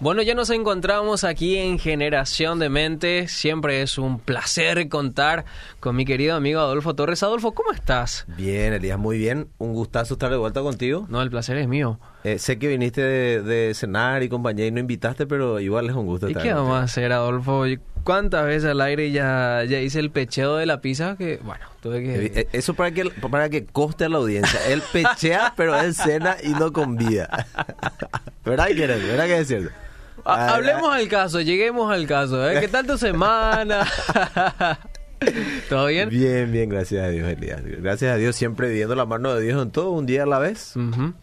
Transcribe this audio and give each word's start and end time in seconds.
Bueno, 0.00 0.22
ya 0.22 0.34
nos 0.34 0.48
encontramos 0.48 1.24
aquí 1.24 1.58
en 1.58 1.78
Generación 1.78 2.58
de 2.58 2.70
Mente. 2.70 3.28
Siempre 3.28 3.82
es 3.82 3.98
un 3.98 4.18
placer 4.18 4.88
contar 4.88 5.44
con 5.78 5.94
mi 5.94 6.06
querido 6.06 6.34
amigo 6.36 6.58
Adolfo 6.58 6.94
Torres. 6.94 7.22
Adolfo, 7.22 7.52
¿cómo 7.52 7.70
estás? 7.72 8.24
Bien, 8.26 8.72
Elías, 8.72 8.98
muy 8.98 9.18
bien. 9.18 9.48
Un 9.58 9.74
gustazo 9.74 10.14
estar 10.14 10.30
de 10.30 10.38
vuelta 10.38 10.62
contigo. 10.62 11.06
No, 11.10 11.20
el 11.20 11.28
placer 11.28 11.58
es 11.58 11.68
mío. 11.68 12.00
Eh, 12.24 12.38
sé 12.38 12.58
que 12.58 12.68
viniste 12.68 13.02
de, 13.02 13.74
cenar 13.74 14.22
y 14.22 14.30
compañía 14.30 14.66
y 14.66 14.70
no 14.70 14.80
invitaste, 14.80 15.26
pero 15.26 15.60
igual 15.60 15.90
es 15.90 15.94
un 15.94 16.06
gusto 16.06 16.30
¿Y 16.30 16.34
qué 16.34 16.54
vamos 16.54 16.76
a 16.76 16.84
hacer, 16.84 17.12
Adolfo? 17.12 17.64
¿Cuántas 18.02 18.46
veces 18.46 18.70
al 18.70 18.80
aire 18.80 19.10
ya, 19.10 19.64
ya 19.68 19.80
hice 19.80 20.00
el 20.00 20.10
pecheo 20.10 20.56
de 20.56 20.64
la 20.64 20.80
pizza? 20.80 21.16
Que, 21.18 21.40
bueno, 21.44 21.66
tuve 21.82 22.02
que... 22.02 22.40
Eh, 22.40 22.48
eso 22.54 22.72
para 22.72 22.90
que, 22.92 23.04
para 23.30 23.50
que 23.50 23.66
coste 23.66 24.06
a 24.06 24.08
la 24.08 24.16
audiencia. 24.16 24.66
Él 24.66 24.82
pechea, 24.94 25.52
pero 25.58 25.78
él 25.78 25.94
cena 25.94 26.38
y 26.42 26.54
no 26.54 26.72
convida. 26.72 27.46
¿Verdad 28.46 28.68
que, 28.68 28.86
¿verdad 28.86 29.26
que 29.26 29.38
es 29.38 29.48
cierto? 29.48 29.70
Hablemos 30.24 30.94
al 30.94 31.08
caso, 31.08 31.40
lleguemos 31.40 31.92
al 31.92 32.06
caso. 32.06 32.48
¿eh? 32.48 32.60
¿Qué 32.60 32.68
tal 32.68 32.86
tu 32.86 32.98
semana? 32.98 33.86
¿Todo 35.68 35.86
bien? 35.86 36.08
Bien, 36.08 36.50
bien, 36.50 36.68
gracias 36.68 37.04
a 37.04 37.08
Dios, 37.08 37.28
Elías. 37.28 37.62
Gracias 37.64 38.12
a 38.12 38.16
Dios, 38.16 38.36
siempre 38.36 38.70
viendo 38.70 38.94
la 38.94 39.04
mano 39.04 39.34
de 39.34 39.42
Dios 39.42 39.62
en 39.62 39.70
todo, 39.70 39.90
un 39.90 40.06
día 40.06 40.22
a 40.22 40.26
la 40.26 40.38
vez. 40.38 40.74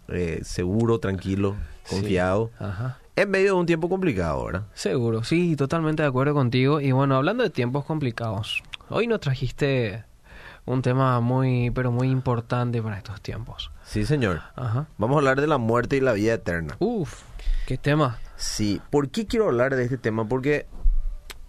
Eh, 0.10 0.40
seguro, 0.44 1.00
tranquilo, 1.00 1.56
confiado. 1.90 2.52
En 3.16 3.32
medio 3.32 3.54
de 3.54 3.60
un 3.60 3.66
tiempo 3.66 3.90
complicado 3.90 4.40
ahora. 4.40 4.66
Seguro, 4.74 5.24
sí, 5.24 5.56
totalmente 5.56 6.04
de 6.04 6.10
acuerdo 6.10 6.36
contigo. 6.36 6.80
Y 6.80 6.92
bueno, 6.92 7.16
hablando 7.16 7.44
de 7.44 7.50
tiempos 7.50 7.86
complicados, 7.86 8.62
hoy 8.90 9.08
nos 9.08 9.20
trajiste 9.20 10.04
un 10.66 10.82
tema 10.84 11.20
muy, 11.20 11.72
pero 11.72 11.92
muy 11.92 12.10
importante 12.10 12.82
para 12.82 12.98
estos 12.98 13.22
tiempos. 13.22 13.72
Sí, 13.84 14.06
señor. 14.06 14.42
Vamos 14.98 15.16
a 15.16 15.18
hablar 15.18 15.42
de 15.42 15.48
la 15.48 15.58
muerte 15.58 15.98
y 15.98 16.02
la 16.02 16.14
vida 16.14 16.34
eterna. 16.34 16.76
Uf, 16.80 17.24
qué 17.66 17.78
tema. 17.78 18.20
Sí, 18.38 18.80
¿por 18.92 19.10
qué 19.10 19.26
quiero 19.26 19.48
hablar 19.48 19.76
de 19.76 19.84
este 19.84 19.98
tema? 19.98 20.28
Porque 20.30 20.68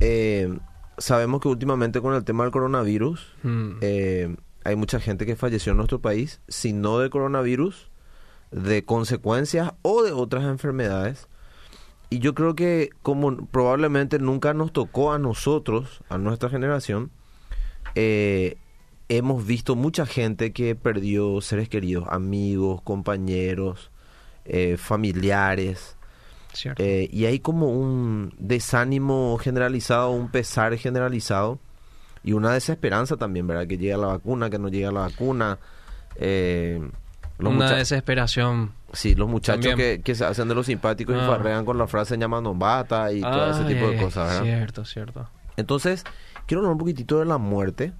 eh, 0.00 0.58
sabemos 0.96 1.42
que 1.42 1.48
últimamente 1.48 2.00
con 2.00 2.14
el 2.14 2.24
tema 2.24 2.44
del 2.44 2.52
coronavirus 2.52 3.36
hmm. 3.42 3.70
eh, 3.82 4.36
hay 4.64 4.76
mucha 4.76 4.98
gente 4.98 5.26
que 5.26 5.36
falleció 5.36 5.72
en 5.72 5.76
nuestro 5.76 6.00
país, 6.00 6.40
si 6.48 6.72
no 6.72 6.98
de 6.98 7.10
coronavirus, 7.10 7.90
de 8.50 8.84
consecuencias 8.84 9.72
o 9.82 10.02
de 10.02 10.12
otras 10.12 10.44
enfermedades. 10.44 11.28
Y 12.08 12.20
yo 12.20 12.34
creo 12.34 12.54
que 12.54 12.88
como 13.02 13.36
probablemente 13.48 14.18
nunca 14.18 14.54
nos 14.54 14.72
tocó 14.72 15.12
a 15.12 15.18
nosotros, 15.18 16.02
a 16.08 16.16
nuestra 16.16 16.48
generación, 16.48 17.10
eh, 17.96 18.56
hemos 19.10 19.46
visto 19.46 19.76
mucha 19.76 20.06
gente 20.06 20.54
que 20.54 20.74
perdió 20.74 21.42
seres 21.42 21.68
queridos, 21.68 22.06
amigos, 22.08 22.80
compañeros, 22.80 23.90
familiares. 24.78 25.97
Eh, 26.76 27.08
y 27.12 27.26
hay 27.26 27.40
como 27.40 27.68
un 27.68 28.34
desánimo 28.38 29.38
generalizado, 29.38 30.10
un 30.10 30.30
pesar 30.30 30.76
generalizado 30.76 31.58
y 32.22 32.32
una 32.32 32.52
desesperanza 32.52 33.16
también, 33.16 33.46
¿verdad? 33.46 33.66
Que 33.66 33.78
llega 33.78 33.96
la 33.96 34.08
vacuna, 34.08 34.50
que 34.50 34.58
no 34.58 34.68
llega 34.68 34.90
la 34.90 35.00
vacuna. 35.00 35.58
Eh, 36.16 36.80
una 37.38 37.76
desesperación. 37.76 38.72
Sí, 38.92 39.14
los 39.14 39.28
muchachos 39.28 39.74
que, 39.76 40.14
se 40.14 40.24
hacen 40.24 40.48
de 40.48 40.54
los 40.54 40.66
simpáticos 40.66 41.14
y 41.14 41.18
ah. 41.18 41.26
farrean 41.26 41.64
con 41.64 41.78
la 41.78 41.86
frase 41.86 42.16
llamando 42.16 42.54
bata 42.54 43.12
y 43.12 43.20
todo 43.20 43.50
ese 43.50 43.64
tipo 43.64 43.88
de 43.88 43.96
cosas, 43.96 44.28
¿verdad? 44.28 44.42
Cierto, 44.42 44.84
cierto. 44.84 45.30
Entonces, 45.56 46.04
quiero 46.46 46.60
hablar 46.60 46.72
un 46.72 46.78
poquitito 46.78 47.18
de 47.18 47.26
la 47.26 47.38
muerte. 47.38 47.92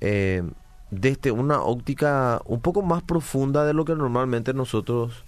Eh, 0.00 0.42
desde 0.90 1.30
una 1.30 1.62
óptica 1.62 2.42
un 2.44 2.60
poco 2.60 2.82
más 2.82 3.02
profunda 3.02 3.64
de 3.64 3.72
lo 3.72 3.84
que 3.84 3.94
normalmente 3.94 4.52
nosotros 4.52 5.24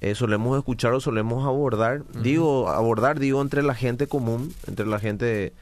eh, 0.00 0.14
solemos 0.14 0.56
escuchar 0.58 0.92
o 0.92 1.00
solemos 1.00 1.46
abordar. 1.46 2.04
Digo, 2.20 2.68
abordar, 2.68 3.18
digo, 3.18 3.40
entre 3.40 3.62
la 3.62 3.74
gente 3.74 4.06
común, 4.06 4.52
entre 4.66 4.86
la 4.86 4.98
gente 4.98 5.52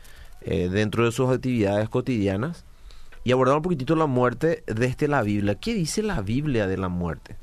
eh, 0.40 0.68
dentro 0.68 1.04
de 1.04 1.12
sus 1.12 1.30
actividades 1.30 1.88
cotidianas. 1.88 2.64
Y 3.22 3.32
abordar 3.32 3.56
un 3.56 3.62
poquitito 3.62 3.96
la 3.96 4.06
muerte 4.06 4.64
desde 4.66 5.08
la 5.08 5.22
Biblia. 5.22 5.54
¿Qué 5.54 5.72
dice 5.72 6.02
la 6.02 6.20
Biblia 6.20 6.66
de 6.66 6.76
la 6.76 6.88
muerte? 6.88 7.36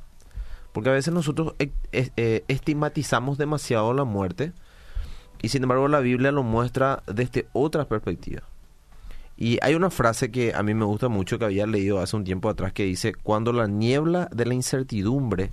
Porque 0.74 0.90
a 0.90 0.94
veces 0.94 1.14
nosotros 1.14 1.56
eh, 1.58 2.44
estigmatizamos 2.48 3.38
demasiado 3.38 3.94
la 3.94 4.04
muerte 4.04 4.54
y 5.42 5.50
sin 5.50 5.64
embargo 5.64 5.88
la 5.88 6.00
Biblia 6.00 6.32
lo 6.32 6.44
muestra 6.44 7.04
desde 7.08 7.48
otra 7.54 7.86
perspectiva. 7.86 8.44
Y 9.38 9.58
hay 9.64 9.74
una 9.74 9.90
frase 9.90 10.30
que 10.30 10.54
a 10.54 10.62
mí 10.62 10.76
me 10.76 10.86
gusta 10.86 11.10
mucho 11.10 11.40
que 11.40 11.46
había 11.46 11.66
leído 11.66 12.00
hace 12.00 12.16
un 12.16 12.24
tiempo 12.24 12.48
atrás 12.48 12.74
que 12.74 12.84
dice, 12.84 13.14
cuando 13.16 13.52
la 13.52 13.66
niebla 13.66 14.30
de 14.32 14.46
la 14.46 14.54
incertidumbre 14.54 15.52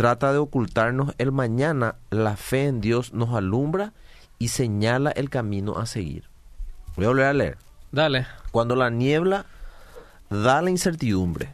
trata 0.00 0.32
de 0.32 0.38
ocultarnos 0.38 1.14
el 1.18 1.30
mañana, 1.30 1.96
la 2.08 2.38
fe 2.38 2.64
en 2.64 2.80
Dios 2.80 3.12
nos 3.12 3.34
alumbra 3.34 3.92
y 4.38 4.48
señala 4.48 5.10
el 5.10 5.28
camino 5.28 5.76
a 5.76 5.84
seguir. 5.84 6.24
Voy 6.96 7.04
a 7.04 7.08
volver 7.08 7.26
a 7.26 7.32
leer. 7.34 7.58
Dale. 7.92 8.26
Cuando 8.50 8.76
la 8.76 8.88
niebla 8.88 9.44
da 10.30 10.62
la 10.62 10.70
incertidumbre, 10.70 11.52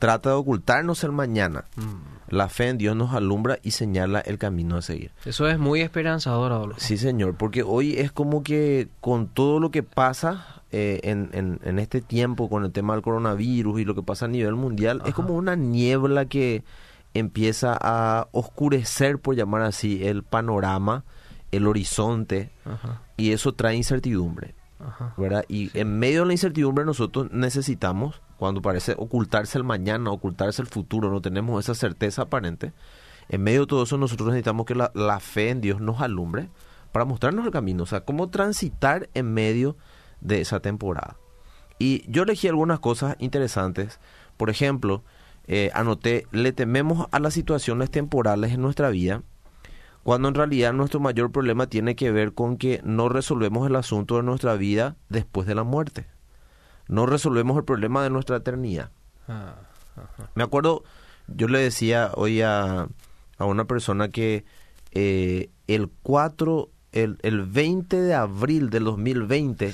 trata 0.00 0.30
de 0.30 0.34
ocultarnos 0.34 1.04
el 1.04 1.12
mañana, 1.12 1.66
mm. 1.76 2.34
la 2.34 2.48
fe 2.48 2.66
en 2.66 2.78
Dios 2.78 2.96
nos 2.96 3.14
alumbra 3.14 3.60
y 3.62 3.70
señala 3.70 4.18
el 4.18 4.38
camino 4.38 4.76
a 4.76 4.82
seguir. 4.82 5.12
Eso 5.24 5.46
es 5.46 5.60
muy 5.60 5.80
esperanzador, 5.80 6.50
Adolfo. 6.50 6.80
Sí, 6.80 6.98
señor, 6.98 7.36
porque 7.36 7.62
hoy 7.62 7.94
es 7.96 8.10
como 8.10 8.42
que 8.42 8.88
con 9.00 9.28
todo 9.28 9.60
lo 9.60 9.70
que 9.70 9.84
pasa 9.84 10.64
eh, 10.72 10.98
en, 11.04 11.60
en, 11.62 11.78
este 11.78 12.00
tiempo, 12.00 12.50
con 12.50 12.64
el 12.64 12.72
tema 12.72 12.94
del 12.94 13.02
coronavirus 13.02 13.78
y 13.78 13.84
lo 13.84 13.94
que 13.94 14.02
pasa 14.02 14.24
a 14.24 14.28
nivel 14.28 14.56
mundial, 14.56 15.00
es 15.06 15.14
como 15.14 15.34
una 15.34 15.54
niebla 15.54 16.24
que 16.24 16.64
empieza 17.18 17.76
a 17.80 18.28
oscurecer, 18.32 19.18
por 19.18 19.36
llamar 19.36 19.62
así, 19.62 20.06
el 20.06 20.22
panorama, 20.22 21.04
el 21.52 21.66
horizonte, 21.66 22.50
y 23.16 23.32
eso 23.32 23.52
trae 23.54 23.76
incertidumbre. 23.76 24.54
¿verdad? 25.16 25.44
Y 25.48 25.76
en 25.78 25.98
medio 25.98 26.20
de 26.20 26.26
la 26.26 26.32
incertidumbre 26.32 26.84
nosotros 26.84 27.30
necesitamos, 27.32 28.20
cuando 28.36 28.62
parece 28.62 28.94
ocultarse 28.96 29.58
el 29.58 29.64
mañana, 29.64 30.10
ocultarse 30.10 30.62
el 30.62 30.68
futuro, 30.68 31.10
no 31.10 31.20
tenemos 31.20 31.64
esa 31.64 31.74
certeza 31.74 32.22
aparente, 32.22 32.72
en 33.28 33.42
medio 33.42 33.62
de 33.62 33.66
todo 33.66 33.82
eso 33.82 33.98
nosotros 33.98 34.28
necesitamos 34.28 34.66
que 34.66 34.74
la, 34.74 34.90
la 34.94 35.20
fe 35.20 35.50
en 35.50 35.60
Dios 35.60 35.80
nos 35.80 36.00
alumbre 36.00 36.48
para 36.92 37.04
mostrarnos 37.04 37.44
el 37.44 37.52
camino, 37.52 37.82
o 37.82 37.86
sea, 37.86 38.00
cómo 38.00 38.28
transitar 38.30 39.08
en 39.14 39.34
medio 39.34 39.76
de 40.20 40.40
esa 40.40 40.60
temporada. 40.60 41.16
Y 41.78 42.10
yo 42.10 42.22
elegí 42.22 42.48
algunas 42.48 42.80
cosas 42.80 43.16
interesantes, 43.18 44.00
por 44.36 44.50
ejemplo, 44.50 45.02
eh, 45.50 45.70
anoté, 45.72 46.26
le 46.30 46.52
tememos 46.52 47.08
a 47.10 47.18
las 47.20 47.32
situaciones 47.32 47.90
temporales 47.90 48.52
en 48.52 48.60
nuestra 48.60 48.90
vida, 48.90 49.22
cuando 50.02 50.28
en 50.28 50.34
realidad 50.34 50.74
nuestro 50.74 51.00
mayor 51.00 51.32
problema 51.32 51.66
tiene 51.66 51.96
que 51.96 52.12
ver 52.12 52.34
con 52.34 52.58
que 52.58 52.82
no 52.84 53.08
resolvemos 53.08 53.66
el 53.66 53.76
asunto 53.76 54.16
de 54.18 54.22
nuestra 54.24 54.56
vida 54.56 54.96
después 55.08 55.48
de 55.48 55.54
la 55.54 55.64
muerte. 55.64 56.06
No 56.86 57.06
resolvemos 57.06 57.56
el 57.56 57.64
problema 57.64 58.02
de 58.02 58.10
nuestra 58.10 58.36
eternidad. 58.36 58.90
Ah, 59.26 59.56
Me 60.34 60.42
acuerdo, 60.42 60.84
yo 61.28 61.48
le 61.48 61.58
decía 61.60 62.10
hoy 62.14 62.42
a, 62.42 62.86
a 63.38 63.44
una 63.46 63.64
persona 63.64 64.10
que 64.10 64.44
eh, 64.92 65.48
el 65.66 65.90
4, 66.02 66.68
el, 66.92 67.18
el 67.22 67.42
20 67.44 68.00
de 68.00 68.14
abril 68.14 68.68
del 68.68 68.84
2020, 68.84 69.72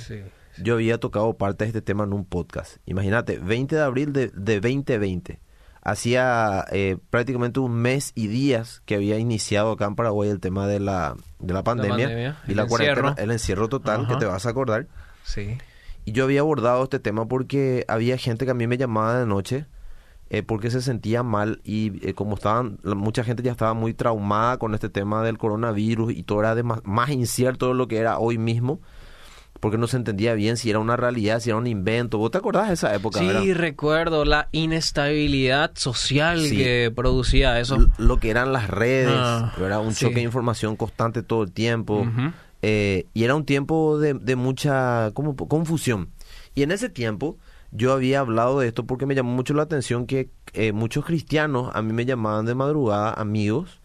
yo 0.63 0.75
había 0.75 0.99
tocado 0.99 1.35
parte 1.35 1.65
de 1.65 1.69
este 1.69 1.83
tema 1.83 2.05
en 2.05 2.13
un 2.13 2.25
podcast. 2.25 2.77
Imagínate, 2.87 3.39
20 3.39 3.75
de 3.75 3.83
abril 3.83 4.13
de, 4.13 4.29
de 4.29 4.61
2020 4.61 5.44
hacía 5.85 6.65
eh, 6.73 6.97
prácticamente 7.11 7.61
un 7.61 7.75
mes 7.75 8.13
y 8.15 8.27
días 8.27 8.83
que 8.87 8.95
había 8.95 9.19
iniciado 9.19 9.73
acá 9.73 9.85
en 9.85 9.95
Paraguay 9.95 10.31
el 10.31 10.41
tema 10.41 10.67
de 10.67 10.81
la, 10.81 11.15
de 11.39 11.53
la 11.55 11.63
pandemia, 11.63 12.39
y 12.49 12.55
la 12.55 12.67
cuarentena, 12.67 13.15
el 13.19 13.31
encierro 13.31 13.69
total, 13.69 14.09
que 14.09 14.17
te 14.17 14.25
vas 14.25 14.47
a 14.47 14.51
acordar. 14.51 14.87
Sí. 15.23 15.59
Y 16.07 16.13
yo 16.13 16.25
había 16.25 16.41
abordado 16.41 16.83
este 16.83 16.99
tema 16.99 17.27
porque 17.29 17.85
había 17.87 18.19
gente 18.19 18.47
que 18.47 18.51
a 18.51 18.55
mí 18.55 18.67
me 18.67 18.77
llamaba 18.77 19.19
de 19.19 19.27
noche 19.27 19.67
eh, 20.31 20.43
porque 20.43 20.71
se 20.71 20.81
sentía 20.81 21.23
mal 21.23 21.61
y 21.65 22.07
eh, 22.07 22.15
como 22.15 22.35
estaban, 22.35 22.79
mucha 22.83 23.23
gente 23.25 23.43
ya 23.43 23.53
estaba 23.53 23.75
muy 23.75 23.93
traumada 23.93 24.59
con 24.59 24.75
este 24.75 24.89
tema 24.89 25.23
del 25.23 25.39
coronavirus 25.39 26.13
y 26.15 26.23
todo 26.23 26.41
era 26.41 26.61
más, 26.63 26.81
más 26.85 27.11
incierto 27.11 27.69
de 27.69 27.75
lo 27.75 27.89
que 27.89 27.99
era 27.99 28.19
hoy 28.19 28.39
mismo 28.39 28.81
porque 29.65 29.79
no 29.79 29.87
se 29.87 29.97
entendía 29.97 30.35
bien 30.35 30.59
si 30.59 30.69
era 30.69 30.79
una 30.79 30.95
realidad, 30.95 31.41
si 31.41 31.49
era 31.49 31.57
un 31.57 31.67
invento. 31.67 32.19
¿Vos 32.19 32.31
te 32.31 32.37
acordás 32.37 32.69
de 32.69 32.75
esa 32.75 32.95
época? 32.95 33.19
Sí, 33.19 33.55
recuerdo 33.55 34.27
la 34.27 34.51
inestabilidad 34.53 35.71
social 35.75 36.39
que 36.51 36.93
producía 36.95 37.59
eso. 37.59 37.79
lo 37.97 38.19
que 38.19 38.29
eran 38.29 38.53
las 38.53 38.69
redes, 38.69 39.17
ah, 39.17 39.55
era 39.59 39.81
un 39.81 39.95
choque 39.95 40.17
de 40.17 40.21
información 40.21 40.77
constante 40.77 41.23
todo 41.23 41.45
el 41.45 41.53
tiempo. 41.53 42.07
Eh, 42.61 43.07
y 43.15 43.25
era 43.25 43.35
un 43.35 43.47
tiempo 43.47 43.99
de, 43.99 44.37
mucha 44.37 45.13
como, 45.15 45.35
confusión. 45.35 46.11
Y 46.55 46.63
en 46.63 46.71
ese 46.71 46.91
tiempo 46.91 47.39
yo 47.73 47.95
había 47.95 48.21
hablado 48.21 48.61
de 48.61 48.69
esto 48.69 48.85
porque 48.85 49.07
me 49.07 49.15
llamó 49.15 49.33
mucho 49.33 49.55
la 49.55 49.63
atención 49.63 50.05
que 50.05 50.29
eh, 50.53 50.73
muchos 50.73 51.07
cristianos 51.07 51.71
a 51.73 51.81
mí 51.81 51.95
me 51.95 52.05
llamaban 52.05 52.45
de 52.45 52.55
madrugada, 52.55 53.15
amigos, 53.15 53.81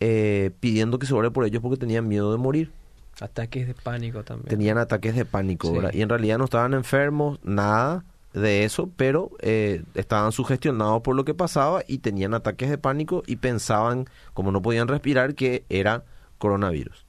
eh, 0.00 0.50
pidiendo 0.60 0.98
que 0.98 1.06
se 1.06 1.14
ore 1.14 1.30
por 1.30 1.46
ellos 1.46 1.62
porque 1.62 1.78
tenían 1.78 2.08
miedo 2.08 2.30
de 2.30 2.36
morir. 2.36 2.72
Ataques 3.20 3.66
de 3.66 3.74
pánico 3.74 4.24
también. 4.24 4.48
Tenían 4.48 4.78
ataques 4.78 5.14
de 5.14 5.24
pánico, 5.24 5.72
Y 5.92 6.02
en 6.02 6.08
realidad 6.08 6.38
no 6.38 6.44
estaban 6.44 6.74
enfermos, 6.74 7.38
nada 7.44 8.04
de 8.32 8.64
eso, 8.64 8.90
pero 8.96 9.30
eh, 9.40 9.84
estaban 9.94 10.32
sugestionados 10.32 11.02
por 11.02 11.14
lo 11.14 11.24
que 11.24 11.34
pasaba 11.34 11.82
y 11.86 11.98
tenían 11.98 12.34
ataques 12.34 12.68
de 12.68 12.78
pánico 12.78 13.22
y 13.26 13.36
pensaban, 13.36 14.06
como 14.32 14.50
no 14.50 14.60
podían 14.60 14.88
respirar, 14.88 15.34
que 15.34 15.64
era 15.68 16.04
coronavirus. 16.38 17.06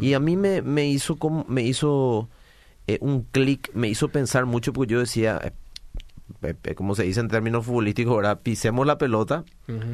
Y 0.00 0.14
a 0.14 0.20
mí 0.20 0.36
me, 0.36 0.62
me 0.62 0.86
hizo 0.86 1.16
como, 1.16 1.44
me 1.48 1.62
hizo 1.62 2.28
eh, 2.86 2.98
un 3.00 3.22
clic, 3.22 3.70
me 3.74 3.88
hizo 3.88 4.08
pensar 4.08 4.46
mucho 4.46 4.72
porque 4.72 4.92
yo 4.92 5.00
decía, 5.00 5.40
eh, 5.42 5.52
eh, 6.64 6.74
como 6.74 6.94
se 6.94 7.04
dice 7.04 7.20
en 7.20 7.28
términos 7.28 7.66
futbolísticos, 7.66 8.12
ahora 8.12 8.40
pisemos 8.40 8.86
la 8.86 8.98
pelota, 8.98 9.44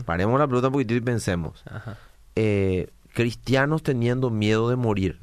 paremos 0.04 0.38
la 0.38 0.46
pelota 0.46 0.68
un 0.68 0.74
poquitito 0.74 0.96
y 0.96 1.00
pensemos. 1.00 1.62
Ajá. 1.66 1.96
Eh, 2.40 2.88
cristianos 3.12 3.82
teniendo 3.82 4.30
miedo 4.30 4.68
de 4.68 4.76
morir. 4.76 5.20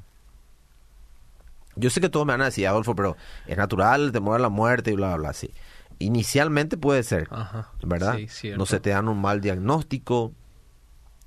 Yo 1.75 1.89
sé 1.89 1.99
que 1.99 2.09
todos 2.09 2.25
me 2.25 2.33
van 2.33 2.41
a 2.41 2.45
decir, 2.45 2.67
Adolfo, 2.67 2.95
pero 2.95 3.17
es 3.47 3.57
natural 3.57 4.05
el 4.05 4.11
temor 4.11 4.35
a 4.35 4.39
la 4.39 4.49
muerte 4.49 4.91
y 4.91 4.95
bla, 4.95 5.07
bla, 5.09 5.17
bla, 5.17 5.33
sí. 5.33 5.51
Inicialmente 5.99 6.77
puede 6.77 7.03
ser, 7.03 7.27
Ajá. 7.31 7.71
¿verdad? 7.83 8.17
Sí, 8.27 8.51
no 8.57 8.65
se 8.65 8.79
te 8.79 8.91
dan 8.91 9.07
un 9.07 9.19
mal 9.19 9.41
diagnóstico, 9.41 10.33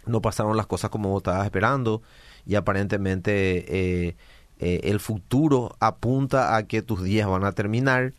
no 0.07 0.21
pasaron 0.21 0.57
las 0.57 0.67
cosas 0.67 0.91
como 0.91 1.11
vos 1.11 1.21
estabas 1.21 1.45
esperando 1.45 2.03
y 2.47 2.55
aparentemente 2.55 4.07
eh, 4.09 4.17
eh, 4.59 4.81
el 4.85 5.01
futuro 5.01 5.77
apunta 5.81 6.57
a 6.57 6.67
que 6.67 6.83
tus 6.83 7.03
días 7.03 7.29
van 7.29 7.45
a 7.45 7.53
terminar 7.53 8.15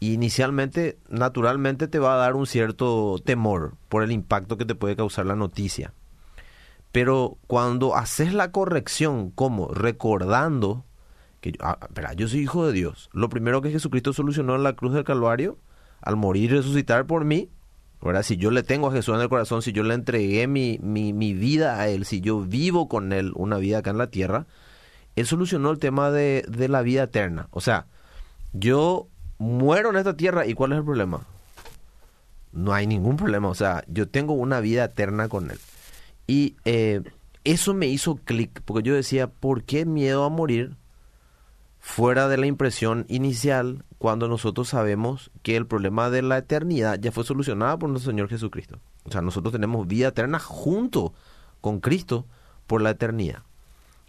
y 0.00 0.14
inicialmente, 0.14 0.98
naturalmente 1.08 1.86
te 1.86 1.98
va 2.00 2.14
a 2.14 2.16
dar 2.16 2.34
un 2.34 2.46
cierto 2.46 3.20
temor 3.24 3.74
por 3.88 4.02
el 4.02 4.10
impacto 4.10 4.56
que 4.56 4.64
te 4.64 4.74
puede 4.74 4.96
causar 4.96 5.26
la 5.26 5.36
noticia. 5.36 5.92
Pero 6.92 7.38
cuando 7.46 7.96
haces 7.96 8.34
la 8.34 8.52
corrección, 8.52 9.30
como 9.30 9.68
recordando 9.68 10.84
que 11.40 11.54
ah, 11.60 11.78
espera, 11.82 12.12
yo 12.12 12.28
soy 12.28 12.40
hijo 12.40 12.66
de 12.66 12.72
Dios, 12.72 13.10
lo 13.12 13.28
primero 13.28 13.62
que 13.62 13.70
Jesucristo 13.70 14.12
solucionó 14.12 14.54
en 14.54 14.62
la 14.62 14.74
cruz 14.74 14.92
del 14.92 15.04
Calvario, 15.04 15.58
al 16.02 16.16
morir 16.16 16.52
y 16.52 16.56
resucitar 16.56 17.06
por 17.06 17.24
mí, 17.24 17.48
¿verdad? 18.02 18.22
Si 18.22 18.36
yo 18.36 18.50
le 18.50 18.62
tengo 18.62 18.88
a 18.88 18.92
Jesús 18.92 19.14
en 19.14 19.22
el 19.22 19.28
corazón, 19.28 19.62
si 19.62 19.72
yo 19.72 19.82
le 19.82 19.94
entregué 19.94 20.46
mi, 20.46 20.78
mi, 20.82 21.12
mi 21.12 21.32
vida 21.32 21.80
a 21.80 21.88
Él, 21.88 22.04
si 22.04 22.20
yo 22.20 22.40
vivo 22.40 22.88
con 22.88 23.12
Él 23.12 23.32
una 23.34 23.56
vida 23.56 23.78
acá 23.78 23.90
en 23.90 23.98
la 23.98 24.08
tierra, 24.08 24.46
Él 25.16 25.26
solucionó 25.26 25.70
el 25.70 25.78
tema 25.78 26.10
de, 26.10 26.44
de 26.48 26.68
la 26.68 26.82
vida 26.82 27.04
eterna. 27.04 27.48
O 27.50 27.60
sea, 27.60 27.86
yo 28.52 29.08
muero 29.38 29.90
en 29.90 29.96
esta 29.96 30.16
tierra 30.16 30.46
y 30.46 30.54
¿cuál 30.54 30.72
es 30.72 30.78
el 30.78 30.84
problema? 30.84 31.22
No 32.52 32.74
hay 32.74 32.86
ningún 32.86 33.16
problema, 33.16 33.48
o 33.48 33.54
sea, 33.54 33.82
yo 33.88 34.08
tengo 34.08 34.34
una 34.34 34.60
vida 34.60 34.84
eterna 34.84 35.28
con 35.28 35.50
Él. 35.50 35.58
Y 36.26 36.56
eh, 36.64 37.02
eso 37.44 37.74
me 37.74 37.86
hizo 37.86 38.16
clic, 38.16 38.62
porque 38.64 38.88
yo 38.88 38.94
decía, 38.94 39.28
¿por 39.28 39.64
qué 39.64 39.84
miedo 39.84 40.24
a 40.24 40.28
morir 40.28 40.76
fuera 41.80 42.28
de 42.28 42.36
la 42.36 42.46
impresión 42.46 43.04
inicial 43.08 43.84
cuando 43.98 44.28
nosotros 44.28 44.68
sabemos 44.68 45.30
que 45.42 45.56
el 45.56 45.66
problema 45.66 46.10
de 46.10 46.22
la 46.22 46.38
eternidad 46.38 46.98
ya 47.00 47.10
fue 47.12 47.24
solucionado 47.24 47.78
por 47.78 47.90
nuestro 47.90 48.12
Señor 48.12 48.28
Jesucristo? 48.28 48.78
O 49.04 49.10
sea, 49.10 49.22
nosotros 49.22 49.52
tenemos 49.52 49.86
vida 49.86 50.08
eterna 50.08 50.38
junto 50.38 51.12
con 51.60 51.80
Cristo 51.80 52.26
por 52.66 52.82
la 52.82 52.90
eternidad. 52.90 53.42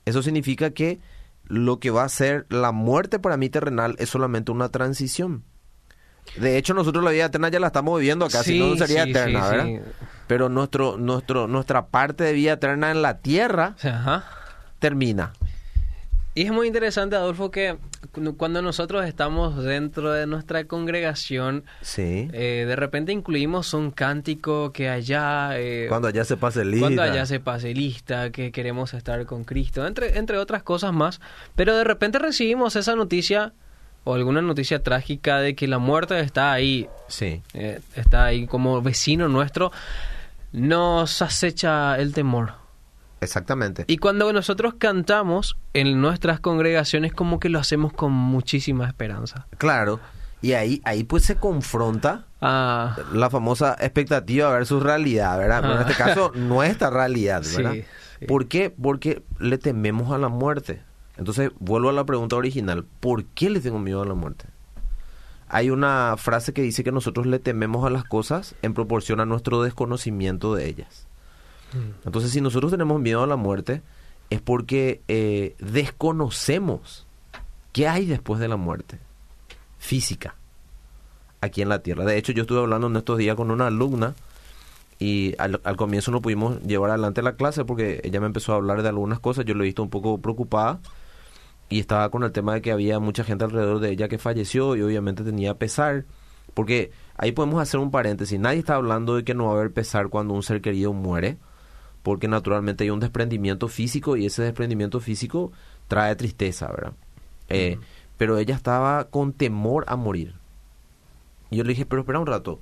Eso 0.05 0.21
significa 0.21 0.71
que 0.71 0.99
lo 1.45 1.79
que 1.79 1.91
va 1.91 2.03
a 2.03 2.09
ser 2.09 2.45
la 2.49 2.71
muerte 2.71 3.19
para 3.19 3.37
mí 3.37 3.49
terrenal 3.49 3.95
es 3.99 4.09
solamente 4.09 4.51
una 4.51 4.69
transición. 4.69 5.43
De 6.37 6.57
hecho, 6.57 6.73
nosotros 6.73 7.03
la 7.03 7.11
vida 7.11 7.25
eterna 7.25 7.49
ya 7.49 7.59
la 7.59 7.67
estamos 7.67 7.99
viviendo 7.99 8.25
acá, 8.25 8.43
si 8.43 8.57
no 8.57 8.69
no 8.69 8.77
sería 8.77 9.03
sí, 9.03 9.09
eterna, 9.09 9.49
sí, 9.49 9.55
¿verdad? 9.55 9.81
Pero 10.27 10.49
nuestro, 10.49 10.97
nuestro, 10.97 11.47
nuestra 11.47 11.87
parte 11.87 12.23
de 12.23 12.33
vida 12.33 12.53
eterna 12.53 12.91
en 12.91 13.01
la 13.01 13.17
tierra 13.19 13.75
ajá. 13.83 14.23
termina. 14.79 15.33
Y 16.35 16.45
es 16.45 16.51
muy 16.51 16.65
interesante, 16.65 17.15
Adolfo, 17.15 17.51
que 17.51 17.77
cu- 18.11 18.35
cuando 18.37 18.63
nosotros 18.63 19.05
estamos 19.05 19.63
dentro 19.63 20.11
de 20.11 20.25
nuestra 20.25 20.63
congregación, 20.65 21.63
Sí. 21.81 22.27
eh, 22.33 22.65
de 22.67 22.75
repente 22.75 23.11
incluimos 23.11 23.75
un 23.75 23.91
cántico 23.91 24.71
que 24.71 24.89
allá... 24.89 25.51
eh, 25.59 25.85
Cuando 25.89 26.07
allá 26.07 26.25
se 26.25 26.35
pase 26.35 26.65
lista. 26.65 26.79
cuando 26.87 27.03
allá 27.03 27.27
se 27.27 27.39
pase 27.39 27.75
lista, 27.75 28.31
que 28.31 28.51
queremos 28.51 28.95
estar 28.95 29.23
con 29.27 29.43
Cristo, 29.43 29.85
entre, 29.85 30.17
entre 30.17 30.39
otras 30.39 30.63
cosas 30.63 30.91
más. 30.91 31.21
Pero 31.55 31.75
de 31.77 31.83
repente 31.83 32.17
recibimos 32.17 32.75
esa 32.75 32.95
noticia 32.95 33.53
o 34.03 34.15
alguna 34.15 34.41
noticia 34.41 34.81
trágica 34.81 35.39
de 35.39 35.53
que 35.55 35.67
la 35.67 35.77
muerte 35.77 36.19
está 36.19 36.51
ahí, 36.51 36.89
Sí. 37.09 37.43
eh, 37.53 37.79
está 37.95 38.25
ahí 38.25 38.47
como 38.47 38.81
vecino 38.81 39.27
nuestro, 39.29 39.71
nos 40.53 41.21
acecha 41.21 41.97
el 41.97 42.13
temor. 42.13 42.53
Exactamente. 43.21 43.85
Y 43.87 43.97
cuando 43.97 44.31
nosotros 44.33 44.75
cantamos 44.77 45.57
en 45.73 46.01
nuestras 46.01 46.39
congregaciones, 46.39 47.13
como 47.13 47.39
que 47.39 47.49
lo 47.49 47.59
hacemos 47.59 47.93
con 47.93 48.11
muchísima 48.11 48.85
esperanza. 48.87 49.47
Claro. 49.57 49.99
Y 50.41 50.53
ahí, 50.53 50.81
ahí 50.83 51.03
pues 51.05 51.23
se 51.23 51.35
confronta 51.37 52.25
Ah, 52.41 52.97
la 53.13 53.29
famosa 53.29 53.77
expectativa 53.79 54.49
versus 54.51 54.83
realidad, 54.83 55.37
¿verdad? 55.37 55.61
Pero 55.61 55.73
en 55.75 55.79
Ah. 55.79 55.85
este 55.89 55.95
caso, 56.03 56.31
nuestra 56.35 56.89
realidad, 56.89 57.41
¿verdad? 57.55 57.71
Sí, 57.71 57.85
sí. 58.19 58.25
¿Por 58.25 58.47
qué? 58.49 58.69
Porque 58.69 59.23
le 59.39 59.57
tememos 59.57 60.11
a 60.11 60.17
la 60.17 60.27
muerte. 60.27 60.81
Entonces, 61.15 61.51
vuelvo 61.59 61.87
a 61.89 61.93
la 61.93 62.05
pregunta 62.05 62.35
original. 62.35 62.83
¿Por 62.99 63.23
qué 63.23 63.49
le 63.49 63.61
tengo 63.61 63.79
miedo 63.79 64.01
a 64.01 64.05
la 64.05 64.15
muerte? 64.15 64.47
Hay 65.53 65.69
una 65.69 66.15
frase 66.17 66.51
que 66.51 66.63
dice 66.63 66.83
que 66.83 66.91
nosotros 66.91 67.27
le 67.27 67.37
tememos 67.37 67.85
a 67.85 67.91
las 67.91 68.03
cosas 68.05 68.55
en 68.63 68.73
proporción 68.73 69.19
a 69.19 69.25
nuestro 69.25 69.61
desconocimiento 69.61 70.55
de 70.55 70.67
ellas. 70.67 71.05
Mm. 71.73 72.07
Entonces, 72.07 72.31
si 72.31 72.41
nosotros 72.41 72.71
tenemos 72.71 72.99
miedo 72.99 73.21
a 73.21 73.27
la 73.27 73.35
muerte, 73.35 73.83
es 74.31 74.41
porque 74.41 75.01
eh, 75.07 75.55
desconocemos 75.59 77.05
qué 77.71 77.87
hay 77.87 78.07
después 78.07 78.39
de 78.39 78.47
la 78.47 78.55
muerte 78.55 78.97
física 79.77 80.33
aquí 81.39 81.61
en 81.61 81.69
la 81.69 81.83
Tierra. 81.83 82.03
De 82.03 82.17
hecho, 82.17 82.31
yo 82.31 82.41
estuve 82.41 82.57
hablando 82.57 82.87
en 82.87 82.95
estos 82.95 83.19
días 83.19 83.35
con 83.35 83.51
una 83.51 83.67
alumna 83.67 84.15
y 84.97 85.35
al, 85.37 85.61
al 85.63 85.75
comienzo 85.75 86.09
no 86.09 86.23
pudimos 86.23 86.63
llevar 86.63 86.89
adelante 86.89 87.21
la 87.21 87.35
clase 87.35 87.63
porque 87.63 88.01
ella 88.03 88.19
me 88.19 88.25
empezó 88.25 88.53
a 88.53 88.55
hablar 88.55 88.81
de 88.81 88.89
algunas 88.89 89.19
cosas. 89.19 89.45
Yo 89.45 89.53
lo 89.53 89.63
he 89.63 89.67
visto 89.67 89.83
un 89.83 89.91
poco 89.91 90.17
preocupada 90.17 90.79
y 91.73 91.79
estaba 91.79 92.09
con 92.11 92.23
el 92.23 92.31
tema 92.31 92.53
de 92.53 92.61
que 92.61 92.71
había 92.71 92.99
mucha 92.99 93.23
gente 93.23 93.45
alrededor 93.45 93.79
de 93.79 93.89
ella 93.89 94.07
que 94.07 94.17
falleció 94.19 94.75
y 94.75 94.81
obviamente 94.83 95.23
tenía 95.23 95.57
pesar. 95.57 96.05
Porque 96.53 96.91
ahí 97.17 97.31
podemos 97.31 97.59
hacer 97.61 97.79
un 97.79 97.89
paréntesis. 97.89 98.39
Nadie 98.39 98.59
está 98.59 98.75
hablando 98.75 99.15
de 99.15 99.23
que 99.23 99.33
no 99.33 99.45
va 99.45 99.51
a 99.53 99.55
haber 99.55 99.73
pesar 99.73 100.09
cuando 100.09 100.35
un 100.35 100.43
ser 100.43 100.61
querido 100.61 100.93
muere, 100.93 101.37
porque 102.03 102.27
naturalmente 102.27 102.83
hay 102.83 102.91
un 102.91 102.99
desprendimiento 102.99 103.67
físico 103.69 104.17
y 104.17 104.27
ese 104.27 104.43
desprendimiento 104.43 104.99
físico 104.99 105.51
trae 105.87 106.15
tristeza, 106.15 106.67
¿verdad? 106.67 106.93
Eh, 107.49 107.79
Pero 108.17 108.37
ella 108.37 108.53
estaba 108.53 109.05
con 109.05 109.33
temor 109.33 109.83
a 109.87 109.95
morir. 109.95 110.35
Y 111.49 111.57
yo 111.57 111.63
le 111.63 111.69
dije, 111.69 111.85
pero 111.87 112.01
espera 112.01 112.19
un 112.19 112.27
rato, 112.27 112.59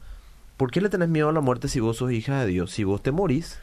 ¿por 0.56 0.72
qué 0.72 0.80
le 0.80 0.88
tenés 0.88 1.10
miedo 1.10 1.28
a 1.28 1.34
la 1.34 1.42
muerte 1.42 1.68
si 1.68 1.82
vos 1.82 1.98
sos 1.98 2.12
hija 2.14 2.40
de 2.40 2.48
Dios? 2.48 2.72
Si 2.72 2.86
vos 2.86 3.02
te 3.04 3.12
morís, 3.12 3.60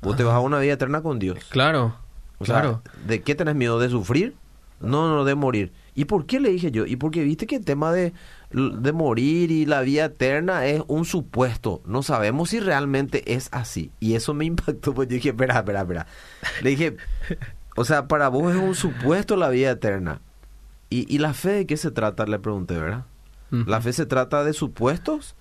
vos 0.00 0.16
te 0.16 0.24
vas 0.24 0.34
a 0.34 0.40
una 0.40 0.58
vida 0.60 0.72
eterna 0.72 1.02
con 1.02 1.18
Dios. 1.18 1.38
claro, 1.50 1.96
O 2.38 2.46
sea, 2.46 2.60
claro. 2.60 2.82
¿de 3.06 3.20
qué 3.20 3.34
tenés 3.34 3.54
miedo? 3.54 3.78
¿De 3.78 3.90
sufrir? 3.90 4.34
No, 4.80 5.08
no, 5.08 5.24
de 5.24 5.34
morir. 5.34 5.72
¿Y 5.94 6.04
por 6.04 6.26
qué 6.26 6.38
le 6.38 6.50
dije 6.50 6.70
yo? 6.70 6.86
Y 6.86 6.96
porque 6.96 7.24
viste 7.24 7.46
que 7.46 7.56
el 7.56 7.64
tema 7.64 7.92
de, 7.92 8.12
de 8.52 8.92
morir 8.92 9.50
y 9.50 9.66
la 9.66 9.80
vida 9.80 10.04
eterna 10.04 10.66
es 10.66 10.82
un 10.86 11.04
supuesto. 11.04 11.82
No 11.84 12.02
sabemos 12.02 12.50
si 12.50 12.60
realmente 12.60 13.34
es 13.34 13.48
así. 13.50 13.90
Y 13.98 14.14
eso 14.14 14.34
me 14.34 14.44
impactó, 14.46 14.94
pues 14.94 15.08
yo 15.08 15.14
dije, 15.14 15.30
espera, 15.30 15.58
espera, 15.58 15.80
espera. 15.80 16.06
Le 16.62 16.70
dije, 16.70 16.96
o 17.76 17.84
sea, 17.84 18.06
para 18.06 18.28
vos 18.28 18.54
es 18.54 18.60
un 18.60 18.74
supuesto 18.74 19.36
la 19.36 19.48
vida 19.48 19.72
eterna. 19.72 20.20
¿Y, 20.90 21.12
y 21.12 21.18
la 21.18 21.34
fe 21.34 21.50
de 21.50 21.66
qué 21.66 21.76
se 21.76 21.90
trata? 21.90 22.24
Le 22.26 22.38
pregunté, 22.38 22.78
¿verdad? 22.78 23.04
¿La 23.50 23.80
fe 23.80 23.92
se 23.92 24.04
trata 24.04 24.44
de 24.44 24.52
supuestos 24.52 25.34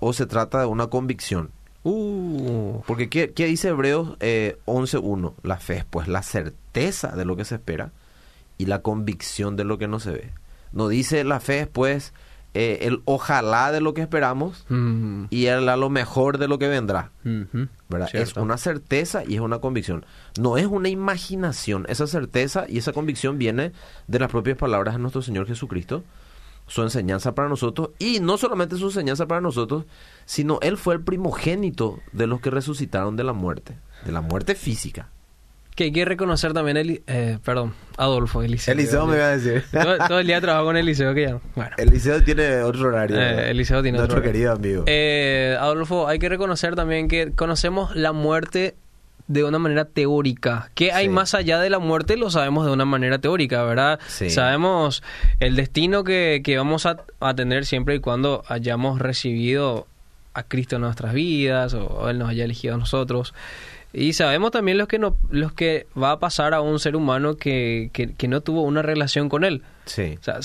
o 0.00 0.12
se 0.12 0.26
trata 0.26 0.60
de 0.60 0.66
una 0.66 0.88
convicción? 0.88 1.50
Uh, 1.84 2.80
Porque 2.86 3.08
¿qué, 3.08 3.32
qué 3.32 3.46
dice 3.46 3.68
Hebreos 3.68 4.16
eh, 4.20 4.58
11.1? 4.66 5.34
La 5.42 5.58
fe 5.58 5.78
es 5.78 5.84
pues 5.84 6.08
la 6.08 6.22
certeza 6.22 7.14
de 7.16 7.24
lo 7.24 7.36
que 7.36 7.44
se 7.44 7.56
espera 7.56 7.92
y 8.62 8.66
la 8.66 8.80
convicción 8.80 9.56
de 9.56 9.64
lo 9.64 9.76
que 9.76 9.88
no 9.88 9.98
se 9.98 10.12
ve. 10.12 10.30
No 10.70 10.86
dice 10.86 11.24
la 11.24 11.40
fe 11.40 11.62
es 11.62 11.66
pues 11.66 12.14
eh, 12.54 12.78
el 12.82 13.02
ojalá 13.06 13.72
de 13.72 13.80
lo 13.80 13.92
que 13.92 14.02
esperamos 14.02 14.64
y 15.30 15.46
el 15.46 15.68
a 15.68 15.76
lo 15.76 15.90
mejor 15.90 16.38
de 16.38 16.46
lo 16.46 16.60
que 16.60 16.68
vendrá. 16.68 17.10
¿verdad? 17.24 18.08
Es 18.12 18.36
una 18.36 18.56
certeza 18.58 19.24
y 19.26 19.34
es 19.34 19.40
una 19.40 19.58
convicción. 19.58 20.06
No 20.38 20.58
es 20.58 20.66
una 20.66 20.88
imaginación. 20.88 21.86
Esa 21.88 22.06
certeza 22.06 22.64
y 22.68 22.78
esa 22.78 22.92
convicción 22.92 23.36
viene 23.36 23.72
de 24.06 24.18
las 24.20 24.30
propias 24.30 24.56
palabras 24.56 24.94
de 24.94 25.00
nuestro 25.00 25.22
Señor 25.22 25.48
Jesucristo. 25.48 26.04
Su 26.68 26.82
enseñanza 26.82 27.34
para 27.34 27.48
nosotros. 27.48 27.90
Y 27.98 28.20
no 28.20 28.38
solamente 28.38 28.76
su 28.76 28.86
enseñanza 28.86 29.26
para 29.26 29.40
nosotros, 29.40 29.86
sino 30.24 30.60
Él 30.62 30.76
fue 30.76 30.94
el 30.94 31.00
primogénito 31.00 31.98
de 32.12 32.28
los 32.28 32.40
que 32.40 32.50
resucitaron 32.50 33.16
de 33.16 33.24
la 33.24 33.32
muerte. 33.32 33.76
De 34.06 34.12
la 34.12 34.20
muerte 34.20 34.54
física. 34.54 35.08
Que 35.74 35.84
hay 35.84 35.92
que 35.92 36.04
reconocer 36.04 36.52
también, 36.52 36.76
Eli- 36.76 37.02
eh, 37.06 37.38
perdón, 37.42 37.72
Adolfo, 37.96 38.42
Eliseo. 38.42 38.74
a 38.74 39.28
decir. 39.36 39.64
todo, 39.72 39.96
todo 40.06 40.18
el 40.18 40.26
día 40.26 40.38
trabajo 40.40 40.66
con 40.66 40.76
Eliseo, 40.76 41.14
que 41.14 41.22
ya, 41.22 41.38
bueno. 41.54 41.70
Eliseo 41.78 42.22
tiene 42.22 42.58
otro 42.62 42.88
horario. 42.88 43.18
Eh, 43.18 43.50
Eliseo 43.50 43.82
tiene 43.82 43.98
otro 43.98 44.16
horario. 44.18 44.32
querido 44.32 44.52
amigo. 44.52 44.84
Eh, 44.86 45.56
Adolfo, 45.58 46.08
hay 46.08 46.18
que 46.18 46.28
reconocer 46.28 46.74
también 46.76 47.08
que 47.08 47.32
conocemos 47.32 47.96
la 47.96 48.12
muerte 48.12 48.74
de 49.28 49.44
una 49.44 49.58
manera 49.58 49.86
teórica. 49.86 50.70
¿Qué 50.74 50.92
hay 50.92 51.06
Sí. 51.06 51.08
más 51.10 51.32
allá 51.32 51.58
de 51.58 51.70
la 51.70 51.78
muerte? 51.78 52.18
Lo 52.18 52.28
sabemos 52.30 52.66
de 52.66 52.72
una 52.72 52.84
manera 52.84 53.18
teórica, 53.18 53.62
¿verdad? 53.64 53.98
Sí. 54.08 54.28
Sabemos 54.28 55.02
el 55.40 55.56
destino 55.56 56.04
que, 56.04 56.42
que 56.44 56.58
vamos 56.58 56.84
a, 56.84 56.98
a 57.20 57.34
tener 57.34 57.64
siempre 57.64 57.94
y 57.94 58.00
cuando 58.00 58.44
hayamos 58.48 58.98
recibido 59.00 59.86
a 60.34 60.42
Cristo 60.42 60.76
en 60.76 60.82
nuestras 60.82 61.14
vidas 61.14 61.72
o 61.74 62.10
Él 62.10 62.18
nos 62.18 62.28
haya 62.28 62.44
elegido 62.44 62.74
a 62.74 62.78
nosotros. 62.78 63.32
Y 63.92 64.14
sabemos 64.14 64.50
también 64.52 64.78
los 64.78 64.88
que 64.88 64.98
no, 64.98 65.16
los 65.30 65.52
que 65.52 65.86
va 66.00 66.12
a 66.12 66.18
pasar 66.18 66.54
a 66.54 66.60
un 66.60 66.78
ser 66.78 66.96
humano 66.96 67.36
que, 67.36 67.90
que, 67.92 68.14
que 68.14 68.28
no 68.28 68.40
tuvo 68.40 68.62
una 68.62 68.80
relación 68.82 69.28
con 69.28 69.44
él. 69.44 69.62
Sí. 69.84 70.16
O 70.20 70.22
sea, 70.22 70.38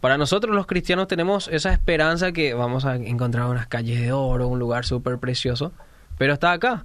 para 0.00 0.18
nosotros 0.18 0.54
los 0.54 0.66
cristianos 0.66 1.08
tenemos 1.08 1.48
esa 1.48 1.72
esperanza 1.72 2.32
que 2.32 2.54
vamos 2.54 2.84
a 2.84 2.96
encontrar 2.96 3.46
unas 3.46 3.66
calles 3.66 4.00
de 4.00 4.12
oro, 4.12 4.46
un 4.48 4.58
lugar 4.58 4.84
súper 4.84 5.18
precioso, 5.18 5.72
pero 6.18 6.32
está 6.34 6.52
acá. 6.52 6.84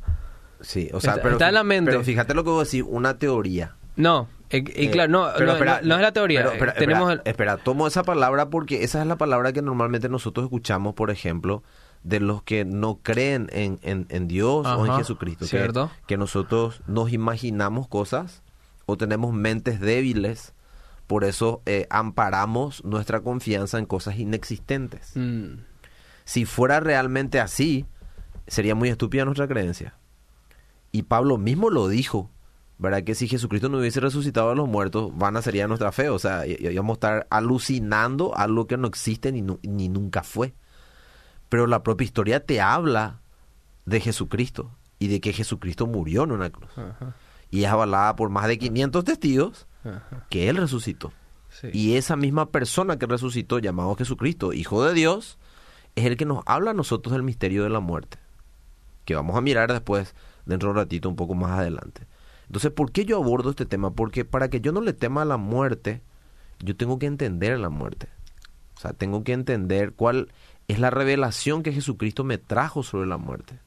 Sí, 0.62 0.89
o 0.91 1.00
sea, 1.00 1.12
Está- 1.12 1.21
pero, 1.21 1.33
está 1.36 1.47
en 1.50 1.53
la 1.53 1.63
mente. 1.63 1.91
pero 1.91 2.03
fíjate 2.03 2.33
lo 2.33 2.43
que 2.43 2.50
voy 2.50 2.62
a 2.62 2.63
decir, 2.63 2.83
una 2.83 3.17
teoría. 3.19 3.75
No, 3.95 4.27
eh, 4.50 4.63
y 4.75 4.86
Eh, 4.88 4.91
claro, 4.91 5.12
no, 5.12 5.27
pero 5.36 5.45
no, 5.47 5.53
espera, 5.53 5.81
no- 5.81 5.88
no 5.89 5.95
es 5.95 6.01
la 6.01 6.12
teoría. 6.13 6.39
pero 6.39 6.50
eh, 6.51 6.53
espera, 6.55 6.74
tenemos 6.74 7.09
espera, 7.12 7.21
el- 7.25 7.29
espera, 7.29 7.57
tomo 7.57 7.86
esa 7.88 8.03
palabra 8.03 8.50
porque 8.50 8.83
esa 8.83 9.01
es 9.01 9.07
la 9.07 9.17
palabra 9.17 9.53
que 9.53 9.62
normalmente 9.62 10.09
nosotros 10.09 10.45
escuchamos, 10.45 10.93
por 10.95 11.12
ejemplo, 11.12 11.63
de 12.07 12.19
los 12.21 12.41
que 12.43 12.63
no 12.63 12.99
creen 13.03 13.49
en, 13.51 13.79
en, 13.81 14.05
en 14.09 14.27
Dios 14.29 14.65
o 14.65 14.85
en 14.85 14.93
Jesucristo. 14.97 15.45
que- 15.45 15.49
cierto. 15.49 15.91
Que, 16.07 16.15
nosotros 16.17 16.81
nos 16.87 17.11
imaginamos 17.11 17.87
cosas 17.89 18.43
o 18.85 18.95
tenemos 18.95 19.33
mentes 19.33 19.81
débiles, 19.81 20.53
por 21.05 21.25
eso 21.25 21.61
eh, 21.65 21.85
amparamos 21.89 22.83
nuestra 22.85 23.19
confianza 23.19 23.77
en 23.77 23.85
cosas 23.85 24.17
inexistentes. 24.17 25.11
Mm, 25.15 25.59
Si 26.23 26.45
fuera 26.45 26.79
realmente 26.79 27.39
así, 27.41 27.85
sería 28.47 28.73
muy 28.75 28.87
estúpida 28.89 29.25
nuestra 29.25 29.47
creencia. 29.47 29.95
Y 30.93 31.03
Pablo 31.03 31.37
mismo 31.37 31.69
lo 31.69 31.89
dijo, 31.89 32.29
¿verdad? 32.77 33.03
Que 33.03 33.15
si 33.15 33.27
Jesucristo 33.27 33.67
no 33.67 33.79
hubiese 33.79 33.99
resucitado 33.99 34.49
a 34.51 34.55
los 34.55 34.67
muertos, 34.69 35.11
vana 35.17 35.41
sería 35.41 35.67
nuestra 35.67 35.91
fe. 35.91 36.07
O 36.09 36.19
sea, 36.19 36.45
íbamos 36.47 36.95
a 36.95 36.97
estar 36.97 37.27
alucinando 37.29 38.35
algo 38.37 38.65
que 38.67 38.77
no 38.77 38.87
existe 38.87 39.31
ni, 39.33 39.41
ni 39.63 39.89
nunca 39.89 40.23
fue. 40.23 40.53
Pero 41.50 41.68
la 41.68 41.84
propia 41.84 42.06
historia 42.06 42.46
te 42.46 42.62
habla 42.62 43.22
de 43.86 44.00
Jesucristo 44.01 44.72
y 45.00 45.08
de 45.08 45.22
que 45.22 45.34
Jesucristo 45.34 45.88
murió 45.88 46.24
en 46.24 46.32
una 46.32 46.50
cruz. 46.50 46.70
ajá, 46.77 47.16
Y 47.50 47.63
es 47.63 47.70
avalada 47.70 48.16
por 48.16 48.30
más 48.30 48.48
de 48.48 48.58
500 48.58 49.04
testigos 49.06 49.68
ajá, 49.84 50.25
que 50.30 50.50
Él 50.50 50.58
resucitó. 50.58 51.13
sí. 51.50 51.70
Y 51.72 51.96
esa 51.96 52.16
misma 52.16 52.50
persona 52.50 52.98
que 52.98 53.06
resucitó, 53.06 53.60
llamado 53.60 53.96
Jesucristo, 53.96 54.54
Hijo 54.54 54.84
de 54.84 54.94
Dios, 54.94 55.38
es 55.96 56.06
el 56.06 56.18
que 56.18 56.25
nos 56.25 56.44
habla 56.46 56.72
a 56.72 56.74
nosotros 56.74 57.13
del 57.13 57.24
misterio 57.24 57.63
de 57.63 57.70
la 57.70 57.80
muerte. 57.80 58.18
Que 59.06 59.16
vamos 59.16 59.38
a 59.38 59.42
mirar 59.42 59.72
después, 59.72 60.16
dentro 60.46 60.68
de 60.68 60.72
un 60.72 60.77
ratito, 60.77 61.08
un 61.10 61.16
poco 61.16 61.34
más 61.34 61.51
adelante. 61.58 62.06
Entonces, 62.48 62.72
¿por 62.72 62.92
qué 62.92 63.06
yo 63.06 63.18
abordo 63.18 63.50
este 63.51 63.66
tema? 63.66 63.92
Porque 63.92 64.25
para 64.25 64.50
que 64.50 64.62
yo 64.62 64.72
no 64.72 64.82
le 64.82 64.94
tema 64.94 65.22
a 65.22 65.25
la 65.25 65.38
muerte, 65.38 66.01
yo 66.60 66.75
tengo 66.75 67.00
que 67.00 67.06
entender 67.06 67.58
la 67.60 67.70
muerte. 67.70 68.10
O 68.75 68.80
sea, 68.80 68.94
tengo 68.94 69.24
que 69.24 69.34
entender 69.34 69.94
cuál 69.94 70.32
es 70.67 70.79
la 70.79 70.89
revelación 70.89 71.63
que 71.63 71.71
Jesucristo 71.74 72.24
me 72.24 72.38
trajo 72.38 72.83
sobre 72.83 73.07
la 73.07 73.17
muerte. 73.17 73.59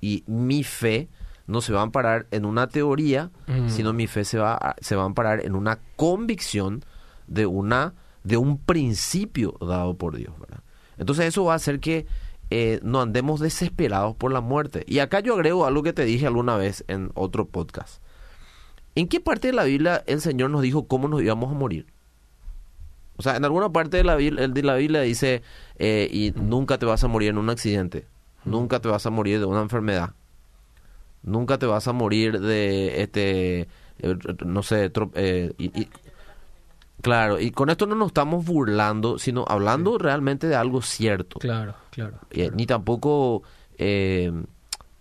Y 0.00 0.24
mi 0.26 0.64
fe 0.64 1.08
no 1.46 1.60
se 1.60 1.72
va 1.72 1.80
a 1.80 1.82
amparar 1.82 2.26
en 2.30 2.44
una 2.44 2.68
teoría, 2.68 3.30
Mm. 3.46 3.68
sino 3.68 3.92
mi 3.92 4.06
fe 4.06 4.24
se 4.24 4.38
va, 4.38 4.54
a, 4.54 4.76
se 4.80 4.96
va 4.96 5.02
a 5.02 5.06
amparar 5.06 5.44
en 5.44 5.54
una 5.54 5.78
convicción 5.96 6.84
de 7.26 7.46
una 7.46 7.94
de 8.24 8.36
un 8.36 8.56
principio 8.58 9.56
dado 9.60 9.94
por 9.96 10.16
Dios, 10.16 10.32
¿verdad? 10.38 10.60
Entonces 10.96 11.26
eso 11.26 11.44
va 11.44 11.54
a 11.54 11.56
hacer 11.56 11.80
que 11.80 12.06
eh, 12.50 12.78
no 12.82 13.00
andemos 13.00 13.40
desesperados 13.40 14.14
por 14.14 14.30
la 14.32 14.40
muerte. 14.40 14.84
Y 14.86 15.00
acá 15.00 15.20
yo 15.20 15.34
agrego 15.34 15.66
algo 15.66 15.82
que 15.82 15.92
te 15.92 16.04
dije 16.04 16.26
alguna 16.26 16.56
vez 16.56 16.84
en 16.86 17.10
otro 17.14 17.46
podcast. 17.48 18.00
¿En 18.94 19.08
qué 19.08 19.20
parte 19.20 19.48
de 19.48 19.54
la 19.54 19.64
Biblia 19.64 20.04
el 20.06 20.20
Señor 20.20 20.50
nos 20.50 20.62
dijo 20.62 20.86
cómo 20.86 21.08
nos 21.08 21.22
íbamos 21.22 21.50
a 21.50 21.54
morir? 21.58 21.86
O 23.22 23.24
sea, 23.24 23.36
en 23.36 23.44
alguna 23.44 23.70
parte 23.70 23.98
de 23.98 24.02
la 24.04 24.16
Biblia, 24.16 24.48
de 24.48 24.62
la 24.64 24.74
Biblia 24.74 25.00
dice, 25.02 25.42
eh, 25.78 26.08
y 26.12 26.32
nunca 26.34 26.76
te 26.78 26.86
vas 26.86 27.04
a 27.04 27.08
morir 27.08 27.28
en 27.30 27.38
un 27.38 27.50
accidente, 27.50 28.04
nunca 28.44 28.80
te 28.80 28.88
vas 28.88 29.06
a 29.06 29.10
morir 29.10 29.38
de 29.38 29.44
una 29.44 29.60
enfermedad, 29.62 30.10
nunca 31.22 31.56
te 31.58 31.66
vas 31.66 31.86
a 31.86 31.92
morir 31.92 32.40
de, 32.40 33.00
este, 33.02 33.60
eh, 34.00 34.16
no 34.44 34.64
sé, 34.64 34.92
tro- 34.92 35.12
eh, 35.14 35.52
y- 35.56 35.66
y- 35.82 35.88
claro, 37.00 37.38
y 37.40 37.50
con 37.50 37.70
esto 37.70 37.86
no 37.86 37.94
nos 37.94 38.08
estamos 38.08 38.44
burlando, 38.44 39.18
sino 39.18 39.44
hablando 39.48 39.98
realmente 39.98 40.48
de 40.48 40.56
algo 40.56 40.82
cierto. 40.82 41.38
Claro, 41.38 41.74
claro. 41.90 42.18
Eh, 42.30 42.50
ni 42.54 42.66
tampoco 42.66 43.42
eh, 43.78 44.32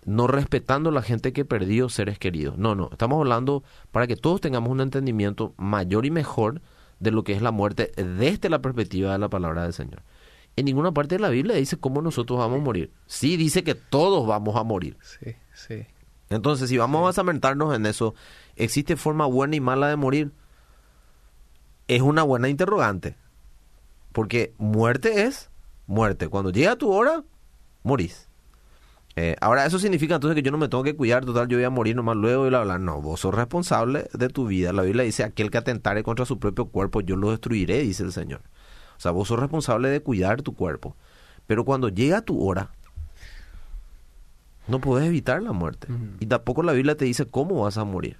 no 0.05 0.27
respetando 0.27 0.89
a 0.89 0.93
la 0.93 1.01
gente 1.01 1.33
que 1.33 1.45
perdió 1.45 1.89
seres 1.89 2.17
queridos. 2.17 2.57
No, 2.57 2.73
no, 2.75 2.89
estamos 2.91 3.17
hablando 3.19 3.63
para 3.91 4.07
que 4.07 4.15
todos 4.15 4.41
tengamos 4.41 4.69
un 4.71 4.81
entendimiento 4.81 5.53
mayor 5.57 6.05
y 6.05 6.11
mejor 6.11 6.61
de 7.01 7.12
lo 7.12 7.24
que 7.24 7.34
es 7.34 7.41
la 7.41 7.51
muerte 7.51 7.91
desde 7.98 8.50
la 8.50 8.62
perspectiva 8.62 9.12
de 9.12 9.17
la 9.17 9.27
palabra 9.27 9.63
del 9.63 9.74
Señor. 9.74 10.03
En 10.55 10.65
ninguna 10.65 10.93
parte 10.93 11.15
de 11.15 11.20
la 11.20 11.29
Biblia 11.29 11.55
dice 11.55 11.77
cómo 11.77 12.01
nosotros 12.01 12.38
vamos 12.38 12.60
a 12.62 12.63
morir. 12.63 12.93
Sí 13.08 13.38
dice 13.38 13.63
que 13.63 13.74
todos 13.75 14.27
vamos 14.27 14.55
a 14.55 14.63
morir. 14.63 14.98
Sí, 15.01 15.36
sí. 15.53 15.88
Entonces, 16.29 16.70
si 16.70 16.77
vamos 16.77 17.00
a 17.00 17.05
basamentarnos 17.05 17.75
en 17.75 17.86
eso, 17.86 18.13
¿existe 18.55 18.96
forma 18.96 19.25
buena 19.25 19.55
y 19.55 19.60
mala 19.60 19.89
de 19.89 19.96
morir? 19.96 20.31
Es 21.88 22.01
una 22.01 22.24
buena 22.24 22.48
interrogante. 22.48 23.17
Porque 24.12 24.53
muerte 24.58 25.24
es 25.24 25.50
muerte. 25.88 26.27
Cuando 26.27 26.51
llega 26.51 26.75
tu 26.75 26.91
hora, 26.91 27.24
morís. 27.84 28.29
Eh, 29.15 29.36
ahora, 29.41 29.65
eso 29.65 29.77
significa 29.77 30.15
entonces 30.15 30.36
que 30.36 30.41
yo 30.41 30.51
no 30.51 30.58
me 30.58 30.70
tengo 30.70 30.84
que 30.84 30.96
cuidar, 30.96 31.25
total, 31.25 31.48
yo 31.48 31.58
voy 31.58 31.65
a 31.65 31.70
morir 31.70 31.96
nomás 31.96 32.15
luego 32.15 32.46
y 32.46 32.50
bla, 32.50 32.63
bla. 32.63 32.80
No, 32.80 33.01
vos 33.01 33.20
sos 33.20 33.34
responsable 33.34 34.08
de 34.13 34.30
tu 34.30 34.48
vida. 34.48 34.72
La 34.72 34.84
Biblia 34.84 35.03
dice, 35.03 35.24
aquel 35.24 35.51
que 35.51 35.58
atentare 35.58 36.03
contra 36.03 36.25
su 36.25 36.39
propio 36.39 36.65
cuerpo, 36.65 37.01
yo 37.01 37.15
lo 37.15 37.32
destruiré, 37.32 37.82
dice 37.82 38.03
el 38.03 38.13
Señor. 38.13 38.41
O 38.98 39.00
sea, 39.00 39.12
vos 39.12 39.27
sos 39.27 39.39
responsable 39.39 39.89
de 39.89 40.01
cuidar 40.01 40.41
tu 40.41 40.56
cuerpo. 40.56 40.96
Pero 41.48 41.65
cuando 41.65 41.89
llega 41.89 42.22
tu 42.22 42.41
hora, 42.48 42.72
no 44.68 44.80
puedes 44.80 45.08
evitar 45.08 45.41
la 45.44 45.51
muerte. 45.51 45.88
Y 46.20 46.27
tampoco 46.27 46.63
la 46.63 46.72
Biblia 46.72 46.96
te 46.96 47.06
dice 47.06 47.25
cómo 47.25 47.63
vas 47.63 47.77
a 47.77 47.84
morir. 47.84 48.18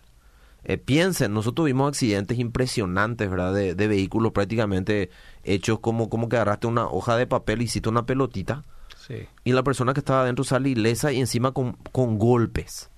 Eh, 0.64 0.78
piensen, 0.78 1.34
nosotros 1.34 1.66
vimos 1.66 1.88
accidentes 1.88 2.38
impresionantes, 2.38 3.30
¿verdad? 3.30 3.54
De, 3.54 3.74
de 3.74 3.88
vehículos 3.88 4.32
prácticamente 4.32 5.10
hechos 5.44 5.80
como, 5.80 6.10
como 6.10 6.30
que 6.30 6.36
agarraste 6.36 6.68
una 6.68 6.88
hoja 6.88 7.16
de 7.16 7.26
papel 7.26 7.62
y 7.62 7.66
hiciste 7.66 7.90
una 7.90 8.06
pelotita 8.06 8.64
Sí. 9.12 9.28
y 9.44 9.52
la 9.52 9.64
persona 9.64 9.94
que 9.94 10.00
estaba 10.00 10.22
adentro 10.22 10.44
sale 10.44 10.70
ilesa 10.70 11.12
y 11.12 11.20
encima 11.20 11.52
con, 11.52 11.74
con 11.92 12.18
golpes. 12.18 12.90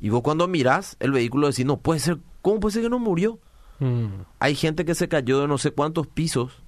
Y 0.00 0.08
vos 0.10 0.22
cuando 0.22 0.48
mirás 0.48 0.96
el 1.00 1.12
vehículo 1.12 1.48
decís, 1.48 1.66
no 1.66 1.78
puede 1.78 2.00
ser, 2.00 2.18
¿cómo 2.42 2.60
puede 2.60 2.74
ser 2.74 2.82
que 2.84 2.88
no 2.88 2.98
murió? 2.98 3.38
Mm, 3.80 4.06
Hay 4.38 4.54
gente 4.54 4.84
que 4.84 4.94
se 4.94 5.08
cayó 5.08 5.40
de 5.40 5.48
no 5.48 5.58
sé 5.58 5.72
cuántos 5.72 6.06
pisos 6.06 6.62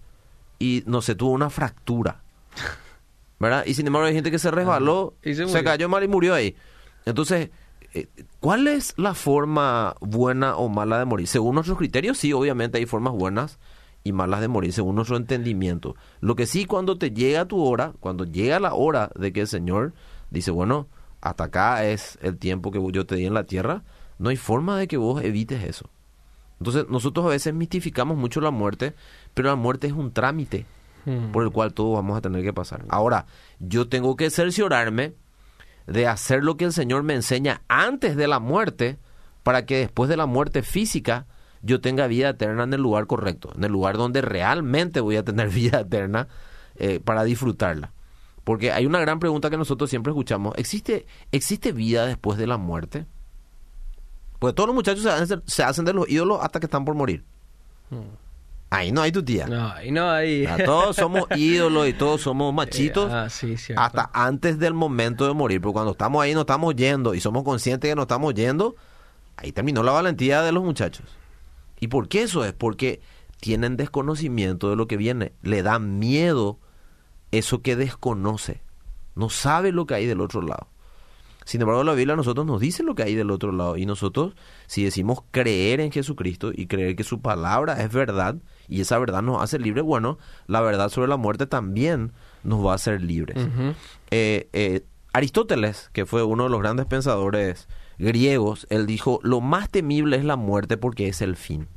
y 0.59 0.83
no 0.87 1.01
sé, 1.03 1.15
tuvo 1.15 1.31
una 1.33 1.49
fractura. 1.51 2.21
¿Verdad? 3.39 3.65
Y 3.67 3.75
sin 3.75 3.87
embargo 3.87 4.07
hay 4.07 4.15
gente 4.15 4.31
que 4.31 4.39
se 4.39 4.51
resbaló, 4.51 5.15
Y 5.23 5.35
se 5.35 5.49
se, 5.49 5.65
cayó 5.65 5.89
mal 5.89 6.05
y 6.05 6.09
murió 6.09 6.35
ahí. 6.35 6.55
Entonces, 7.07 7.49
eh, 7.95 8.07
¿cuál 8.39 8.67
es 8.69 8.93
la 8.99 9.15
forma 9.15 9.95
buena 10.01 10.57
o 10.57 10.69
mala 10.69 10.99
de 10.99 11.07
morir? 11.07 11.27
Según 11.27 11.55
nuestros 11.55 11.79
criterios, 11.79 12.19
sí, 12.19 12.33
obviamente 12.35 12.77
hay 12.77 12.85
formas 12.87 13.15
buenas 13.15 13.59
y 14.11 14.13
malas 14.13 14.41
de 14.41 14.49
morir, 14.49 14.73
según 14.73 14.97
nuestro 14.97 15.17
entendimiento. 15.17 15.97
Lo 16.21 16.37
que 16.37 16.47
sí, 16.47 16.67
cuando 16.67 16.99
te 16.99 17.11
llega 17.11 17.47
tu 17.47 17.65
hora, 17.65 17.95
cuando 18.01 18.25
llega 18.25 18.61
la 18.61 18.75
hora 18.75 19.11
de 19.15 19.33
que 19.33 19.41
el 19.41 19.47
Señor 19.47 19.95
dice, 20.31 20.51
bueno, 20.51 20.89
hasta 21.21 21.45
acá 21.45 21.85
es 21.85 22.19
el 22.23 22.37
tiempo 22.37 22.71
que 22.71 22.81
yo 22.93 23.07
te 23.07 23.17
di 23.17 23.27
en 23.27 23.35
la 23.35 23.45
tierra, 23.45 23.83
no 24.19 24.29
hay 24.29 24.37
forma 24.37 24.79
de 24.79 24.87
que 24.87 24.97
vos 24.97 25.23
evites 25.23 25.65
eso. 25.65 25.89
Entonces, 26.59 26.87
nosotros 26.91 27.25
a 27.25 27.31
veces 27.31 27.55
mistificamos 27.55 28.19
mucho 28.19 28.41
la 28.41 28.51
muerte, 28.51 28.95
pero 29.33 29.49
la 29.49 29.57
muerte 29.57 29.87
es 29.87 29.95
un 29.95 30.13
trámite 30.13 30.67
mm. 31.07 31.33
por 31.33 31.43
el 31.43 31.51
cual 31.51 31.73
todos 31.73 31.95
vamos 31.95 32.19
a 32.19 32.21
tener 32.21 32.43
que 32.43 32.53
pasar. 32.53 32.85
Ahora, 32.91 33.25
yo 33.59 33.89
tengo 33.89 34.17
que 34.17 34.29
cerciorarme 34.29 35.15
de 35.87 36.07
hacer 36.07 36.45
lo 36.45 36.57
que 36.57 36.67
el 36.67 36.73
Señor 36.73 37.03
me 37.03 37.15
enseña 37.15 37.63
antes 37.69 38.15
de 38.15 38.29
la 38.29 38.41
muerte, 38.41 38.99
para 39.43 39.65
que 39.65 39.79
después 39.79 40.11
de 40.11 40.19
la 40.19 40.27
muerte 40.27 40.63
física 40.63 41.27
yo 41.63 41.81
tenga 41.81 42.07
vida 42.07 42.31
eterna 42.31 42.65
en 42.65 42.73
el 42.73 42.81
lugar 42.81 43.07
correcto, 43.07 43.53
en 43.55 43.65
el 43.65 43.73
lugar 43.73 43.97
donde 43.97 44.23
realmente 44.23 45.01
voy 45.01 45.17
a 45.17 45.25
tener 45.25 45.49
vida 45.51 45.81
eterna 45.81 46.29
eh, 46.77 47.01
para 47.01 47.25
disfrutarla. 47.25 47.93
Porque 48.45 48.73
hay 48.73 48.87
una 48.87 49.01
gran 49.01 49.21
pregunta 49.21 49.51
que 49.51 49.57
nosotros 49.57 49.91
siempre 49.91 50.11
escuchamos, 50.11 50.55
¿existe, 50.57 51.07
¿existe 51.31 51.73
vida 51.73 52.07
después 52.07 52.39
de 52.39 52.47
la 52.47 52.57
muerte? 52.57 53.07
Pues 54.39 54.55
todos 54.55 54.69
los 54.69 54.75
muchachos 54.75 55.03
se 55.03 55.11
hacen, 55.11 55.43
se 55.47 55.63
hacen 55.63 55.85
de 55.85 55.93
los 55.93 56.09
ídolos 56.09 56.39
hasta 56.41 56.59
que 56.59 56.67
están 56.67 56.85
por 56.85 56.95
morir. 56.95 57.23
Mm. 57.91 57.99
Ahí 58.71 58.93
no 58.93 59.03
hay 59.03 59.11
tu 59.11 59.23
tía. 59.23 59.47
No, 59.47 59.83
y 59.83 59.91
no 59.91 60.09
hay. 60.09 60.43
Ya, 60.45 60.65
todos 60.65 60.97
somos 60.97 61.25
ídolos 61.37 61.89
y 61.89 61.93
todos 61.93 62.21
somos 62.23 62.55
machitos 62.55 63.11
Eh, 63.11 63.15
ah, 63.15 63.29
sí, 63.29 63.57
cierto. 63.57 63.83
hasta 63.83 64.11
antes 64.15 64.59
del 64.59 64.75
momento 64.75 65.27
de 65.27 65.35
morir. 65.35 65.61
Porque 65.61 65.73
cuando 65.75 65.93
estamos 65.93 66.23
ahí, 66.23 66.33
nos 66.33 66.43
estamos 66.43 66.75
yendo 66.77 67.13
y 67.15 67.21
somos 67.21 67.43
conscientes 67.43 67.91
que 67.91 67.95
nos 67.97 68.05
estamos 68.05 68.33
yendo, 68.33 68.77
ahí 69.37 69.51
terminó 69.51 69.83
la 69.83 69.91
valentía 69.93 70.43
de 70.43 70.53
los 70.53 70.63
muchachos. 70.63 71.05
¿Y 71.81 71.89
por 71.89 72.09
qué 72.09 72.23
eso 72.23 72.45
es? 72.45 72.53
Porque 72.53 73.01
tienen 73.41 73.77
desconocimiento 73.77 74.71
de 74.71 74.77
lo 74.77 74.87
que 74.87 74.97
viene. 74.97 75.33
Le 75.43 75.63
da 75.63 75.79
miedo 75.79 76.59
eso 77.31 77.63
que 77.63 77.77
desconoce. 77.77 78.63
No 79.15 79.31
sabe 79.31 79.73
lo 79.73 79.87
que 79.87 79.95
hay 79.95 80.07
del 80.07 80.21
otro 80.21 80.43
lado. 80.43 80.69
Sin 81.45 81.61
embargo, 81.61 81.83
la 81.83 81.95
Biblia 81.95 82.13
a 82.13 82.17
nosotros 82.17 82.47
nos 82.47 82.61
dice 82.61 82.83
lo 82.83 82.95
que 82.95 83.03
hay 83.03 83.15
del 83.15 83.31
otro 83.31 83.51
lado. 83.51 83.77
Y 83.77 83.87
nosotros, 83.87 84.37
si 84.67 84.85
decimos 84.85 85.21
creer 85.31 85.81
en 85.81 85.91
Jesucristo 85.91 86.53
y 86.55 86.67
creer 86.67 86.95
que 86.95 87.03
su 87.03 87.21
palabra 87.21 87.83
es 87.83 87.93
verdad, 87.93 88.37
y 88.69 88.83
esa 88.83 88.99
verdad 88.99 89.23
nos 89.23 89.43
hace 89.43 89.59
libres, 89.59 89.85
bueno, 89.85 90.19
la 90.47 90.61
verdad 90.61 90.91
sobre 90.91 91.09
la 91.09 91.17
muerte 91.17 91.47
también 91.47 92.13
nos 92.45 92.65
va 92.65 92.73
a 92.73 92.75
hacer 92.77 93.03
libres. 93.03 93.49
Eh, 94.11 94.49
eh, 94.53 94.85
Aristóteles, 95.13 95.91
que 95.93 96.07
fue 96.07 96.23
uno 96.23 96.45
de 96.45 96.51
los 96.51 96.61
grandes 96.61 96.87
pensadores 96.87 97.69
griegos, 98.01 98.67
él 98.71 98.87
dijo, 98.87 99.21
lo 99.23 99.41
más 99.41 99.69
temible 99.71 100.17
es 100.17 100.25
la 100.25 100.37
muerte 100.37 100.77
porque 100.77 101.09
es 101.09 101.21
el 101.23 101.37
fin. 101.37 101.69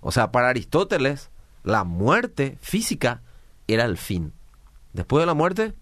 O 0.00 0.12
sea, 0.12 0.30
para 0.32 0.48
Aristóteles, 0.48 1.30
la 1.64 1.84
muerte 1.84 2.56
física 2.60 3.22
era 3.66 3.84
el 3.84 3.96
fin. 3.98 4.32
Después 4.92 5.22
de 5.22 5.26
la 5.26 5.34
muerte, 5.34 5.74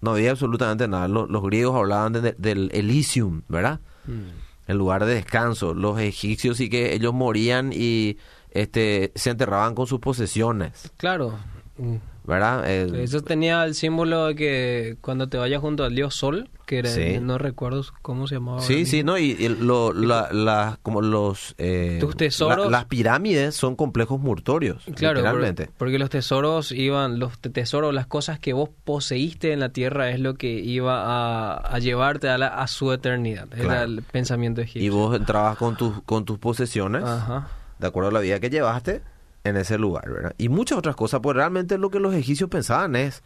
no 0.00 0.10
había 0.12 0.32
absolutamente 0.32 0.88
nada. 0.88 1.08
Los, 1.08 1.30
los 1.30 1.42
griegos 1.42 1.76
hablaban 1.76 2.12
de- 2.12 2.34
del 2.36 2.70
Elysium, 2.74 3.42
¿verdad? 3.48 3.80
Mm. 4.06 4.28
El 4.66 4.76
lugar 4.78 5.04
de 5.04 5.14
descanso. 5.14 5.74
Los 5.74 5.98
egipcios 6.00 6.56
sí 6.56 6.68
que 6.68 6.94
ellos 6.94 7.14
morían 7.14 7.70
y 7.72 8.18
este 8.50 9.12
se 9.14 9.30
enterraban 9.30 9.74
con 9.74 9.86
sus 9.86 10.00
posesiones, 10.00 10.90
Claro. 10.96 11.38
Mm. 11.78 11.96
¿Verdad? 12.26 12.68
El- 12.70 12.94
Eso 12.96 13.20
tenía 13.20 13.64
el 13.64 13.74
símbolo 13.74 14.26
de 14.26 14.34
que 14.34 14.96
cuando 15.00 15.28
te 15.28 15.36
vayas 15.36 15.60
junto 15.60 15.84
al 15.84 15.94
dios 15.94 16.14
Sol, 16.14 16.48
que 16.66 16.78
era, 16.78 16.88
Sí. 16.88 17.18
no 17.20 17.36
recuerdo 17.36 17.84
cómo 18.00 18.26
se 18.26 18.36
llamaba. 18.36 18.60
Sí, 18.62 18.86
sí, 18.86 19.02
no, 19.04 19.18
y, 19.18 19.32
y 19.38 19.48
lo- 19.48 19.92
la- 19.92 20.28
la- 20.32 20.78
como 20.82 21.02
los... 21.02 21.54
eh, 21.58 21.98
Tus 22.00 22.16
tesoros- 22.16 22.64
la- 22.64 22.70
las 22.70 22.84
pirámides 22.86 23.54
son 23.54 23.76
complejos 23.76 24.18
mortorios, 24.20 24.82
Claro, 24.96 25.16
literalmente. 25.20 25.66
por- 25.66 25.74
porque 25.74 25.98
los 25.98 26.08
tesoros 26.08 26.72
iban, 26.72 27.18
los 27.18 27.38
te- 27.38 27.50
tesoros, 27.50 27.92
las 27.92 28.06
cosas 28.06 28.38
que 28.38 28.54
vos 28.54 28.70
poseíste 28.84 29.52
en 29.52 29.60
la 29.60 29.68
tierra 29.68 30.08
es 30.10 30.18
lo 30.20 30.34
que 30.34 30.48
iba 30.60 31.02
a, 31.04 31.56
a 31.56 31.78
llevarte 31.80 32.30
a, 32.30 32.38
la- 32.38 32.48
a 32.48 32.66
su 32.66 32.90
eternidad. 32.92 33.46
Era 33.54 33.82
el 33.82 34.02
pensamiento 34.02 34.62
egipcio. 34.62 34.82
Y 34.82 34.88
vos 34.88 35.14
entrabas 35.14 35.58
con 35.58 35.76
tus, 35.76 36.00
con 36.04 36.24
tus 36.24 36.38
posesiones, 36.38 37.04
Ajá. 37.04 37.48
de 37.78 37.86
acuerdo 37.86 38.08
a 38.08 38.12
la 38.12 38.20
vida 38.20 38.40
que 38.40 38.48
llevaste, 38.48 39.02
en 39.44 39.56
ese 39.56 39.78
lugar, 39.78 40.10
¿verdad? 40.10 40.34
Y 40.38 40.48
muchas 40.48 40.78
otras 40.78 40.96
cosas, 40.96 41.20
pues 41.22 41.36
realmente 41.36 41.78
lo 41.78 41.90
que 41.90 42.00
los 42.00 42.14
egipcios 42.14 42.50
pensaban 42.50 42.96
es... 42.96 43.22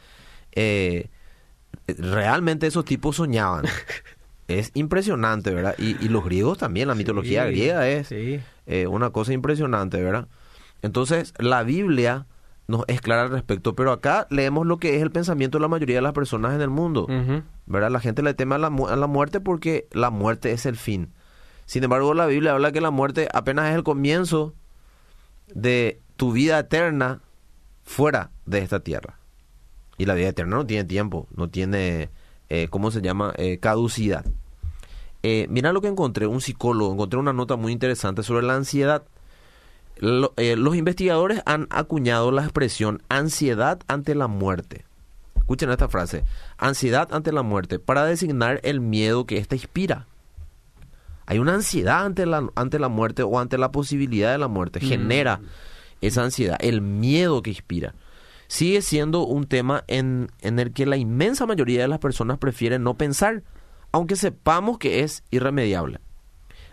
eh, 0.53 1.09
realmente 1.87 2.67
esos 2.67 2.85
tipos 2.85 3.17
soñaban. 3.17 3.65
es 4.49 4.71
impresionante, 4.75 5.53
¿verdad? 5.55 5.75
Y, 5.79 6.03
y 6.05 6.09
los 6.09 6.25
griegos 6.25 6.59
también, 6.59 6.89
la 6.89 6.95
mitología 6.95 7.45
Sí, 7.47 7.51
griega 7.53 7.89
es... 7.89 8.09
Sí. 8.09 8.41
eh, 8.67 8.87
una 8.87 9.11
cosa 9.11 9.33
impresionante, 9.33 10.03
¿verdad? 10.03 10.29
Entonces, 10.83 11.35
la 11.39 11.63
Biblia 11.63 12.27
nos 12.67 12.85
es 12.87 13.01
clara 13.01 13.23
al 13.23 13.31
respecto, 13.31 13.75
pero 13.75 13.93
acá 13.93 14.27
leemos 14.31 14.67
lo 14.67 14.77
que 14.79 14.97
es 14.97 15.03
el 15.03 15.11
pensamiento 15.11 15.57
de 15.59 15.63
la 15.63 15.69
mayoría 15.69 15.97
de 15.97 16.03
las 16.03 16.13
personas 16.13 16.55
en 16.55 16.61
el 16.61 16.69
mundo. 16.71 17.07
¿verdad? 17.67 17.91
La 17.91 18.01
gente 18.01 18.23
le 18.23 18.35
teme 18.35 18.57
a 18.57 18.59
la, 18.59 18.67
a 18.69 18.97
la 18.97 19.07
muerte 19.07 19.41
porque 19.41 19.87
la 19.93 20.11
muerte 20.11 20.53
es 20.53 20.67
el 20.67 20.77
fin. 20.77 21.13
Sin 21.65 21.83
embargo, 21.85 22.13
la 22.15 22.27
Biblia 22.27 22.53
habla 22.53 22.71
que 22.73 22.81
la 22.83 22.91
muerte 22.91 23.29
apenas 23.33 23.71
es 23.71 23.75
el 23.75 23.83
comienzo 23.85 24.55
de 25.55 26.01
tu 26.19 26.33
vida 26.33 26.59
eterna 26.59 27.21
fuera 27.85 28.31
de 28.45 28.59
esta 28.59 28.81
tierra. 28.81 29.19
Y 29.97 30.05
la 30.05 30.15
vida 30.15 30.29
eterna 30.29 30.57
no 30.57 30.67
tiene 30.67 30.85
tiempo, 30.85 31.27
no 31.35 31.49
tiene, 31.49 32.11
eh, 32.51 32.69
¿cómo 32.69 32.91
se 32.91 33.01
llama? 33.01 33.33
Eh, 33.39 33.59
caducidad. 33.59 34.27
Eh, 35.23 35.47
mira 35.49 35.73
lo 35.73 35.81
que 35.81 35.89
encontré, 35.89 36.27
un 36.27 36.41
psicólogo, 36.41 36.93
encontré 36.93 37.19
una 37.19 37.33
nota 37.33 37.57
muy 37.57 37.73
interesante 37.73 38.23
sobre 38.23 38.45
la 38.47 38.55
ansiedad. 38.57 39.05
Lo- 39.97 40.35
eh, 40.37 40.57
los 40.57 40.77
investigadores 40.77 41.41
han 41.47 41.67
acuñado 41.71 42.31
la 42.31 42.43
expresión 42.43 43.01
ansiedad 43.09 43.81
ante 43.89 44.15
la 44.15 44.27
muerte. 44.27 44.85
Escuchen 45.37 45.71
esta 45.71 45.89
frase, 45.89 46.25
ansiedad 46.59 47.09
ante 47.13 47.33
la 47.33 47.43
muerte, 47.43 47.79
para 47.79 48.05
designar 48.05 48.61
el 48.65 48.81
miedo 48.81 49.25
que 49.25 49.39
ésta 49.39 49.55
inspira. 49.57 50.07
Hay 51.27 51.39
una 51.39 51.55
ansiedad 51.55 52.05
ante 52.05 52.27
la, 52.27 52.49
ante 52.55 52.79
la 52.79 52.89
muerte 52.89 53.23
o 53.23 53.39
ante 53.39 53.57
la 53.59 53.71
posibilidad 53.73 54.31
de 54.33 54.39
la 54.39 54.49
muerte. 54.49 54.81
Genera 54.81 55.41
esa 56.01 56.23
ansiedad, 56.23 56.57
el 56.61 56.81
miedo 56.81 57.43
que 57.43 57.51
inspira. 57.51 57.95
Sigue 58.47 58.83
siendo 58.83 59.27
un 59.27 59.47
tema 59.47 59.85
en, 59.89 60.31
en 60.41 60.59
el 60.59 60.73
que 60.73 60.87
la 60.87 60.97
inmensa 60.97 61.47
mayoría 61.47 61.83
de 61.83 61.89
las 61.89 61.99
personas 61.99 62.39
prefieren 62.39 62.83
no 62.83 62.95
pensar, 62.95 63.43
aunque 63.93 64.17
sepamos 64.17 64.79
que 64.79 65.03
es 65.03 65.23
irremediable. 65.31 66.01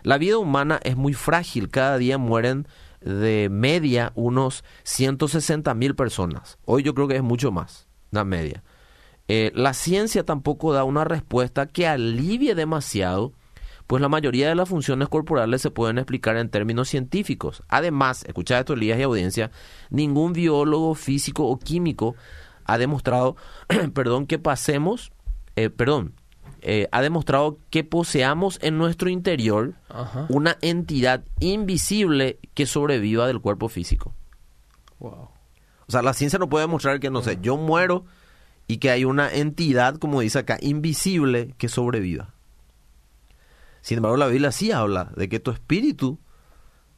La 0.02 0.18
vida 0.18 0.38
humana 0.38 0.80
es 0.84 0.96
muy 0.96 1.14
frágil, 1.14 1.68
cada 1.68 1.98
día 1.98 2.16
mueren 2.16 2.66
de 3.00 3.48
media 3.50 4.12
unos 4.14 4.64
160 4.84 5.74
mil 5.74 5.94
personas. 5.94 6.58
Hoy 6.64 6.82
yo 6.82 6.94
creo 6.94 7.08
que 7.08 7.16
es 7.16 7.22
mucho 7.22 7.52
más, 7.52 7.88
la 8.10 8.24
media. 8.24 8.62
Eh, 9.28 9.50
la 9.54 9.74
ciencia 9.74 10.24
tampoco 10.24 10.72
da 10.72 10.84
una 10.84 11.04
respuesta 11.04 11.66
que 11.66 11.86
alivie 11.86 12.54
demasiado, 12.54 13.32
pues 13.86 14.02
la 14.02 14.08
mayoría 14.08 14.48
de 14.48 14.54
las 14.54 14.68
funciones 14.68 15.08
corporales 15.08 15.62
se 15.62 15.70
pueden 15.70 15.98
explicar 15.98 16.36
en 16.36 16.48
términos 16.48 16.88
científicos. 16.88 17.62
Además, 17.68 18.24
escucha 18.24 18.58
esto, 18.58 18.74
Elías 18.74 18.98
y 18.98 19.02
audiencia, 19.02 19.50
ningún 19.90 20.32
biólogo, 20.32 20.94
físico 20.94 21.46
o 21.46 21.58
químico 21.58 22.16
ha 22.64 22.78
demostrado, 22.78 23.36
perdón, 23.94 24.26
que 24.26 24.38
pasemos, 24.38 25.12
eh, 25.54 25.70
perdón, 25.70 26.14
eh, 26.62 26.88
ha 26.90 27.00
demostrado 27.00 27.58
que 27.70 27.84
poseamos 27.84 28.58
en 28.60 28.76
nuestro 28.76 29.08
interior 29.08 29.74
Ajá. 29.88 30.26
una 30.30 30.56
entidad 30.62 31.24
invisible 31.38 32.40
que 32.54 32.66
sobreviva 32.66 33.26
del 33.28 33.40
cuerpo 33.40 33.68
físico. 33.68 34.14
Wow. 34.98 35.28
O 35.86 35.92
sea, 35.92 36.02
la 36.02 36.14
ciencia 36.14 36.38
no 36.40 36.48
puede 36.48 36.64
demostrar 36.64 36.98
que, 36.98 37.10
no 37.10 37.22
sé, 37.22 37.38
yo 37.40 37.56
muero 37.56 38.04
y 38.66 38.78
que 38.78 38.90
hay 38.90 39.04
una 39.04 39.32
entidad, 39.32 39.96
como 39.96 40.20
dice 40.20 40.40
acá, 40.40 40.58
invisible 40.60 41.54
que 41.58 41.68
sobreviva. 41.68 42.34
Sin 43.86 43.98
embargo, 43.98 44.16
la 44.16 44.26
Biblia 44.26 44.50
sí 44.50 44.72
habla 44.72 45.12
de 45.14 45.28
que 45.28 45.38
tu 45.38 45.52
espíritu 45.52 46.18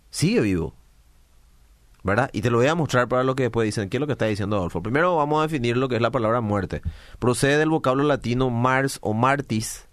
sigue 0.08 0.40
vivo. 0.40 0.74
¿Verdad? 2.02 2.30
Y 2.32 2.40
te 2.40 2.48
lo 2.48 2.56
voy 2.56 2.66
a 2.66 2.74
mostrar 2.74 3.08
para 3.08 3.24
lo 3.24 3.36
que 3.36 3.42
después 3.42 3.66
dicen. 3.66 3.90
¿Qué 3.90 3.98
es 3.98 4.00
lo 4.00 4.06
que 4.06 4.14
está 4.14 4.24
diciendo 4.24 4.56
Adolfo? 4.56 4.82
Primero 4.82 5.14
vamos 5.14 5.38
a 5.38 5.42
definir 5.42 5.76
lo 5.76 5.90
que 5.90 5.96
es 5.96 6.00
la 6.00 6.10
palabra 6.10 6.40
muerte. 6.40 6.80
Procede 7.18 7.58
del 7.58 7.68
vocablo 7.68 8.04
latino 8.04 8.48
mars 8.48 9.00
o 9.02 9.12
martis, 9.12 9.86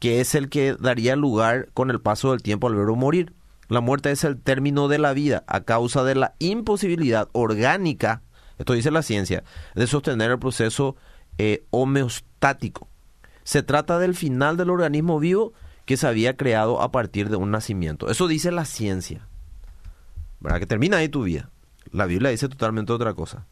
que 0.00 0.22
es 0.22 0.34
el 0.34 0.48
que 0.48 0.74
daría 0.74 1.16
lugar 1.16 1.68
con 1.74 1.90
el 1.90 2.00
paso 2.00 2.30
del 2.30 2.42
tiempo 2.42 2.66
al 2.66 2.76
verbo 2.76 2.96
morir. 2.96 3.34
La 3.68 3.82
muerte 3.82 4.10
es 4.10 4.24
el 4.24 4.40
término 4.40 4.88
de 4.88 5.00
la 5.00 5.12
vida 5.12 5.44
a 5.46 5.64
causa 5.64 6.02
de 6.02 6.14
la 6.14 6.34
imposibilidad 6.38 7.28
orgánica, 7.32 8.22
esto 8.56 8.72
dice 8.72 8.90
la 8.90 9.02
ciencia, 9.02 9.44
de 9.74 9.86
sostener 9.86 10.30
el 10.30 10.38
proceso 10.38 10.96
eh, 11.36 11.66
homeostático. 11.68 12.88
Se 13.44 13.62
trata 13.62 13.98
del 13.98 14.14
final 14.14 14.56
del 14.56 14.70
organismo 14.70 15.18
vivo 15.18 15.52
que 15.84 15.96
se 15.96 16.06
había 16.06 16.36
creado 16.36 16.80
a 16.80 16.90
partir 16.92 17.28
de 17.28 17.36
un 17.36 17.50
nacimiento. 17.50 18.10
Eso 18.10 18.28
dice 18.28 18.50
la 18.52 18.64
ciencia. 18.64 19.26
¿Verdad? 20.40 20.60
Que 20.60 20.66
termina 20.66 20.98
ahí 20.98 21.08
tu 21.08 21.22
vida. 21.24 21.50
La 21.90 22.06
Biblia 22.06 22.30
dice 22.30 22.48
totalmente 22.48 22.92
otra 22.92 23.14
cosa. 23.14 23.46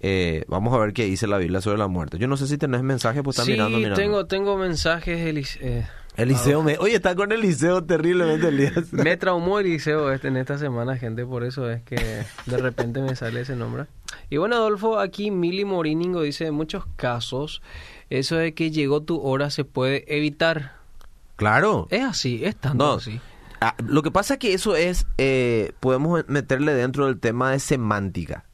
Eh, 0.00 0.44
vamos 0.48 0.74
a 0.74 0.78
ver 0.78 0.92
qué 0.92 1.04
dice 1.04 1.26
la 1.26 1.38
Biblia 1.38 1.60
sobre 1.60 1.78
la 1.78 1.88
muerte. 1.88 2.18
Yo 2.18 2.28
no 2.28 2.36
sé 2.36 2.46
si 2.46 2.58
tenés 2.58 2.82
mensaje, 2.82 3.22
pues 3.22 3.36
está 3.36 3.44
Sí, 3.46 3.52
mirando, 3.52 3.78
mirando. 3.78 3.96
tengo, 3.96 4.26
tengo 4.26 4.56
mensajes. 4.58 5.56
Eh, 5.60 5.86
Eliseo 6.16 6.62
me... 6.62 6.76
Oye, 6.78 6.96
está 6.96 7.14
con 7.14 7.32
Eliseo 7.32 7.82
terriblemente 7.84 8.48
Elías. 8.48 8.74
me 8.92 9.16
traumó 9.16 9.58
Eliseo 9.58 10.12
este, 10.12 10.28
en 10.28 10.36
esta 10.36 10.58
semana, 10.58 10.96
gente, 10.96 11.24
por 11.24 11.44
eso 11.44 11.70
es 11.70 11.82
que 11.82 11.96
de 12.46 12.56
repente 12.58 13.00
me 13.00 13.16
sale 13.16 13.40
ese 13.40 13.56
nombre. 13.56 13.86
Y 14.30 14.36
bueno, 14.36 14.56
Adolfo, 14.56 14.98
aquí 14.98 15.30
Mili 15.30 15.64
Moriningo 15.64 16.22
dice, 16.22 16.46
en 16.46 16.54
muchos 16.54 16.84
casos, 16.96 17.62
eso 18.10 18.36
de 18.36 18.54
que 18.54 18.70
llegó 18.70 19.02
tu 19.02 19.20
hora 19.22 19.50
se 19.50 19.64
puede 19.64 20.04
evitar. 20.14 20.76
Claro. 21.36 21.86
Es 21.90 22.02
así, 22.02 22.44
es 22.44 22.56
tanto 22.56 22.84
No, 22.84 22.92
así. 22.94 23.20
Ah, 23.60 23.74
lo 23.78 24.02
que 24.02 24.10
pasa 24.10 24.34
es 24.34 24.40
que 24.40 24.52
eso 24.54 24.76
es, 24.76 25.06
eh, 25.18 25.72
podemos 25.80 26.24
meterle 26.28 26.74
dentro 26.74 27.06
del 27.06 27.18
tema 27.20 27.50
de 27.52 27.58
semántica. 27.58 28.44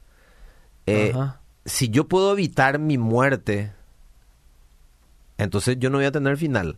Eh, 0.85 1.11
Ajá. 1.13 1.41
si 1.65 1.89
yo 1.89 2.07
puedo 2.07 2.31
evitar 2.33 2.79
mi 2.79 2.97
muerte, 2.97 3.73
entonces 5.37 5.77
yo 5.79 5.89
no 5.89 5.97
voy 5.97 6.05
a 6.05 6.11
tener 6.11 6.37
final. 6.37 6.77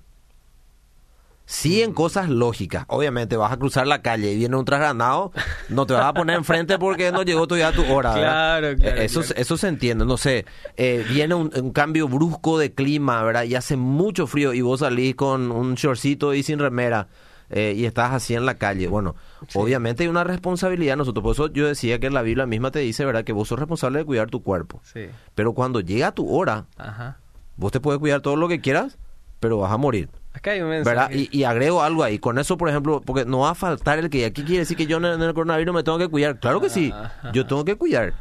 Sí, 1.47 1.79
Mm. 1.81 1.83
en 1.83 1.93
cosas 1.93 2.29
lógicas. 2.29 2.85
Obviamente, 2.87 3.37
vas 3.37 3.51
a 3.51 3.57
cruzar 3.57 3.85
la 3.85 4.01
calle 4.01 4.31
y 4.33 4.35
viene 4.37 4.55
un 4.57 4.65
trasgranado, 4.65 5.31
no 5.69 5.85
te 5.85 5.93
vas 5.93 6.05
a 6.05 6.13
poner 6.13 6.37
enfrente 6.37 6.79
porque 6.79 7.11
no 7.11 7.21
llegó 7.23 7.45
todavía 7.47 7.71
tu 7.71 7.83
hora. 7.93 8.13
¿verdad? 8.15 8.59
Claro, 8.59 8.75
claro, 8.77 8.97
Eh, 9.01 9.05
Eso, 9.05 9.21
claro. 9.21 9.35
eso 9.41 9.57
se 9.57 9.67
entiende. 9.67 10.05
No 10.05 10.17
sé, 10.17 10.45
eh, 10.77 11.05
viene 11.09 11.35
un, 11.35 11.51
un 11.55 11.71
cambio 11.71 12.07
brusco 12.07 12.57
de 12.57 12.73
clima, 12.73 13.21
¿verdad? 13.23 13.43
Y 13.43 13.53
hace 13.55 13.77
mucho 13.77 14.25
frío 14.27 14.53
y 14.53 14.61
vos 14.61 14.79
salís 14.79 15.15
con 15.15 15.51
un 15.51 15.75
shortcito 15.75 16.33
y 16.33 16.41
sin 16.41 16.57
remera 16.59 17.07
eh, 17.51 17.75
y 17.77 17.85
estás 17.85 18.11
así 18.13 18.33
en 18.33 18.47
la 18.47 18.55
calle. 18.55 18.87
Bueno, 18.87 19.15
obviamente 19.53 20.01
hay 20.01 20.09
una 20.09 20.23
responsabilidad 20.23 20.97
nosotros. 20.97 21.21
Por 21.21 21.33
eso 21.33 21.47
yo 21.53 21.67
decía 21.67 21.99
que 21.99 22.09
la 22.09 22.23
Biblia 22.23 22.47
misma 22.47 22.71
te 22.71 22.79
dice, 22.79 23.05
¿verdad? 23.05 23.23
Que 23.23 23.33
vos 23.33 23.47
sos 23.49 23.59
responsable 23.59 23.99
de 23.99 24.05
cuidar 24.05 24.31
tu 24.31 24.41
cuerpo. 24.41 24.81
Sí. 24.83 25.05
Pero 25.35 25.53
cuando 25.53 25.79
llega 25.79 26.11
tu 26.11 26.27
hora, 26.35 26.65
Ajá. 26.75 27.19
vos 27.55 27.71
te 27.71 27.79
puedes 27.79 27.99
cuidar 27.99 28.21
todo 28.21 28.35
lo 28.35 28.47
que 28.47 28.61
quieras, 28.61 28.97
pero 29.39 29.59
vas 29.59 29.71
a 29.71 29.77
morir. 29.77 30.09
Acá 30.35 30.51
hay 30.51 30.61
un 30.61 30.69
mensaje. 30.69 30.95
¿Verdad? 30.95 31.11
Y, 31.13 31.29
y 31.31 31.45
agrego 31.45 31.81
algo 31.81 32.03
ahí. 32.03 32.19
Con 32.19 32.37
eso, 32.37 32.57
por 32.57 32.67
ejemplo, 32.67 32.99
porque 32.99 33.23
no 33.23 33.39
va 33.39 33.51
a 33.51 33.55
faltar 33.55 33.99
el 33.99 34.09
que 34.09 34.25
aquí 34.25 34.43
quiere 34.43 34.59
decir 34.59 34.75
que 34.75 34.85
yo 34.85 34.97
en 34.97 35.05
el, 35.05 35.33
coronavirus 35.33 35.73
me 35.73 35.81
tengo 35.83 35.97
que 35.97 36.09
cuidar. 36.09 36.39
Claro 36.41 36.59
que 36.59 36.69
sí, 36.69 36.93
yo 37.31 37.47
tengo 37.47 37.63
que 37.63 37.77
cuidar. 37.77 38.13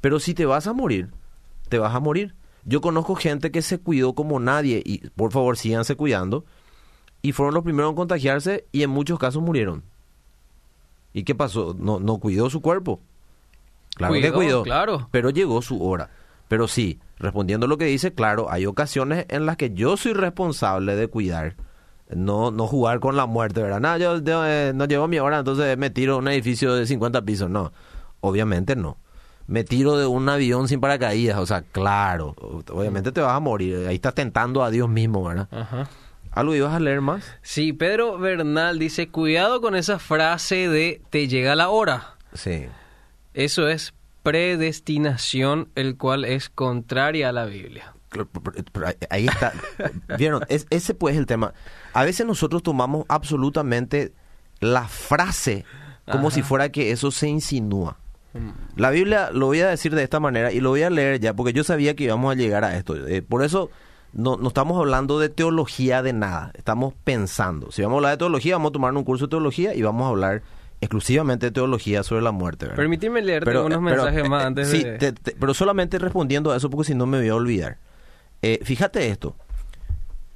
Pero 0.00 0.18
si 0.18 0.34
te 0.34 0.44
vas 0.44 0.66
a 0.66 0.72
morir, 0.72 1.10
te 1.68 1.78
vas 1.78 1.94
a 1.94 2.00
morir. 2.00 2.34
Yo 2.64 2.80
conozco 2.80 3.14
gente 3.14 3.52
que 3.52 3.62
se 3.62 3.78
cuidó 3.78 4.14
como 4.14 4.40
nadie 4.40 4.82
y 4.84 5.08
por 5.10 5.30
favor 5.30 5.56
síganse 5.56 5.94
cuidando. 5.94 6.44
Y 7.22 7.30
fueron 7.30 7.54
los 7.54 7.62
primeros 7.62 7.90
en 7.90 7.96
contagiarse 7.96 8.66
y 8.72 8.82
en 8.82 8.90
muchos 8.90 9.20
casos 9.20 9.40
murieron. 9.40 9.84
¿Y 11.12 11.22
qué 11.22 11.36
pasó? 11.36 11.76
No, 11.78 12.00
no 12.00 12.18
cuidó 12.18 12.50
su 12.50 12.60
cuerpo. 12.60 12.98
Claro 13.94 14.14
que 14.14 14.32
cuidó. 14.32 14.64
claro. 14.64 15.08
Pero 15.12 15.30
llegó 15.30 15.62
su 15.62 15.80
hora. 15.80 16.10
Pero 16.48 16.66
sí, 16.66 16.98
respondiendo 17.22 17.66
a 17.66 17.68
lo 17.68 17.78
que 17.78 17.86
dice, 17.86 18.12
claro, 18.12 18.50
hay 18.50 18.66
ocasiones 18.66 19.26
en 19.28 19.46
las 19.46 19.56
que 19.56 19.72
yo 19.72 19.96
soy 19.96 20.12
responsable 20.12 20.96
de 20.96 21.06
cuidar, 21.06 21.56
no, 22.10 22.50
no 22.50 22.66
jugar 22.66 23.00
con 23.00 23.16
la 23.16 23.26
muerte, 23.26 23.62
¿verdad? 23.62 23.80
No, 23.80 23.96
yo, 23.96 24.18
yo, 24.18 24.44
eh, 24.44 24.72
no 24.74 24.84
llevo 24.84 25.08
mi 25.08 25.18
hora, 25.18 25.38
entonces 25.38 25.78
me 25.78 25.88
tiro 25.88 26.14
a 26.14 26.18
un 26.18 26.28
edificio 26.28 26.74
de 26.74 26.86
50 26.86 27.22
pisos. 27.22 27.48
No, 27.48 27.72
obviamente 28.20 28.76
no. 28.76 28.98
Me 29.46 29.64
tiro 29.64 29.96
de 29.96 30.06
un 30.06 30.28
avión 30.28 30.68
sin 30.68 30.80
paracaídas, 30.80 31.38
o 31.38 31.46
sea, 31.46 31.62
claro, 31.62 32.34
obviamente 32.70 33.12
te 33.12 33.20
vas 33.20 33.34
a 33.34 33.40
morir. 33.40 33.86
Ahí 33.88 33.96
estás 33.96 34.14
tentando 34.14 34.62
a 34.62 34.70
Dios 34.70 34.88
mismo, 34.88 35.24
¿verdad? 35.24 35.48
Ajá. 35.50 35.88
¿Algo 36.30 36.54
ibas 36.54 36.74
a 36.74 36.80
leer 36.80 37.00
más? 37.02 37.24
Sí, 37.42 37.72
Pedro 37.72 38.18
Bernal 38.18 38.78
dice, 38.78 39.08
cuidado 39.08 39.60
con 39.60 39.74
esa 39.74 39.98
frase 39.98 40.68
de 40.68 41.02
te 41.10 41.28
llega 41.28 41.54
la 41.54 41.68
hora. 41.68 42.16
Sí. 42.32 42.66
Eso 43.34 43.68
es 43.68 43.92
predestinación, 44.22 45.68
el 45.74 45.96
cual 45.96 46.24
es 46.24 46.48
contraria 46.48 47.28
a 47.28 47.32
la 47.32 47.44
Biblia. 47.44 47.94
Ahí- 49.10 49.26
está. 49.26 49.52
Vieron, 50.18 50.44
Es- 50.48 50.66
ese 50.70 50.94
pues 50.94 51.14
es 51.14 51.18
el 51.18 51.26
tema. 51.26 51.54
A 51.94 52.04
veces 52.04 52.26
nosotros 52.26 52.62
tomamos 52.62 53.04
absolutamente 53.08 54.12
la 54.60 54.86
frase 54.88 55.64
como 56.10 56.28
Ajá. 56.28 56.34
si 56.34 56.42
fuera 56.42 56.68
que 56.70 56.90
eso 56.90 57.10
se 57.10 57.28
insinúa. 57.28 57.98
Mm. 58.34 58.50
La 58.80 58.90
Biblia 58.90 59.30
lo 59.32 59.46
voy 59.46 59.60
a 59.60 59.68
decir 59.68 59.94
de 59.94 60.02
esta 60.02 60.20
manera 60.20 60.52
y 60.52 60.60
lo 60.60 60.70
voy 60.70 60.82
a 60.82 60.90
leer 60.90 61.20
ya 61.20 61.34
porque 61.34 61.52
yo 61.52 61.64
sabía 61.64 61.94
que 61.96 62.04
íbamos 62.04 62.32
a 62.32 62.34
llegar 62.36 62.64
a 62.64 62.76
esto. 62.76 62.96
Eh, 63.06 63.22
por 63.22 63.42
eso 63.44 63.70
no, 64.12 64.36
no 64.36 64.48
estamos 64.48 64.78
hablando 64.78 65.18
de 65.18 65.28
teología 65.28 66.02
de 66.02 66.12
nada, 66.12 66.50
estamos 66.54 66.94
pensando. 67.04 67.70
Si 67.72 67.82
vamos 67.82 67.96
a 67.96 67.98
hablar 67.98 68.10
de 68.12 68.16
teología, 68.18 68.56
vamos 68.56 68.70
a 68.70 68.72
tomar 68.72 68.94
un 68.94 69.04
curso 69.04 69.26
de 69.26 69.30
teología 69.30 69.74
y 69.74 69.82
vamos 69.82 70.04
a 70.04 70.08
hablar 70.08 70.42
exclusivamente 70.82 71.50
teología 71.50 72.02
sobre 72.02 72.20
la 72.22 72.32
muerte. 72.32 72.66
¿verdad? 72.66 72.76
Permíteme 72.76 73.22
leerte 73.22 73.46
Pero, 73.46 73.64
unos 73.66 73.78
eh, 73.78 73.82
pero, 73.88 74.02
mensajes 74.04 74.28
más 74.28 74.42
eh, 74.42 74.46
antes 74.46 74.68
sí, 74.68 74.82
de... 74.84 74.98
te- 74.98 75.12
te- 75.12 75.36
pero 75.38 75.54
solamente 75.54 75.98
respondiendo 75.98 76.50
a 76.52 76.56
eso 76.56 76.68
porque 76.68 76.88
si 76.88 76.94
no 76.94 77.06
me 77.06 77.18
voy 77.18 77.28
a 77.28 77.34
olvidar. 77.36 77.78
Eh, 78.42 78.58
fíjate 78.64 79.08
esto. 79.08 79.34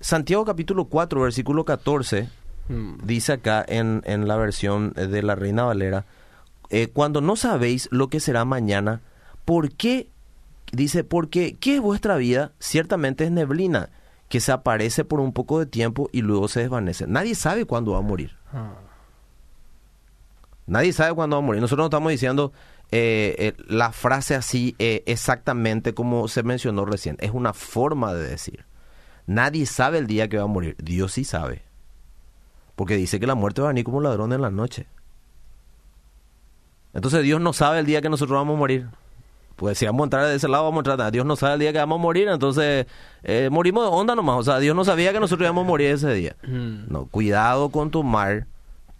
Santiago 0.01 0.45
capítulo 0.45 0.87
4, 0.87 1.21
versículo 1.21 1.65
14, 1.65 2.29
Mm. 2.69 2.95
dice 3.05 3.33
acá 3.35 3.65
en, 3.69 4.03
en 4.07 4.27
la 4.27 4.35
versión 4.37 4.93
de 4.95 5.23
la 5.23 5.37
Reina 5.37 5.63
Valera, 5.65 6.05
eh, 6.71 6.89
cuando 6.93 7.21
no 7.21 7.37
sabéis 7.37 7.89
lo 7.93 8.09
que 8.09 8.19
será 8.19 8.45
mañana, 8.45 9.03
¿por 9.45 9.71
qué? 9.71 10.09
Dice, 10.73 11.05
porque 11.05 11.57
¿qué 11.61 11.77
es 11.77 11.81
vuestra 11.81 12.17
vida? 12.17 12.51
Ciertamente 12.59 13.23
es 13.25 13.31
neblina, 13.31 13.91
que 14.29 14.41
se 14.41 14.51
aparece 14.51 15.05
por 15.05 15.21
un 15.21 15.33
poco 15.33 15.61
de 15.61 15.67
tiempo 15.67 16.09
y 16.13 16.23
luego 16.23 16.49
se 16.49 16.59
desvanece. 16.61 17.07
Nadie 17.07 17.37
sabe 17.37 17.67
cuándo 17.67 17.93
va 17.93 17.99
a 17.99 18.03
morir. 18.03 18.33
Ah. 18.53 18.73
Nadie 20.67 20.93
sabe 20.93 21.15
cuándo 21.15 21.37
va 21.37 21.43
a 21.43 21.47
morir. 21.47 21.61
Nosotros 21.61 21.85
no 21.85 21.87
estamos 21.87 22.11
diciendo 22.11 22.53
eh, 22.91 23.35
eh, 23.39 23.65
la 23.69 23.91
frase 23.93 24.35
así 24.35 24.77
eh, 24.79 25.03
exactamente 25.07 25.95
como 25.95 26.29
se 26.29 26.43
mencionó 26.43 26.85
recién. 26.85 27.17
Es 27.21 27.31
una 27.33 27.53
forma 27.53 28.15
de 28.15 28.29
decir. 28.29 28.65
Nadie 29.27 29.67
sabe 29.67 29.99
el 29.99 30.07
día 30.07 30.29
que 30.29 30.39
va 30.39 30.45
a 30.45 30.49
morir. 30.49 30.77
Dios 30.79 31.13
sí 31.13 31.25
sabe. 31.25 31.63
Porque 32.75 32.97
dice 32.97 33.19
que 33.19 33.27
la 33.27 33.35
muerte 33.35 33.63
va 33.63 33.69
a 33.69 33.71
venir 33.71 33.85
como 33.85 33.99
un 33.99 34.05
ladrón 34.05 34.33
en 34.33 34.43
la 34.43 34.51
noche. 34.51 34.87
Entonces 36.95 37.23
Dios 37.23 37.41
no 37.41 37.53
sabe 37.53 37.79
el 37.79 37.87
día 37.87 38.03
que 38.03 38.09
nosotros 38.09 38.37
vamos 38.37 38.57
a 38.57 38.59
morir. 38.59 38.87
Pues 39.55 39.79
si 39.79 39.87
vamos 39.87 40.03
a 40.03 40.05
entrar 40.05 40.27
de 40.27 40.35
ese 40.35 40.49
lado, 40.49 40.65
vamos 40.65 40.87
a 40.87 40.91
entrar. 40.91 41.13
Dios 41.13 41.25
no 41.25 41.37
sabe 41.37 41.55
el 41.55 41.61
día 41.61 41.73
que 41.73 41.79
vamos 41.79 41.99
a 41.99 42.03
morir, 42.03 42.29
entonces 42.29 42.87
morimos 43.51 43.85
de 43.85 43.91
onda 43.91 44.15
nomás. 44.15 44.37
O 44.37 44.43
sea, 44.43 44.59
Dios 44.59 44.77
no 44.77 44.85
sabía 44.85 45.13
que 45.13 45.21
nosotros 45.21 45.47
íbamos 45.47 45.65
a 45.65 45.69
morir 45.69 45.93
ese 45.93 46.13
día. 46.13 46.37
Mm. 46.47 46.93
No, 46.93 47.07
cuidado 47.07 47.71
con 47.71 47.91
tomar 47.91 48.47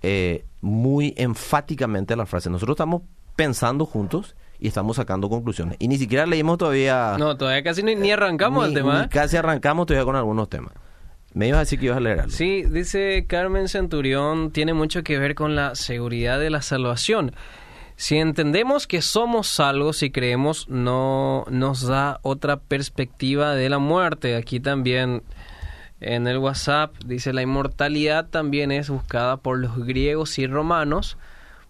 eh, 0.09 0.45
muy 0.61 1.15
enfáticamente 1.17 2.15
la 2.15 2.27
frase. 2.27 2.49
Nosotros 2.49 2.75
estamos 2.77 3.03
pensando 3.35 3.85
juntos 3.87 4.37
y 4.61 4.69
estamos 4.69 4.97
sacando 4.97 5.29
conclusiones. 5.29 5.77
Y 5.81 5.89
ni 5.89 5.99
siquiera 5.99 6.27
leímos 6.27 6.59
todavía... 6.59 7.17
No, 7.19 7.37
todavía 7.37 7.65
casi 7.65 7.83
ni, 7.83 7.97
ni 7.97 8.13
arrancamos 8.13 8.63
ni- 8.63 8.69
el 8.69 8.75
tema. 8.75 8.99
ni 9.01 9.05
¿eh? 9.07 9.09
casi 9.11 9.37
arrancamos 9.37 9.87
todavía 9.87 10.05
con 10.05 10.15
algunos 10.15 10.49
temas. 10.49 10.73
Me 11.35 11.49
ibas 11.49 11.57
a 11.59 11.61
decir 11.61 11.81
que 11.81 11.87
ibas 11.87 11.99
a 11.99 12.01
leer 12.01 12.21
algo. 12.21 12.33
Sí, 12.33 12.63
dice 12.63 13.27
Carmen 13.29 13.69
Centurión, 13.69 14.53
tiene 14.53 14.75
mucho 14.75 15.03
que 15.03 15.19
ver 15.19 15.35
con 15.35 15.55
la 15.57 15.75
seguridad 15.75 16.39
de 16.39 16.51
la 16.51 16.63
salvación. 16.63 17.33
Si 17.97 18.17
entendemos 18.17 18.87
que 18.87 19.03
somos 19.03 19.49
salvos 19.49 20.03
y 20.03 20.11
creemos, 20.11 20.69
no 20.69 21.45
nos 21.51 21.83
da 21.83 22.21
otra 22.23 22.59
perspectiva 22.59 23.55
de 23.55 23.69
la 23.69 23.79
muerte. 23.79 24.37
Aquí 24.37 24.61
también 24.61 25.23
en 26.01 26.27
el 26.27 26.39
WhatsApp 26.39 26.95
dice 27.05 27.33
la 27.33 27.43
inmortalidad 27.43 28.27
también 28.29 28.71
es 28.73 28.91
buscada 28.91 29.39
por 29.39 29.59
los 29.59 29.85
griegos 29.87 30.39
y 30.39 30.47
romanos. 30.47 31.17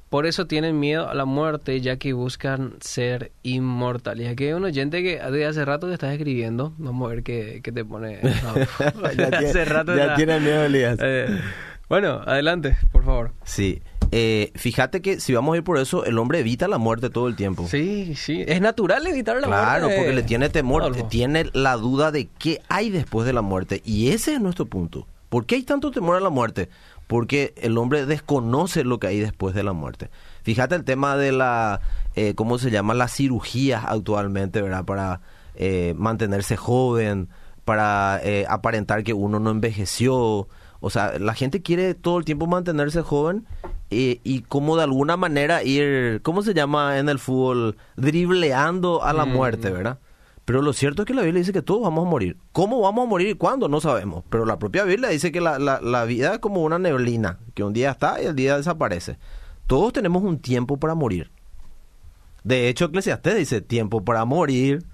Por 0.09 0.27
eso 0.27 0.47
tienen 0.47 0.79
miedo 0.79 1.09
a 1.09 1.15
la 1.15 1.25
muerte, 1.25 1.81
ya 1.81 1.97
que 1.97 2.13
buscan 2.13 2.75
ser 2.81 3.33
inmortales. 3.43 4.27
Y 4.27 4.29
aquí 4.29 4.45
hay 4.45 4.53
un 4.53 4.65
oyente 4.65 5.03
que 5.03 5.21
hace 5.21 5.65
rato 5.65 5.89
que 5.89 5.95
estás 5.95 6.13
escribiendo. 6.13 6.73
Vamos 6.79 7.07
a 7.07 7.15
ver 7.15 7.23
qué, 7.25 7.61
qué 7.63 7.73
te 7.73 7.85
pone. 7.85 8.21
ya 9.17 9.31
tiene, 9.31 9.49
Hace 9.49 9.65
rato 9.65 9.97
ya 9.97 10.15
tiene 10.15 10.39
miedo, 10.39 10.65
Elías. 10.65 10.99
eh, 11.03 11.27
bueno, 11.89 12.23
adelante, 12.25 12.77
por 12.93 13.05
favor. 13.05 13.33
Sí. 13.45 13.83
Eh, 14.19 14.51
fíjate 14.55 15.03
que 15.03 15.21
si 15.21 15.35
vamos 15.35 15.53
a 15.55 15.57
ir 15.59 15.63
por 15.65 15.77
eso, 15.79 16.07
el 16.07 16.17
hombre 16.17 16.39
evita 16.39 16.69
la 16.69 16.79
muerte 16.79 17.11
todo 17.11 17.29
el 17.29 17.37
tiempo. 17.37 17.67
Sí, 17.69 18.15
sí. 18.17 18.43
Es 18.49 18.63
natural 18.63 19.07
evitar 19.07 19.37
la 19.43 19.47
Claro, 19.47 19.83
muerte. 19.85 19.97
porque 19.99 20.15
le 20.15 20.23
tiene 20.23 20.49
temor, 20.49 20.81
Adolfo. 20.83 21.05
tiene 21.09 21.51
la 21.53 21.77
duda 21.77 22.11
de 22.13 22.27
qué 22.39 22.63
hay 22.71 22.89
después 22.89 23.27
de 23.27 23.35
la 23.35 23.43
muerte. 23.43 23.83
Y 23.85 24.09
ese 24.13 24.33
es 24.33 24.41
nuestro 24.41 24.65
punto. 24.65 25.07
¿Por 25.29 25.45
qué 25.45 25.57
hay 25.57 25.65
tanto 25.65 25.91
temor 25.91 26.17
a 26.17 26.21
la 26.21 26.31
muerte? 26.31 26.71
Porque 27.07 27.53
el 27.59 27.77
hombre 27.77 28.07
desconoce 28.07 28.85
lo 28.85 28.99
que 28.99 29.09
hay 29.09 29.19
después 29.21 29.55
de 29.55 29.63
la 29.63 29.75
muerte. 29.75 30.09
Fíjate 30.45 30.75
el 30.77 30.85
tema 30.85 31.17
de 31.19 31.33
la, 31.33 31.81
eh, 32.15 32.33
¿cómo 32.35 32.59
se 32.59 32.71
llama? 32.71 32.95
Las 32.95 33.13
cirugías 33.15 33.85
actualmente, 33.87 34.63
¿verdad? 34.63 34.87
Para 34.87 35.21
eh, 35.57 35.93
mantenerse 35.99 36.57
joven, 36.57 37.29
para 37.67 38.19
eh, 38.25 38.47
aparentar 38.49 39.05
que 39.05 39.13
uno 39.13 39.41
no 39.41 39.51
envejeció. 39.51 40.49
O 40.81 40.91
sea, 40.91 41.19
la 41.19 41.35
gente 41.35 41.63
quiere 41.63 41.95
todo 41.95 42.19
el 42.19 42.25
tiempo 42.25 42.47
mantenerse 42.47 43.03
joven 43.03 43.47
y 43.89 44.41
como 44.49 44.77
de 44.77 44.83
alguna 44.83 45.17
manera 45.17 45.63
ir, 45.63 46.21
¿cómo 46.23 46.43
se 46.43 46.55
llama 46.55 46.99
en 46.99 47.09
el 47.09 47.19
fútbol? 47.19 47.77
Dribleando 47.97 49.03
a 49.05 49.13
la 49.13 49.25
Mm. 49.25 49.33
muerte, 49.33 49.71
¿verdad? 49.71 49.99
Pero 50.45 50.63
lo 50.63 50.73
cierto 50.73 51.03
es 51.03 51.07
que 51.07 51.15
la 51.15 51.23
Biblia 51.23 51.41
dice 51.41 51.53
que 51.53 51.63
todos 51.63 51.83
vamos 51.83 52.07
a 52.07 52.11
morir. 52.11 52.37
¿Cómo 52.53 52.81
vamos 52.81 53.05
a 53.07 53.09
morir 53.09 53.29
y 53.29 53.35
cuándo? 53.35 53.69
No 53.69 53.81
sabemos. 53.81 54.23
Pero 54.31 54.45
la 54.47 54.59
propia 54.61 54.85
Biblia 54.85 55.09
dice 55.09 55.33
que 55.33 55.41
la, 55.41 55.59
la, 55.59 55.81
la 55.81 56.05
vida 56.05 56.35
es 56.35 56.39
como 56.39 56.63
una 56.63 56.79
neblina, 56.79 57.39
que 57.55 57.65
un 57.65 57.73
día 57.73 57.91
está 57.93 58.23
y 58.23 58.27
el 58.27 58.37
día 58.37 58.57
desaparece. 58.57 59.19
Todos 59.67 59.93
tenemos 59.93 60.23
un 60.23 60.39
tiempo 60.39 60.77
para 60.77 60.95
morir. 60.95 61.31
De 62.45 62.69
hecho, 62.69 62.85
Eclesiastés 62.85 63.37
dice 63.37 63.61
tiempo 63.61 64.05
para 64.05 64.25
morir, 64.25 64.85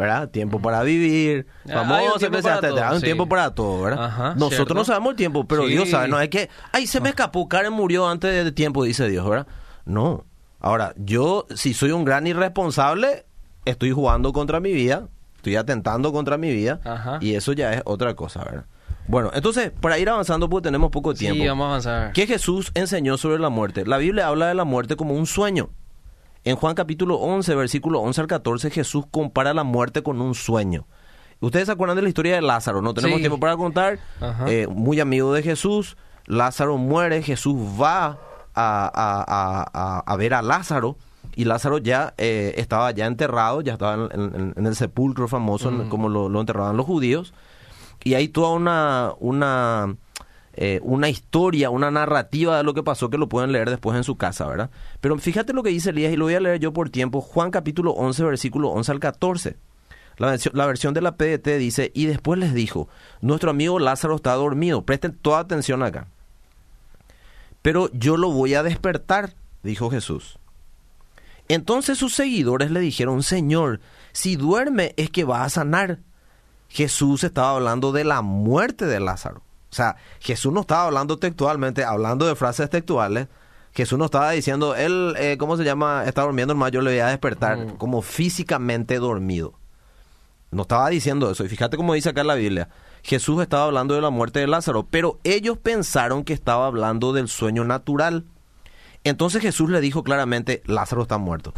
¿verdad? 0.00 0.30
Tiempo 0.30 0.60
para 0.60 0.82
vivir. 0.82 1.46
Ah, 1.68 1.72
hay 1.72 1.72
un 1.72 1.78
Famoso 1.88 2.18
tiempo 2.18 2.38
Eclesiastés, 2.38 2.70
para 2.70 2.74
todo, 2.74 2.84
hay 2.90 2.96
un 2.96 3.02
tiempo 3.02 3.28
para 3.28 3.54
todo, 3.54 3.82
¿verdad? 3.82 4.04
Ajá, 4.06 4.28
Nosotros 4.34 4.54
cierto. 4.56 4.74
no 4.74 4.84
sabemos 4.84 5.10
el 5.10 5.16
tiempo, 5.16 5.44
pero 5.46 5.62
Sí. 5.64 5.68
Dios 5.72 5.90
sabe. 5.90 6.08
No 6.08 6.18
es 6.20 6.28
que, 6.30 6.48
ay, 6.72 6.86
se 6.86 7.00
me 7.00 7.10
escapó, 7.10 7.48
Karen 7.48 7.72
murió 7.72 8.08
antes 8.08 8.44
de 8.44 8.50
tiempo, 8.52 8.82
dice 8.84 9.08
Dios, 9.08 9.28
¿verdad? 9.28 9.46
No. 9.84 10.24
Ahora, 10.58 10.94
yo, 10.96 11.46
si 11.54 11.74
soy 11.74 11.90
un 11.92 12.04
gran 12.04 12.26
irresponsable, 12.26 13.26
estoy 13.64 13.90
jugando 13.92 14.32
contra 14.32 14.58
mi 14.60 14.72
vida, 14.72 15.08
estoy 15.36 15.56
atentando 15.56 16.12
contra 16.12 16.36
mi 16.38 16.50
vida, 16.52 16.80
Ajá. 16.84 17.18
y 17.20 17.34
eso 17.34 17.52
ya 17.52 17.72
es 17.74 17.82
otra 17.84 18.14
cosa, 18.14 18.42
¿verdad? 18.44 18.64
Bueno, 19.06 19.30
entonces, 19.34 19.72
para 19.80 19.98
ir 19.98 20.08
avanzando, 20.08 20.48
porque 20.48 20.66
tenemos 20.68 20.90
poco 20.90 21.14
tiempo. 21.14 21.40
Sí, 21.42 21.48
vamos 21.48 21.64
a 21.64 21.68
avanzar. 21.68 22.12
¿Qué 22.12 22.26
Jesús 22.26 22.70
enseñó 22.74 23.16
sobre 23.18 23.38
la 23.38 23.48
muerte? 23.48 23.84
La 23.84 23.98
Biblia 23.98 24.28
habla 24.28 24.46
de 24.48 24.54
la 24.54 24.64
muerte 24.64 24.96
como 24.96 25.14
un 25.14 25.26
sueño. 25.26 25.70
En 26.44 26.56
Juan 26.56 26.74
capítulo 26.74 27.16
11, 27.16 27.54
versículo 27.54 28.00
11 28.00 28.20
al 28.22 28.26
14, 28.26 28.70
Jesús 28.70 29.04
compara 29.10 29.52
la 29.52 29.62
muerte 29.64 30.02
con 30.02 30.20
un 30.20 30.34
sueño. 30.34 30.86
Ustedes 31.40 31.66
se 31.66 31.72
acuerdan 31.72 31.96
de 31.96 32.02
la 32.02 32.08
historia 32.08 32.34
de 32.34 32.42
Lázaro, 32.42 32.82
no 32.82 32.94
tenemos 32.94 33.16
Sí. 33.16 33.22
tiempo 33.22 33.38
para 33.40 33.56
contar. 33.56 33.98
Eh, 34.46 34.66
muy 34.70 35.00
amigo 35.00 35.32
de 35.32 35.42
Jesús, 35.42 35.96
Lázaro 36.26 36.76
muere, 36.78 37.22
Jesús 37.22 37.56
va 37.80 38.18
a, 38.54 38.90
a- 38.94 39.64
a- 39.72 40.02
a- 40.06 40.16
ver 40.16 40.34
a 40.34 40.42
Lázaro 40.42 40.96
y 41.36 41.44
Lázaro 41.44 41.78
ya 41.78 42.14
eh, 42.18 42.54
estaba 42.56 42.90
ya 42.90 43.06
enterrado, 43.06 43.60
ya 43.62 43.74
estaba 43.74 44.08
en, 44.12 44.20
en- 44.34 44.54
en 44.56 44.66
el 44.66 44.76
sepulcro 44.76 45.28
famoso, 45.28 45.68
en- 45.68 45.88
como 45.88 46.08
lo, 46.08 46.28
lo 46.28 46.40
enterraban 46.40 46.76
los 46.76 46.86
judíos. 46.86 47.32
Y 48.02 48.14
hay 48.14 48.28
toda 48.28 48.50
una, 48.50 49.12
una, 49.18 49.94
eh, 50.54 50.80
una 50.82 51.08
historia, 51.08 51.70
una 51.70 51.90
narrativa 51.90 52.56
de 52.56 52.64
lo 52.64 52.74
que 52.74 52.82
pasó 52.82 53.08
que 53.08 53.18
lo 53.18 53.28
pueden 53.28 53.52
leer 53.52 53.70
después 53.70 53.96
en 53.96 54.04
su 54.04 54.16
casa, 54.16 54.46
¿verdad? 54.46 54.70
Pero 55.00 55.16
fíjate 55.18 55.52
lo 55.52 55.62
que 55.62 55.70
dice 55.70 55.90
Elías 55.90 56.12
y 56.12 56.16
lo 56.16 56.24
voy 56.24 56.34
a 56.34 56.40
leer 56.40 56.58
yo 56.58 56.72
por 56.72 56.90
tiempo. 56.90 57.20
Juan 57.20 57.50
capítulo 57.50 57.92
11, 57.92 58.24
versículo 58.24 58.70
11 58.70 58.92
al 58.92 59.00
14. 59.00 59.56
La 60.16 60.36
la 60.52 60.66
versión 60.66 60.92
de 60.92 61.00
la 61.00 61.16
PDT 61.16 61.56
dice, 61.58 61.92
y 61.94 62.06
después 62.06 62.38
les 62.38 62.52
dijo, 62.52 62.88
nuestro 63.22 63.50
amigo 63.50 63.78
Lázaro 63.78 64.16
está 64.16 64.34
dormido, 64.34 64.82
presten 64.82 65.16
toda 65.16 65.38
atención 65.38 65.82
acá. 65.82 66.08
Pero 67.62 67.90
yo 67.92 68.16
lo 68.16 68.30
voy 68.30 68.54
a 68.54 68.62
despertar, 68.62 69.34
dijo 69.62 69.90
Jesús. 69.90 70.38
Entonces 71.48 71.98
sus 71.98 72.14
seguidores 72.14 72.70
le 72.70 72.80
dijeron, 72.80 73.22
Señor, 73.22 73.80
si 74.12 74.36
duerme 74.36 74.94
es 74.96 75.10
que 75.10 75.24
va 75.24 75.44
a 75.44 75.50
sanar. 75.50 75.98
Jesús 76.68 77.24
estaba 77.24 77.56
hablando 77.56 77.90
de 77.90 78.04
la 78.04 78.22
muerte 78.22 78.86
de 78.86 79.00
Lázaro. 79.00 79.42
O 79.70 79.74
sea, 79.74 79.96
Jesús 80.18 80.52
no 80.52 80.62
estaba 80.62 80.84
hablando 80.84 81.18
textualmente, 81.18 81.84
hablando 81.84 82.26
de 82.26 82.34
frases 82.34 82.68
textuales. 82.70 83.28
Jesús 83.72 83.98
no 83.98 84.06
estaba 84.06 84.32
diciendo, 84.32 84.74
él, 84.74 85.14
eh, 85.16 85.36
¿cómo 85.38 85.56
se 85.56 85.62
llama? 85.64 86.04
Está 86.06 86.22
durmiendo, 86.22 86.52
hermano, 86.52 86.70
yo 86.72 86.80
le 86.80 86.90
voy 86.90 86.98
a 87.00 87.06
despertar, 87.06 87.56
Mm. 87.56 87.70
como 87.76 88.02
físicamente 88.02 88.98
dormido. 88.98 89.54
No 90.50 90.62
estaba 90.62 90.88
diciendo 90.90 91.30
eso. 91.30 91.44
Y 91.44 91.48
fíjate 91.48 91.76
cómo 91.76 91.94
dice 91.94 92.08
acá 92.08 92.22
en 92.22 92.26
la 92.26 92.34
Biblia. 92.34 92.68
Jesús 93.04 93.40
estaba 93.40 93.64
hablando 93.64 93.94
de 93.94 94.00
la 94.00 94.10
muerte 94.10 94.40
de 94.40 94.48
Lázaro, 94.48 94.84
pero 94.90 95.20
ellos 95.22 95.56
pensaron 95.56 96.24
que 96.24 96.32
estaba 96.32 96.66
hablando 96.66 97.12
del 97.12 97.28
sueño 97.28 97.64
natural. 97.64 98.24
Entonces 99.04 99.40
Jesús 99.40 99.70
le 99.70 99.80
dijo 99.80 100.02
claramente, 100.02 100.62
Lázaro 100.66 101.02
está 101.02 101.16
muerto. 101.18 101.54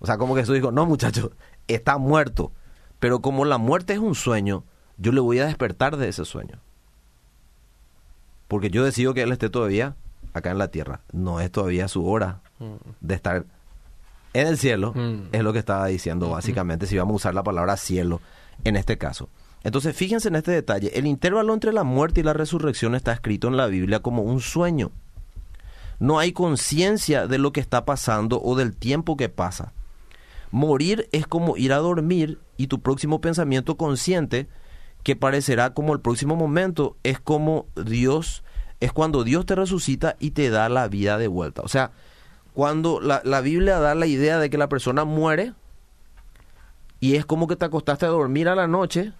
O 0.00 0.06
sea, 0.06 0.18
como 0.18 0.36
Jesús 0.36 0.54
dijo, 0.54 0.70
no 0.70 0.84
muchachos, 0.84 1.30
está 1.66 1.96
muerto. 1.96 2.52
Pero 3.00 3.20
como 3.20 3.46
la 3.46 3.56
muerte 3.56 3.94
es 3.94 3.98
un 3.98 4.14
sueño, 4.14 4.64
yo 4.98 5.10
le 5.12 5.20
voy 5.20 5.38
a 5.38 5.46
despertar 5.46 5.96
de 5.96 6.08
ese 6.08 6.26
sueño. 6.26 6.60
Porque 8.54 8.70
yo 8.70 8.84
decido 8.84 9.14
que 9.14 9.22
él 9.22 9.32
esté 9.32 9.50
todavía 9.50 9.96
acá 10.32 10.52
en 10.52 10.58
la 10.58 10.68
tierra. 10.68 11.00
No 11.10 11.40
es 11.40 11.50
todavía 11.50 11.88
su 11.88 12.06
hora 12.06 12.40
de 13.00 13.12
estar 13.16 13.46
en 14.32 14.46
el 14.46 14.58
cielo, 14.58 14.92
Mm. 14.94 15.30
es 15.32 15.42
lo 15.42 15.52
que 15.52 15.58
estaba 15.58 15.84
diciendo 15.88 16.30
básicamente, 16.30 16.86
si 16.86 16.96
vamos 16.96 17.14
a 17.14 17.16
usar 17.16 17.34
la 17.34 17.42
palabra 17.42 17.76
cielo 17.76 18.20
en 18.62 18.76
este 18.76 18.96
caso. 18.96 19.28
Entonces, 19.64 19.96
fíjense 19.96 20.28
en 20.28 20.36
este 20.36 20.52
detalle, 20.52 20.96
el 20.96 21.04
intervalo 21.08 21.52
entre 21.52 21.72
la 21.72 21.82
muerte 21.82 22.20
y 22.20 22.22
la 22.22 22.32
resurrección 22.32 22.94
está 22.94 23.12
escrito 23.12 23.48
en 23.48 23.56
la 23.56 23.66
Biblia 23.66 23.98
como 24.02 24.22
un 24.22 24.40
sueño. 24.40 24.92
No 25.98 26.20
hay 26.20 26.30
conciencia 26.30 27.26
de 27.26 27.38
lo 27.38 27.52
que 27.52 27.58
está 27.58 27.84
pasando 27.84 28.40
o 28.40 28.54
del 28.54 28.76
tiempo 28.76 29.16
que 29.16 29.28
pasa. 29.28 29.72
Morir 30.52 31.08
es 31.10 31.26
como 31.26 31.56
ir 31.56 31.72
a 31.72 31.78
dormir 31.78 32.38
y 32.56 32.68
tu 32.68 32.78
próximo 32.80 33.20
pensamiento 33.20 33.76
consciente, 33.76 34.46
que 35.02 35.16
parecerá 35.16 35.74
como 35.74 35.92
el 35.92 36.00
próximo 36.00 36.36
momento, 36.36 36.96
es 37.02 37.18
como 37.18 37.66
Dios, 37.74 38.43
es 38.84 38.92
cuando 38.92 39.24
Dios 39.24 39.46
te 39.46 39.54
resucita 39.54 40.16
y 40.18 40.30
te 40.32 40.50
da 40.50 40.68
la 40.68 40.88
vida 40.88 41.18
de 41.18 41.28
vuelta. 41.28 41.62
O 41.62 41.68
sea, 41.68 41.90
cuando 42.52 43.00
la, 43.00 43.20
la 43.24 43.40
Biblia 43.40 43.78
da 43.80 43.94
la 43.94 44.06
idea 44.06 44.38
de 44.38 44.50
que 44.50 44.58
la 44.58 44.68
persona 44.68 45.04
muere 45.04 45.52
y 47.00 47.16
es 47.16 47.26
como 47.26 47.46
que 47.46 47.56
te 47.56 47.64
acostaste 47.64 48.06
a 48.06 48.08
dormir 48.10 48.48
a 48.48 48.54
la 48.54 48.66
noche 48.66 49.12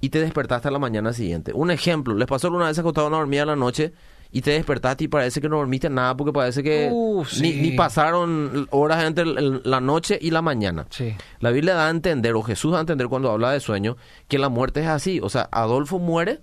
y 0.00 0.10
te 0.10 0.20
despertaste 0.20 0.68
a 0.68 0.70
la 0.70 0.78
mañana 0.78 1.12
siguiente. 1.12 1.52
Un 1.54 1.70
ejemplo, 1.70 2.14
les 2.14 2.26
pasó 2.28 2.46
alguna 2.46 2.66
vez 2.66 2.78
acostaron 2.78 3.14
a 3.14 3.18
dormir 3.18 3.40
a 3.40 3.46
la 3.46 3.56
noche 3.56 3.92
y 4.32 4.42
te 4.42 4.52
despertaste 4.52 5.04
y 5.04 5.08
parece 5.08 5.40
que 5.40 5.48
no 5.48 5.56
dormiste 5.56 5.90
nada 5.90 6.16
porque 6.16 6.32
parece 6.32 6.62
que 6.62 6.88
Uh, 6.92 7.22
ni, 7.40 7.52
sí. 7.52 7.60
ni 7.60 7.70
pasaron 7.72 8.68
horas 8.70 9.04
entre 9.04 9.24
la 9.26 9.80
noche 9.80 10.18
y 10.20 10.30
la 10.30 10.40
mañana. 10.40 10.86
Sí. 10.90 11.14
La 11.40 11.50
Biblia 11.50 11.74
da 11.74 11.88
a 11.88 11.90
entender, 11.90 12.34
o 12.34 12.42
Jesús 12.42 12.72
da 12.72 12.78
a 12.78 12.80
entender 12.82 13.08
cuando 13.08 13.30
habla 13.30 13.50
de 13.50 13.60
sueño, 13.60 13.96
que 14.28 14.38
la 14.38 14.48
muerte 14.48 14.80
es 14.80 14.86
así. 14.86 15.18
O 15.20 15.28
sea, 15.28 15.48
Adolfo 15.50 15.98
muere 15.98 16.40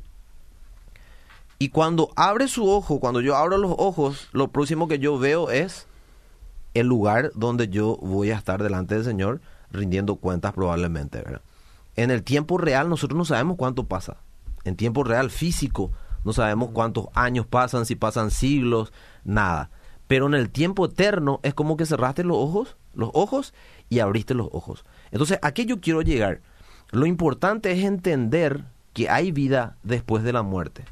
y 1.59 1.69
cuando 1.69 2.11
abre 2.15 2.47
su 2.47 2.69
ojo, 2.69 2.99
cuando 2.99 3.21
yo 3.21 3.35
abro 3.35 3.57
los 3.57 3.73
ojos, 3.77 4.29
lo 4.31 4.49
próximo 4.49 4.87
que 4.87 4.99
yo 4.99 5.17
veo 5.17 5.49
es 5.49 5.87
el 6.73 6.87
lugar 6.87 7.31
donde 7.33 7.67
yo 7.69 7.97
voy 7.97 8.31
a 8.31 8.35
estar 8.35 8.61
delante 8.61 8.95
del 8.95 9.03
Señor 9.03 9.41
rindiendo 9.71 10.17
cuentas 10.17 10.53
probablemente, 10.53 11.19
¿verdad? 11.19 11.41
En 11.95 12.11
el 12.11 12.23
tiempo 12.23 12.59
real 12.59 12.89
nosotros 12.89 13.17
no 13.17 13.25
sabemos 13.25 13.57
cuánto 13.57 13.85
pasa. 13.85 14.17
En 14.65 14.75
tiempo 14.75 15.03
real 15.03 15.31
físico 15.31 15.91
no 16.23 16.31
sabemos 16.33 16.69
cuántos 16.71 17.07
años 17.13 17.47
pasan, 17.47 17.85
si 17.85 17.95
pasan 17.95 18.29
siglos, 18.29 18.93
nada. 19.23 19.71
Pero 20.07 20.27
en 20.27 20.35
el 20.35 20.49
tiempo 20.49 20.85
eterno 20.85 21.39
es 21.41 21.53
como 21.53 21.75
que 21.75 21.85
cerraste 21.85 22.23
los 22.23 22.37
ojos, 22.37 22.77
los 22.93 23.09
ojos 23.13 23.53
y 23.89 23.99
abriste 23.99 24.35
los 24.35 24.47
ojos. 24.51 24.85
Entonces, 25.11 25.39
¿a 25.41 25.53
qué 25.53 25.65
yo 25.65 25.81
quiero 25.81 26.01
llegar? 26.01 26.41
Lo 26.91 27.05
importante 27.05 27.71
es 27.71 27.83
entender 27.83 28.63
que 28.93 29.09
hay 29.09 29.31
vida 29.31 29.77
después 29.83 30.23
de 30.23 30.33
la 30.33 30.43
muerte, 30.43 30.85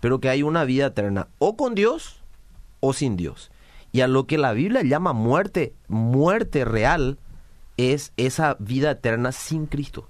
pero 0.00 0.20
que 0.20 0.28
hay 0.28 0.42
una 0.42 0.64
vida 0.64 0.86
eterna 0.86 1.28
o 1.38 1.56
con 1.56 1.74
Dios 1.74 2.22
o 2.80 2.92
sin 2.92 3.16
Dios. 3.16 3.50
Y 3.92 4.00
a 4.02 4.08
lo 4.08 4.26
que 4.26 4.36
la 4.38 4.52
Biblia 4.52 4.82
llama 4.82 5.12
muerte, 5.12 5.74
muerte 5.88 6.64
real, 6.64 7.18
es 7.76 8.12
esa 8.16 8.56
vida 8.58 8.90
eterna 8.90 9.32
sin 9.32 9.66
Cristo. 9.66 10.08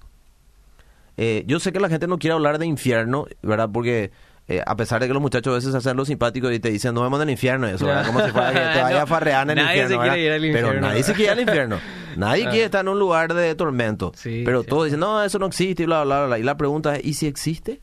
Eh, 1.16 1.44
yo 1.46 1.60
sé 1.60 1.72
que 1.72 1.80
la 1.80 1.88
gente 1.88 2.06
no 2.06 2.18
quiere 2.18 2.34
hablar 2.34 2.58
de 2.58 2.66
infierno, 2.66 3.26
¿verdad? 3.42 3.70
Porque 3.72 4.10
eh, 4.48 4.62
a 4.66 4.76
pesar 4.76 5.00
de 5.00 5.06
que 5.08 5.12
los 5.14 5.22
muchachos 5.22 5.52
a 5.52 5.54
veces 5.56 5.72
se 5.72 5.78
hacen 5.78 5.96
los 5.96 6.08
simpáticos 6.08 6.52
y 6.52 6.58
te 6.60 6.70
dicen, 6.70 6.94
no 6.94 7.02
vemos 7.02 7.18
en 7.20 7.28
el 7.28 7.32
infierno, 7.32 7.66
eso, 7.66 7.86
¿verdad? 7.86 8.06
Como 8.06 8.20
si 8.24 8.30
fuera 8.30 8.52
que 8.52 8.58
te 8.76 8.82
vaya 8.82 9.02
a 9.02 9.06
farrear 9.06 9.50
en 9.50 9.58
el 9.58 9.64
nadie 9.64 9.86
se 9.88 9.94
infierno, 9.94 10.02
quiere 10.14 10.22
¿verdad? 10.22 10.26
ir 10.26 10.32
al 10.32 10.40
Pero 10.52 10.66
infierno. 10.68 10.88
nadie 10.88 11.02
se 11.02 11.12
quiere 11.14 11.24
ir 11.24 11.30
al 11.32 11.40
infierno. 11.40 11.78
Nadie 12.16 12.46
Ah. 12.46 12.50
quiere 12.50 12.64
estar 12.64 12.80
en 12.80 12.88
un 12.88 12.98
lugar 12.98 13.34
de 13.34 13.54
tormento. 13.54 14.10
Sí, 14.16 14.40
pero 14.42 14.62
sí. 14.62 14.68
todos 14.68 14.84
dicen, 14.86 15.00
no, 15.00 15.22
eso 15.22 15.38
no 15.38 15.44
existe 15.46 15.82
y 15.82 15.86
bla, 15.86 16.02
bla, 16.02 16.16
bla, 16.20 16.26
bla. 16.28 16.38
Y 16.38 16.42
la 16.44 16.56
pregunta 16.56 16.96
es, 16.96 17.04
¿y 17.04 17.12
si 17.12 17.26
existe? 17.26 17.82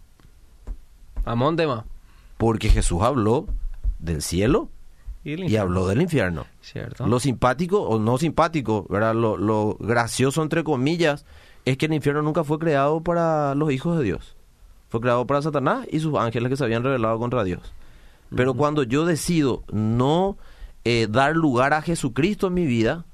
Amón 1.24 1.56
tema. 1.56 1.86
Porque 2.38 2.69
Jesús 2.69 3.02
habló 3.02 3.48
del 4.00 4.22
cielo 4.22 4.69
Y, 5.24 5.56
habló 5.56 5.88
del 5.88 6.02
infierno. 6.02 6.46
Cierto. 6.62 7.08
Lo 7.08 7.19
simpático 7.19 7.82
o 7.82 8.00
no 8.00 8.17
simpático, 8.17 8.86
¿verdad? 8.89 9.15
Lo, 9.15 9.38
lo 9.38 9.78
gracioso, 9.80 10.43
entre 10.43 10.63
comillas, 10.63 11.26
es 11.65 11.78
que 11.78 11.86
el 11.86 11.93
infierno 11.93 12.22
nunca 12.22 12.43
fue 12.43 12.60
creado 12.60 13.02
para 13.02 13.56
los 13.56 13.72
hijos 13.72 13.98
de 13.98 14.04
Dios. 14.04 14.36
Fue 14.89 15.02
creado 15.02 15.26
para 15.26 15.41
Satanás 15.41 15.88
y 15.89 16.00
sus 16.00 16.15
ángeles 16.15 16.50
que 16.50 16.58
se 16.58 16.63
habían 16.63 16.84
rebelado 16.84 17.17
contra 17.17 17.43
Dios. 17.43 17.74
Pero 18.36 18.54
cuando 18.54 18.84
yo 18.84 19.06
decido 19.06 19.63
no 19.72 20.38
eh, 20.84 21.08
dar 21.10 21.36
lugar 21.36 21.74
a 21.74 21.82
Jesucristo 21.82 22.48
en 22.48 22.56
mi 22.56 22.65
vida, 22.65 23.06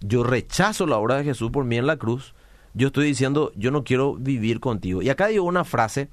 yo 0.00 0.22
rechazo 0.22 0.86
la 0.86 0.96
obra 0.96 1.16
de 1.16 1.24
Jesús 1.24 1.50
por 1.50 1.64
mí 1.64 1.76
en 1.76 1.86
la 1.86 1.96
cruz, 1.96 2.34
yo 2.74 2.88
estoy 2.88 3.06
diciendo, 3.06 3.52
yo 3.56 3.70
no 3.70 3.84
quiero 3.84 4.14
vivir 4.14 4.60
contigo. 4.60 5.02
Y 5.02 5.08
acá 5.08 5.26
digo 5.26 5.44
una 5.44 5.64
frase 5.64 6.08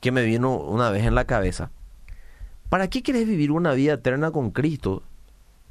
que 0.00 0.12
me 0.12 0.24
vino 0.24 0.56
una 0.56 0.90
vez 0.90 1.04
en 1.04 1.14
la 1.14 1.24
cabeza. 1.24 1.70
¿Para 2.68 2.88
qué 2.88 3.02
querés 3.02 3.26
vivir 3.26 3.52
una 3.52 3.72
vida 3.74 3.94
eterna 3.94 4.30
con 4.30 4.50
Cristo 4.50 5.02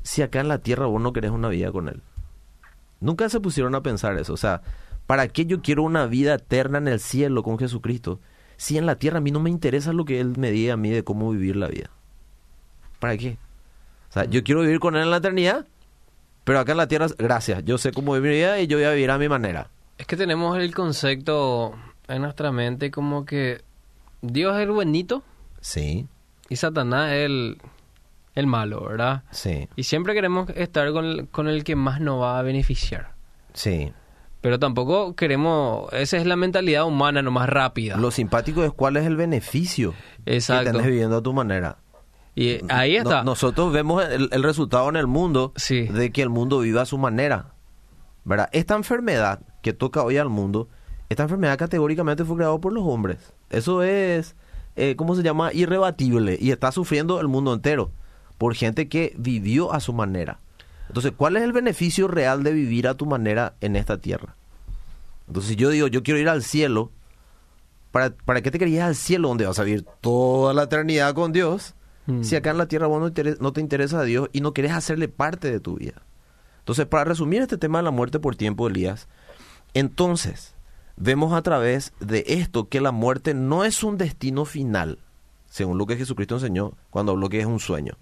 si 0.04 0.22
acá 0.22 0.40
en 0.40 0.48
la 0.48 0.60
tierra 0.60 0.86
vos 0.86 1.02
no 1.02 1.14
querés 1.14 1.32
una 1.32 1.50
vida 1.50 1.72
con 1.72 1.90
Él? 1.90 2.02
Nunca 3.02 3.28
se 3.30 3.40
pusieron 3.40 3.76
a 3.76 3.82
pensar 3.82 4.18
eso. 4.18 4.34
O 4.34 4.38
sea, 4.38 4.62
¿para 5.06 5.28
qué 5.28 5.46
yo 5.46 5.62
quiero 5.62 5.84
una 5.84 6.06
vida 6.06 6.36
eterna 6.36 6.78
en 6.78 6.88
el 6.88 7.00
cielo 7.00 7.44
con 7.44 7.60
Jesucristo 7.60 8.20
si 8.58 8.78
en 8.78 8.86
la 8.86 8.96
tierra 8.96 9.18
a 9.18 9.22
mí 9.22 9.32
no 9.32 9.42
me 9.42 9.50
interesa 9.50 9.92
lo 9.92 10.06
que 10.06 10.22
Él 10.22 10.34
me 10.38 10.52
diga 10.52 10.74
a 10.74 10.78
mí 10.78 10.90
de 10.90 11.04
cómo 11.04 11.32
vivir 11.32 11.58
la 11.58 11.68
vida? 11.68 11.90
¿Para 13.00 13.18
qué? 13.18 13.38
O 14.10 14.14
sea, 14.14 14.26
yo 14.26 14.44
quiero 14.44 14.62
vivir 14.62 14.80
con 14.80 14.96
Él 14.96 15.04
en 15.04 15.12
la 15.12 15.18
eternidad, 15.18 15.68
pero 16.46 16.60
acá 16.60 16.72
en 16.72 16.78
la 16.78 16.88
tierra, 16.88 17.08
gracias, 17.18 17.66
yo 17.66 17.78
sé 17.78 17.92
cómo 17.92 18.14
vivir 18.14 18.32
mi 18.32 18.38
vida 18.38 18.60
y 18.62 18.68
yo 18.68 18.78
voy 18.78 18.86
a 18.86 18.92
vivir 18.92 19.12
a 19.12 19.18
mi 19.18 19.28
manera. 19.28 19.70
Es 19.98 20.08
que 20.08 20.16
tenemos 20.16 20.58
el 20.58 20.74
concepto 20.74 21.76
en 22.08 22.22
nuestra 22.22 22.54
mente 22.54 22.92
como 22.92 23.26
que 23.26 23.62
Dios 24.22 24.56
es 24.56 24.64
el 24.64 24.72
buenito 24.72 25.24
Sí, 25.66 26.08
y 26.50 26.56
Satanás 26.58 27.12
es 27.12 27.26
el, 27.26 27.58
el 28.36 28.48
malo, 28.48 28.84
¿verdad? 28.86 29.24
sí, 29.32 29.68
Y 29.76 29.84
siempre 29.84 30.14
queremos 30.14 30.50
estar 30.52 30.92
con 30.92 31.06
el, 31.06 31.28
con 31.30 31.48
el 31.48 31.64
que 31.64 31.76
más 31.76 32.00
nos 32.02 32.22
va 32.22 32.40
a 32.40 32.42
beneficiar. 32.42 33.14
sí. 33.54 33.92
Pero 34.42 34.60
tampoco 34.60 35.16
queremos... 35.16 35.92
Esa 35.92 36.18
es 36.18 36.28
la 36.28 36.36
mentalidad 36.36 36.86
humana, 36.86 37.24
nomás 37.24 37.50
rápida. 37.50 37.98
Lo 37.98 38.12
simpático 38.12 38.64
es 38.64 38.72
cuál 38.72 38.96
es 38.96 39.08
el 39.08 39.16
beneficio 39.16 39.96
que 40.24 40.36
Exacto. 40.36 40.72
tenés 40.72 40.86
viviendo 40.86 41.18
a 41.18 41.24
tu 41.24 41.34
manera. 41.34 41.78
Y 42.36 42.60
ahí 42.72 42.94
No- 42.98 43.10
está. 43.10 43.24
nosotros 43.24 43.74
vemos 43.74 44.06
el, 44.08 44.30
el 44.32 44.44
resultado 44.44 44.88
en 44.90 44.98
el 44.98 45.08
mundo 45.08 45.52
Sí. 45.56 45.88
de 45.88 46.12
que 46.12 46.22
el 46.22 46.30
mundo 46.30 46.60
viva 46.60 46.84
a 46.84 46.86
su 46.86 47.00
manera. 47.00 47.54
¿Verdad? 48.24 48.50
Esta 48.52 48.76
enfermedad 48.76 49.40
que 49.64 49.74
toca 49.74 50.04
hoy 50.04 50.18
al 50.18 50.30
mundo, 50.30 50.70
esta 51.10 51.24
enfermedad 51.24 51.58
categóricamente 51.58 52.24
fue 52.24 52.36
creada 52.38 52.56
por 52.60 52.72
los 52.72 52.84
hombres. 52.86 53.34
Eso 53.50 53.82
es, 53.82 54.36
eh, 54.76 54.96
¿cómo 54.96 55.16
se 55.16 55.24
llama? 55.24 55.54
Irrebatible. 55.54 56.38
Y 56.40 56.52
está 56.52 56.72
sufriendo 56.72 57.20
el 57.22 57.28
mundo 57.28 57.54
entero 57.54 57.92
por 58.38 58.56
gente 58.56 58.88
que 58.88 59.14
vivió 59.18 59.74
a 59.74 59.80
su 59.80 59.94
manera. 59.94 60.40
Entonces, 60.88 61.14
¿cuál 61.16 61.38
es 61.38 61.44
el 61.44 61.54
beneficio 61.54 62.08
real 62.08 62.44
de 62.44 62.54
vivir 62.54 62.88
a 62.88 62.96
tu 62.96 63.06
manera 63.06 63.56
en 63.62 63.76
esta 63.76 63.98
tierra? 63.98 64.36
Entonces, 65.28 65.52
si 65.52 65.56
yo 65.56 65.70
digo, 65.70 65.88
yo 65.88 66.04
quiero 66.04 66.20
ir 66.20 66.30
al 66.30 66.44
cielo, 66.44 66.92
¿para, 67.92 68.12
¿para 68.12 68.42
qué 68.42 68.52
te 68.52 68.60
querías 68.60 68.86
al 68.86 68.96
cielo 68.96 69.30
donde 69.30 69.46
vas 69.46 69.58
a 69.58 69.64
vivir 69.64 69.86
toda 70.02 70.54
la 70.54 70.64
eternidad 70.64 71.14
con 71.14 71.32
Dios? 71.32 71.74
Mm. 72.06 72.24
Si 72.24 72.36
acá 72.36 72.52
en 72.52 72.58
la 72.58 72.68
tierra 72.68 72.88
vos 72.88 73.02
no, 73.02 73.24
no 73.40 73.54
te 73.54 73.62
interesa 73.62 74.02
a 74.02 74.04
Dios 74.04 74.30
y 74.32 74.42
no 74.42 74.54
querés 74.54 74.74
hacerle 74.74 75.08
parte 75.08 75.50
de 75.50 75.60
tu 75.60 75.78
vida. 75.78 76.04
Entonces, 76.60 76.86
para 76.86 77.04
resumir 77.04 77.42
este 77.42 77.58
tema 77.58 77.80
de 77.80 77.84
la 77.84 77.92
muerte 77.92 78.20
por 78.20 78.36
tiempo, 78.36 78.68
Elías, 78.68 79.08
entonces 79.74 80.55
vemos 80.98 81.34
a 81.34 81.42
través 81.42 81.94
de 82.00 82.24
esto 82.28 82.70
que 82.70 82.82
la 82.82 82.92
muerte 82.92 83.34
no 83.34 83.64
es 83.64 83.84
un 83.84 83.98
destino 83.98 84.46
final, 84.46 85.00
según 85.50 85.78
lo 85.78 85.86
que 85.86 85.98
Jesucristo 85.98 86.36
enseñó 86.36 86.74
cuando 86.90 87.12
habló 87.12 87.30
que 87.30 87.40
es 87.40 87.46
un 87.46 87.60
sueño. 87.60 87.94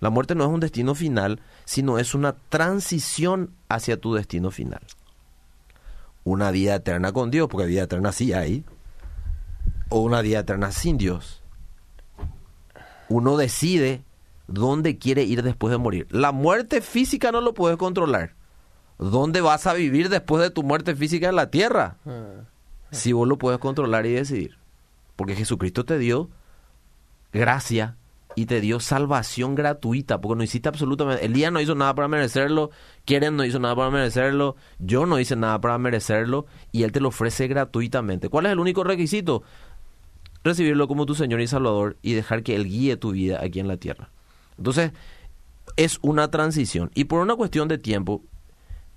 La 0.00 0.10
muerte 0.10 0.34
no 0.34 0.44
es 0.44 0.50
un 0.50 0.60
destino 0.60 0.94
final, 0.94 1.40
sino 1.64 1.98
es 1.98 2.14
una 2.14 2.34
transición 2.48 3.50
hacia 3.68 4.00
tu 4.00 4.14
destino 4.14 4.50
final. 4.50 4.80
Una 6.24 6.50
vida 6.50 6.74
eterna 6.74 7.12
con 7.12 7.30
Dios, 7.30 7.48
porque 7.48 7.66
vida 7.66 7.84
eterna 7.84 8.12
sí 8.12 8.32
hay, 8.32 8.64
o 9.88 10.00
una 10.00 10.20
vida 10.20 10.40
eterna 10.40 10.72
sin 10.72 10.98
Dios. 10.98 11.42
Uno 13.08 13.36
decide 13.36 14.02
dónde 14.46 14.98
quiere 14.98 15.22
ir 15.22 15.42
después 15.42 15.70
de 15.70 15.78
morir. 15.78 16.06
La 16.10 16.32
muerte 16.32 16.80
física 16.80 17.32
no 17.32 17.40
lo 17.40 17.54
puedes 17.54 17.78
controlar. 17.78 18.34
¿Dónde 18.98 19.40
vas 19.40 19.66
a 19.66 19.74
vivir 19.74 20.08
después 20.08 20.42
de 20.42 20.50
tu 20.50 20.62
muerte 20.62 20.94
física 20.96 21.28
en 21.28 21.36
la 21.36 21.50
tierra? 21.50 21.96
Ah. 22.04 22.44
Si 22.90 23.12
vos 23.12 23.28
lo 23.28 23.38
puedes 23.38 23.60
controlar 23.60 24.06
y 24.06 24.12
decidir. 24.12 24.58
Porque 25.14 25.36
Jesucristo 25.36 25.84
te 25.84 25.98
dio 25.98 26.30
gracia 27.32 27.96
y 28.34 28.46
te 28.46 28.60
dio 28.60 28.78
salvación 28.78 29.54
gratuita, 29.54 30.20
porque 30.20 30.36
no 30.36 30.44
hiciste 30.44 30.68
absolutamente, 30.68 31.24
Elías 31.24 31.52
no 31.52 31.60
hizo 31.60 31.74
nada 31.74 31.94
para 31.94 32.06
merecerlo, 32.06 32.70
Quieren 33.04 33.36
no 33.36 33.44
hizo 33.44 33.58
nada 33.58 33.74
para 33.74 33.90
merecerlo, 33.90 34.54
yo 34.78 35.06
no 35.06 35.18
hice 35.18 35.34
nada 35.34 35.60
para 35.60 35.76
merecerlo, 35.78 36.46
y 36.70 36.84
Él 36.84 36.92
te 36.92 37.00
lo 37.00 37.08
ofrece 37.08 37.48
gratuitamente. 37.48 38.28
¿Cuál 38.28 38.46
es 38.46 38.52
el 38.52 38.60
único 38.60 38.84
requisito? 38.84 39.42
Recibirlo 40.44 40.86
como 40.86 41.04
tu 41.04 41.16
Señor 41.16 41.40
y 41.40 41.48
Salvador 41.48 41.96
y 42.00 42.12
dejar 42.12 42.44
que 42.44 42.54
Él 42.54 42.66
guíe 42.66 42.96
tu 42.96 43.10
vida 43.10 43.40
aquí 43.42 43.58
en 43.58 43.66
la 43.66 43.76
tierra. 43.76 44.10
Entonces, 44.56 44.92
es 45.76 45.98
una 46.02 46.30
transición. 46.30 46.90
Y 46.94 47.04
por 47.04 47.20
una 47.20 47.34
cuestión 47.34 47.66
de 47.66 47.78
tiempo, 47.78 48.22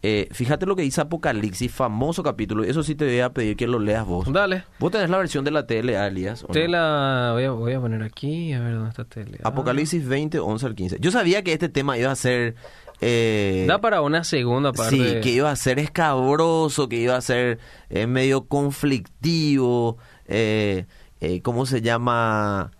eh, 0.03 0.27
fíjate 0.31 0.65
lo 0.65 0.75
que 0.75 0.81
dice 0.81 1.01
Apocalipsis, 1.01 1.71
famoso 1.71 2.23
capítulo. 2.23 2.63
Eso 2.63 2.81
sí 2.83 2.95
te 2.95 3.05
voy 3.05 3.19
a 3.19 3.31
pedir 3.33 3.55
que 3.55 3.67
lo 3.67 3.79
leas 3.79 4.05
vos. 4.05 4.31
Dale. 4.31 4.63
¿Vos 4.79 4.91
tenés 4.91 5.09
la 5.09 5.17
versión 5.17 5.45
de 5.45 5.51
la 5.51 5.67
TLA, 5.67 6.07
Elías? 6.07 6.43
o 6.43 6.47
no? 6.47 6.53
Voy 6.53 7.43
a, 7.43 7.51
voy 7.51 7.73
a 7.73 7.79
poner 7.79 8.01
aquí, 8.03 8.53
a 8.53 8.59
ver 8.61 8.73
dónde 8.75 8.89
está 8.89 9.03
tele. 9.05 9.39
Apocalipsis 9.43 10.07
20, 10.07 10.39
11 10.39 10.65
al 10.65 10.75
15. 10.75 10.97
Yo 10.99 11.11
sabía 11.11 11.43
que 11.43 11.53
este 11.53 11.69
tema 11.69 11.97
iba 11.97 12.11
a 12.11 12.15
ser... 12.15 12.55
eh, 12.99 13.65
Da 13.67 13.79
para 13.81 14.01
una 14.01 14.23
segunda 14.23 14.71
parte. 14.73 14.95
Sí, 14.95 15.21
que 15.21 15.29
iba 15.31 15.51
a 15.51 15.55
ser 15.55 15.77
escabroso, 15.79 16.89
que 16.89 16.97
iba 16.97 17.15
a 17.15 17.21
ser 17.21 17.59
eh, 17.89 18.07
medio 18.07 18.45
conflictivo, 18.47 19.97
eh, 20.27 20.85
eh, 21.19 21.41
¿cómo 21.41 21.65
se 21.65 21.81
llama? 21.81 22.71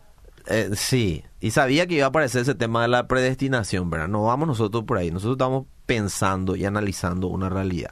Eh, 0.47 0.71
sí, 0.73 1.23
y 1.39 1.51
sabía 1.51 1.85
que 1.85 1.95
iba 1.95 2.05
a 2.05 2.09
aparecer 2.09 2.41
ese 2.41 2.55
tema 2.55 2.81
de 2.81 2.87
la 2.87 3.07
predestinación, 3.07 3.89
¿verdad? 3.91 4.07
No 4.07 4.23
vamos 4.23 4.47
nosotros 4.47 4.83
por 4.85 4.97
ahí, 4.97 5.11
nosotros 5.11 5.35
estamos 5.35 5.65
pensando 5.95 6.55
y 6.55 6.63
analizando 6.65 7.27
una 7.27 7.49
realidad. 7.49 7.91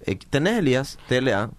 Eh, 0.00 0.18
¿Tenés, 0.30 0.58
Elías? 0.58 0.98
TLA. 1.08 1.50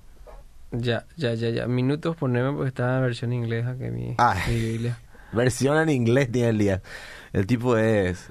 Ya, 0.72 1.06
ya, 1.16 1.34
ya, 1.36 1.50
ya. 1.50 1.68
Minutos 1.68 2.16
poneme 2.18 2.52
porque 2.52 2.68
está 2.68 2.98
en 2.98 3.02
versión 3.04 3.32
inglesa 3.32 3.78
que 3.78 3.90
mi, 3.90 4.16
Ay. 4.18 4.40
mi 4.50 4.56
Biblia. 4.60 5.00
Versión 5.32 5.78
en 5.78 5.90
inglés 5.90 6.32
tiene 6.32 6.50
Elías. 6.50 6.82
El 7.34 7.46
tipo 7.48 7.78
es 7.78 8.30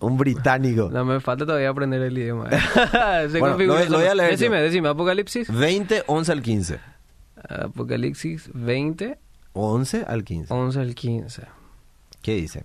un 0.00 0.16
británico. 0.18 0.90
no, 0.90 1.04
me 1.04 1.20
falta 1.20 1.44
todavía 1.46 1.68
aprender 1.70 2.00
el 2.02 2.16
idioma. 2.16 2.48
eh. 2.50 2.58
Se 3.30 3.38
Bueno, 3.38 3.54
configura 3.56 3.84
lo- 3.84 3.90
lo 3.90 3.98
voy 3.98 4.06
a 4.06 4.14
leer 4.14 4.30
yo. 4.30 4.36
Decime, 4.36 4.60
decime, 4.62 4.88
Apocalipsis. 4.88 5.50
20, 5.52 6.04
11 6.06 6.32
al 6.32 6.42
15. 6.42 6.78
Apocalipsis 7.48 8.50
20, 8.54 9.18
11 9.52 10.04
al 10.06 10.24
15. 10.24 10.52
11 10.54 10.80
al 10.80 10.94
15. 10.94 11.42
¿Qué 12.22 12.34
dice? 12.34 12.64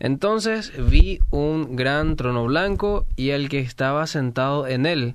Entonces 0.00 0.72
vi 0.90 1.20
un 1.30 1.76
gran 1.76 2.16
trono 2.16 2.44
blanco 2.44 3.06
y 3.16 3.30
el 3.30 3.48
que 3.48 3.60
estaba 3.60 4.06
sentado 4.06 4.66
en 4.66 4.86
él, 4.86 5.14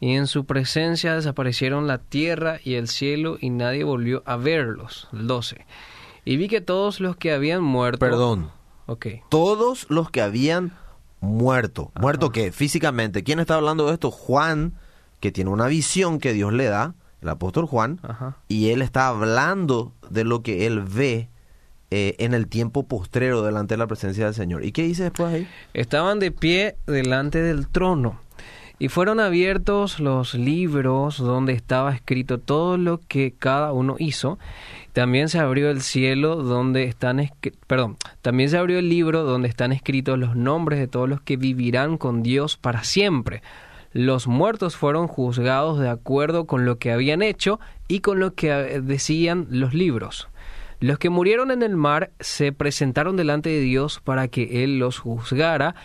y 0.00 0.14
en 0.14 0.26
su 0.26 0.44
presencia 0.44 1.14
desaparecieron 1.14 1.86
la 1.86 1.98
tierra 1.98 2.58
y 2.62 2.74
el 2.74 2.88
cielo 2.88 3.38
y 3.40 3.50
nadie 3.50 3.84
volvió 3.84 4.22
a 4.26 4.36
verlos. 4.36 5.08
El 5.12 5.26
12. 5.26 5.66
Y 6.24 6.36
vi 6.36 6.48
que 6.48 6.60
todos 6.60 7.00
los 7.00 7.16
que 7.16 7.32
habían 7.32 7.62
muerto... 7.62 7.98
Perdón. 8.00 8.50
Ok. 8.86 9.06
todos 9.30 9.86
los 9.88 10.10
que 10.10 10.20
habían 10.20 10.72
muerto. 11.20 11.90
¿Muerto 11.98 12.30
qué? 12.32 12.52
Físicamente. 12.52 13.22
¿Quién 13.24 13.40
está 13.40 13.54
hablando 13.54 13.86
de 13.86 13.94
esto? 13.94 14.10
Juan, 14.10 14.74
que 15.20 15.32
tiene 15.32 15.48
una 15.50 15.68
visión 15.68 16.18
que 16.18 16.34
Dios 16.34 16.52
le 16.52 16.66
da, 16.66 16.94
el 17.22 17.30
apóstol 17.30 17.64
Juan, 17.64 17.98
Ajá. 18.02 18.36
y 18.46 18.70
él 18.70 18.82
está 18.82 19.08
hablando 19.08 19.94
de 20.10 20.24
lo 20.24 20.42
que 20.42 20.66
él 20.66 20.82
ve 20.82 21.30
eh, 21.96 22.16
en 22.18 22.34
el 22.34 22.48
tiempo 22.48 22.88
postrero 22.88 23.44
delante 23.44 23.74
de 23.74 23.78
la 23.78 23.86
presencia 23.86 24.24
del 24.24 24.34
Señor. 24.34 24.64
¿Y 24.64 24.72
qué 24.72 24.82
dice 24.82 25.04
después 25.04 25.32
ahí? 25.32 25.46
Estaban 25.74 26.18
de 26.18 26.32
pie 26.32 26.74
delante 26.88 27.40
del 27.40 27.68
trono 27.68 28.18
y 28.80 28.88
fueron 28.88 29.20
abiertos 29.20 30.00
los 30.00 30.34
libros 30.34 31.18
donde 31.18 31.52
estaba 31.52 31.94
escrito 31.94 32.40
todo 32.40 32.78
lo 32.78 32.98
que 33.06 33.32
cada 33.38 33.72
uno 33.72 33.94
hizo. 34.00 34.40
También 34.92 35.28
se 35.28 35.38
abrió 35.38 35.70
el 35.70 35.82
cielo 35.82 36.34
donde 36.34 36.82
están 36.82 37.30
perdón, 37.68 37.96
también 38.22 38.48
se 38.48 38.58
abrió 38.58 38.80
el 38.80 38.88
libro 38.88 39.22
donde 39.22 39.46
están 39.46 39.70
escritos 39.70 40.18
los 40.18 40.34
nombres 40.34 40.80
de 40.80 40.88
todos 40.88 41.08
los 41.08 41.20
que 41.20 41.36
vivirán 41.36 41.96
con 41.96 42.24
Dios 42.24 42.56
para 42.56 42.82
siempre. 42.82 43.40
Los 43.92 44.26
muertos 44.26 44.74
fueron 44.74 45.06
juzgados 45.06 45.78
de 45.78 45.88
acuerdo 45.88 46.46
con 46.46 46.64
lo 46.64 46.78
que 46.78 46.90
habían 46.90 47.22
hecho 47.22 47.60
y 47.86 48.00
con 48.00 48.18
lo 48.18 48.34
que 48.34 48.50
eh, 48.50 48.80
decían 48.80 49.46
los 49.48 49.74
libros. 49.74 50.26
Los 50.84 50.98
que 50.98 51.08
murieron 51.08 51.50
en 51.50 51.62
el 51.62 51.78
mar 51.78 52.10
se 52.20 52.52
presentaron 52.52 53.16
delante 53.16 53.48
de 53.48 53.60
Dios 53.60 54.02
para 54.04 54.28
que 54.28 54.62
Él 54.64 54.78
los 54.78 54.98
juzgara, 54.98 55.76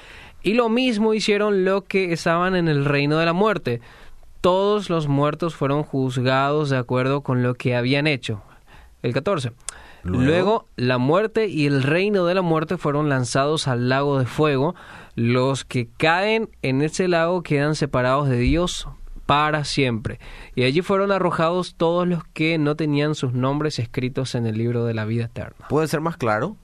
y 0.44 0.56
lo 0.56 0.68
mismo 0.68 1.14
hicieron 1.14 1.64
los 1.64 1.86
que 1.86 2.12
estaban 2.12 2.54
en 2.54 2.68
el 2.68 2.84
reino 2.84 3.18
de 3.18 3.26
la 3.26 3.32
muerte. 3.32 3.80
Todos 4.42 4.90
los 4.90 5.08
muertos 5.08 5.56
fueron 5.56 5.84
juzgados 5.84 6.70
de 6.70 6.76
acuerdo 6.76 7.22
con 7.22 7.44
lo 7.44 7.56
que 7.56 7.78
habían 7.78 8.08
hecho. 8.08 8.42
El 9.02 9.14
14. 9.14 9.54
Luego. 10.04 10.26
Luego, 10.26 10.66
la 10.76 10.98
muerte 10.98 11.48
y 11.48 11.66
el 11.66 11.82
reino 11.82 12.26
de 12.26 12.34
la 12.34 12.42
muerte 12.42 12.76
fueron 12.76 13.08
lanzados 13.08 13.70
al 13.70 13.88
lago 13.88 14.20
de 14.20 14.26
fuego. 14.26 14.76
Los 15.16 15.64
que 15.64 15.88
caen 15.96 16.50
en 16.62 16.82
ese 16.82 17.08
lago 17.08 17.42
quedan 17.42 17.76
separados 17.76 18.28
de 18.28 18.40
Dios 18.40 18.86
para 19.30 19.64
siempre. 19.64 20.20
Y 20.56 20.64
allí 20.64 20.82
fueron 20.82 21.12
arrojados 21.12 21.76
todos 21.78 22.08
los 22.08 22.24
que 22.34 22.58
no 22.58 22.76
tenían 22.76 23.14
sus 23.14 23.32
nombres 23.34 23.78
escritos 23.78 24.34
en 24.34 24.48
el 24.48 24.58
libro 24.58 24.86
de 24.86 24.96
la 24.96 25.06
vida 25.06 25.26
eterna. 25.26 25.68
¿Puede 25.70 25.88
ser 25.88 26.02
más 26.02 26.18
claro? 26.18 26.58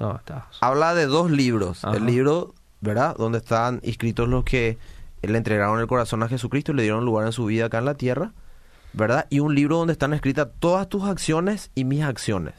No, 0.00 0.16
está- 0.16 0.48
Habla 0.60 0.96
de 0.96 1.06
dos 1.06 1.30
libros. 1.30 1.84
Ajá. 1.84 1.96
El 1.96 2.06
libro, 2.06 2.52
¿verdad? 2.80 3.14
Donde 3.16 3.38
están 3.38 3.78
inscritos 3.84 4.28
los 4.28 4.42
que 4.42 4.76
le 5.22 5.38
entregaron 5.38 5.78
el 5.78 5.86
corazón 5.86 6.24
a 6.24 6.28
Jesucristo 6.28 6.72
y 6.72 6.74
le 6.74 6.82
dieron 6.82 7.04
lugar 7.04 7.26
en 7.26 7.32
su 7.32 7.44
vida 7.44 7.66
acá 7.66 7.78
en 7.78 7.84
la 7.84 7.94
tierra, 7.94 8.32
¿verdad? 8.92 9.28
Y 9.30 9.38
un 9.38 9.54
libro 9.54 9.76
donde 9.76 9.92
están 9.92 10.14
escritas 10.14 10.48
todas 10.58 10.88
tus 10.88 11.04
acciones 11.04 11.70
y 11.76 11.84
mis 11.84 12.02
acciones. 12.02 12.54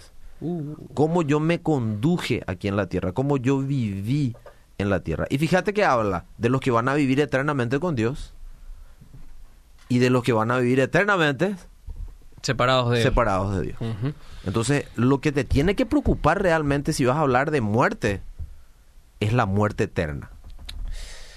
Cómo 0.94 1.24
yo 1.24 1.42
me 1.42 1.60
conduje 1.62 2.42
aquí 2.48 2.70
en 2.70 2.78
la 2.78 2.88
tierra, 2.88 3.12
cómo 3.12 3.36
yo 3.36 3.60
viví 3.60 4.34
en 4.78 4.90
la 4.90 5.02
tierra. 5.02 5.26
Y 5.30 5.40
fíjate 5.40 5.74
que 5.74 5.84
habla 5.84 6.24
de 6.38 6.48
los 6.48 6.62
que 6.62 6.72
van 6.72 6.88
a 6.88 6.94
vivir 6.94 7.20
eternamente 7.20 7.82
con 7.82 7.96
Dios 7.96 8.34
y 9.90 10.00
de 10.00 10.10
los 10.10 10.24
que 10.24 10.34
van 10.34 10.52
a 10.52 10.58
vivir 10.58 10.80
eternamente 10.80 11.56
separados 12.42 12.92
de 12.92 13.02
separados 13.02 13.56
de 13.56 13.62
Dios. 13.64 13.78
Entonces, 14.46 14.86
lo 14.96 15.20
que 15.20 15.32
te 15.32 15.44
tiene 15.44 15.76
que 15.76 15.86
preocupar 15.86 16.42
realmente 16.42 16.94
si 16.94 17.06
vas 17.06 17.18
a 17.18 17.22
hablar 17.22 17.52
de 17.52 17.62
muerte 17.62 18.22
es 19.20 19.34
la 19.34 19.46
muerte 19.46 19.86
eterna. 19.86 20.30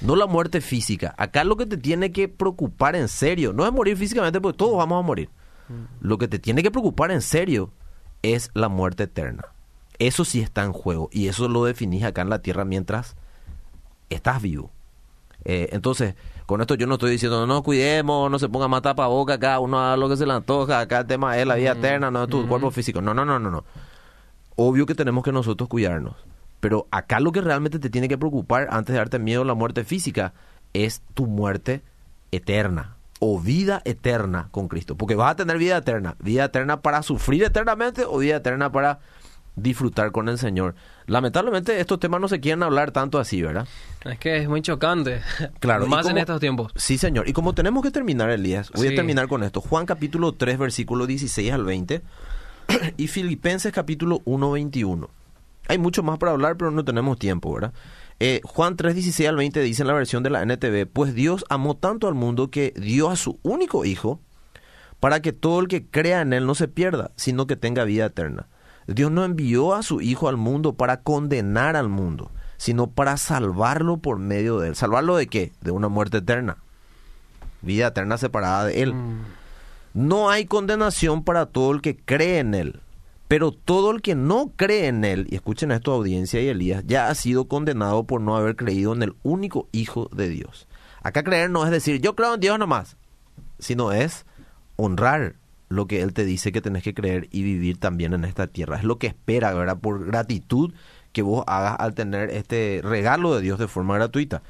No 0.01 0.15
la 0.15 0.27
muerte 0.27 0.61
física. 0.61 1.15
Acá 1.17 1.45
lo 1.45 1.57
que 1.57 1.67
te 1.67 1.77
tiene 1.77 2.13
que 2.13 2.29
preocupar 2.29 2.95
en 2.95 3.09
serio, 3.09 3.53
no 3.53 3.67
es 3.67 3.73
morir 3.73 3.97
físicamente 3.97 4.41
porque 4.41 4.59
todos 4.59 4.77
vamos 4.77 5.03
a 5.03 5.07
morir. 5.07 5.31
Lo 6.01 6.17
que 6.17 6.29
te 6.29 6.39
tiene 6.39 6.63
que 6.63 6.71
preocupar 6.71 7.11
en 7.11 7.21
serio 7.21 7.71
es 8.23 8.51
la 8.55 8.69
muerte 8.69 9.05
eterna. 9.05 9.45
Eso 9.99 10.25
sí 10.25 10.41
está 10.41 10.63
en 10.65 10.73
juego 10.73 11.09
y 11.13 11.29
eso 11.29 11.49
lo 11.49 11.65
definís 11.65 12.05
acá 12.05 12.23
en 12.23 12.31
la 12.31 12.41
tierra 12.41 12.65
mientras 12.65 13.17
estás 14.11 14.41
vivo. 14.41 14.71
Eh, 15.45 15.69
entonces, 15.73 16.15
con 16.49 16.63
esto 16.63 16.77
yo 16.77 16.87
no 16.87 16.95
estoy 16.95 17.11
diciendo, 17.11 17.47
no, 17.47 17.63
cuidemos, 17.63 18.31
no 18.31 18.39
se 18.39 18.49
ponga 18.49 18.69
más 18.69 18.81
boca 18.83 19.35
acá, 19.35 19.59
uno 19.59 19.79
haga 19.79 19.99
lo 19.99 20.09
que 20.09 20.17
se 20.17 20.25
le 20.25 20.33
antoja, 20.33 20.81
acá 20.81 21.01
el 21.01 21.07
tema 21.07 21.37
es 21.37 21.47
la 21.47 21.57
vida 21.57 21.73
eterna, 21.73 22.11
no 22.11 22.25
es 22.25 22.31
tu 22.31 22.49
cuerpo 22.49 22.71
físico. 22.71 23.03
No, 23.03 23.13
no, 23.13 23.27
no, 23.27 23.39
no, 23.39 23.51
no. 23.51 23.65
Obvio 24.57 24.87
que 24.87 24.95
tenemos 24.95 25.23
que 25.23 25.31
nosotros 25.31 25.69
cuidarnos. 25.69 26.15
Pero 26.61 26.87
acá 26.91 27.21
lo 27.21 27.33
que 27.33 27.43
realmente 27.43 27.79
te 27.79 27.91
tiene 27.91 28.09
que 28.09 28.17
preocupar 28.17 28.67
antes 28.71 28.95
de 28.95 28.99
darte 28.99 29.19
miedo 29.19 29.43
a 29.43 29.45
la 29.45 29.53
muerte 29.53 29.85
física 29.85 30.33
es 30.73 31.03
tu 31.13 31.27
muerte 31.27 31.83
eterna 32.33 32.97
o 33.21 33.39
vida 33.39 33.83
eterna 33.85 34.49
con 34.51 34.69
Cristo. 34.69 34.97
Porque 34.97 35.17
vas 35.17 35.33
a 35.33 35.37
tener 35.37 35.59
vida 35.59 35.77
eterna. 35.77 36.17
Vida 36.19 36.47
eterna 36.47 36.81
para 36.81 37.03
sufrir 37.03 37.45
eternamente 37.45 38.07
o 38.07 38.17
vida 38.17 38.37
eterna 38.37 38.73
para 38.73 39.01
disfrutar 39.63 40.13
con 40.13 40.29
el 40.29 40.39
Señor. 40.39 40.75
Lamentablemente 41.07 41.81
estos 41.81 41.99
temas 42.01 42.21
no 42.21 42.29
se 42.29 42.41
quieren 42.41 42.63
hablar 42.63 42.91
tanto 42.91 43.19
así, 43.19 43.43
¿verdad? 43.43 43.67
Es 44.05 44.19
que 44.19 44.37
es 44.39 44.49
muy 44.49 44.63
chocante. 44.63 45.21
Claro, 45.61 45.87
Más 45.87 46.07
en 46.09 46.19
estos 46.19 46.41
tiempos. 46.41 46.73
Sí, 46.77 46.99
señor. 46.99 47.29
Y 47.29 47.33
como 47.33 47.55
tenemos 47.55 47.83
que 47.83 47.91
terminar, 47.91 48.31
Elías, 48.31 48.71
voy 48.75 48.89
Sí. 48.89 48.93
a 48.93 48.97
terminar 48.97 49.29
con 49.29 49.43
esto. 49.43 49.61
Juan 49.61 49.87
capítulo 49.87 50.33
3, 50.33 50.59
versículo 50.59 51.07
16 51.07 51.53
al 51.53 51.65
20. 51.65 52.03
y 52.97 53.07
Filipenses 53.09 53.73
capítulo 53.73 54.21
1, 54.25 54.51
21. 54.53 55.09
Hay 55.69 55.79
mucho 55.79 56.03
más 56.03 56.19
para 56.19 56.33
hablar, 56.33 56.57
pero 56.57 56.71
no 56.71 56.85
tenemos 56.85 57.19
tiempo, 57.19 57.53
¿verdad? 57.53 57.73
Eh, 58.21 58.41
Juan 58.45 58.77
3, 58.77 58.95
16 58.95 59.29
al 59.29 59.37
20 59.37 59.61
dice 59.61 59.83
en 59.83 59.89
la 59.89 59.95
versión 59.95 60.23
de 60.23 60.31
la 60.31 60.43
NTV, 60.43 60.87
pues 60.87 61.15
Dios 61.15 61.45
amó 61.51 61.77
tanto 61.77 62.09
al 62.09 62.15
mundo 62.15 62.51
que 62.51 62.73
dio 62.77 63.11
a 63.11 63.17
su 63.17 63.39
único 63.43 63.85
Hijo 63.85 64.21
para 64.99 65.23
que 65.23 65.33
todo 65.33 65.61
el 65.61 65.69
que 65.69 65.87
crea 65.87 66.23
en 66.23 66.33
Él 66.33 66.45
no 66.47 66.55
se 66.57 66.67
pierda, 66.69 67.13
sino 67.17 67.47
que 67.47 67.55
tenga 67.57 67.85
vida 67.85 68.07
eterna. 68.07 68.49
Dios 68.89 69.13
no 69.13 69.25
envió 69.25 69.75
a 69.75 69.83
su 69.83 70.01
Hijo 70.01 70.29
al 70.29 70.39
mundo 70.39 70.73
para 70.73 71.03
condenar 71.03 71.77
al 71.77 71.91
mundo, 71.91 72.31
sino 72.57 72.87
para 72.87 73.19
salvarlo 73.19 73.99
por 73.99 74.19
medio 74.19 74.59
de 74.59 74.69
Él. 74.69 74.77
¿Salvarlo 74.77 75.17
de 75.17 75.27
qué? 75.27 75.53
De 75.61 75.71
una 75.71 75.89
muerte 75.89 76.19
eterna. 76.19 76.57
Vida 77.61 77.89
eterna 77.89 78.17
separada 78.17 78.65
de 78.65 78.83
Él. 78.83 78.95
Mm. 78.95 79.25
No 79.93 80.31
hay 80.31 80.47
condenación 80.47 81.23
para 81.23 81.47
todo 81.47 81.73
el 81.73 81.83
que 81.83 81.97
cree 81.97 82.39
en 82.39 82.55
Él. 82.55 82.81
Pero 83.29 83.53
todo 83.53 83.91
el 83.91 84.01
que 84.01 84.15
no 84.15 84.53
cree 84.57 84.87
en 84.87 85.05
Él, 85.05 85.27
y 85.31 85.35
escuchen 85.35 85.71
esto 85.71 85.93
audiencia 85.93 86.41
y 86.41 86.49
Elías, 86.49 86.83
ya 86.87 87.09
ha 87.09 87.15
sido 87.15 87.47
condenado 87.47 88.05
por 88.05 88.23
no 88.23 88.37
haber 88.37 88.57
creído 88.57 88.95
en 88.95 89.03
el 89.03 89.17
único 89.23 89.69
Hijo 89.71 90.09
de 90.15 90.31
Dios. 90.31 90.67
Acá 91.03 91.23
creer 91.23 91.51
no 91.51 91.63
es 91.65 91.71
decir, 91.71 92.01
yo 92.01 92.17
creo 92.17 92.35
en 92.35 92.41
Dios 92.41 92.59
nomás, 92.59 92.97
sino 93.59 93.93
es 93.93 94.25
honrar 94.77 95.35
lo 95.69 95.87
que 95.87 96.03
Él 96.03 96.13
te 96.13 96.25
dice 96.25 96.53
que 96.53 96.61
tenés 96.61 96.83
que 96.83 96.95
creer 96.95 97.29
y 97.31 97.43
vivir 97.43 97.79
también 97.79 98.13
en 98.15 98.25
esta 98.25 98.47
tierra. 98.47 98.77
Es 98.77 98.85
lo 98.85 98.99
que 98.99 99.09
espera, 99.09 99.53
¿verdad? 99.53 99.79
Por 99.79 100.07
gratitud 100.07 100.73
que 101.13 101.23
vos 101.23 101.45
hagas 101.47 101.77
al 101.79 101.95
tener 101.95 102.31
este 102.31 102.81
regalo 102.83 103.35
de 103.35 103.43
Dios 103.43 103.59
de 103.59 103.69
forma 103.69 103.95
gratuita. 103.95 104.43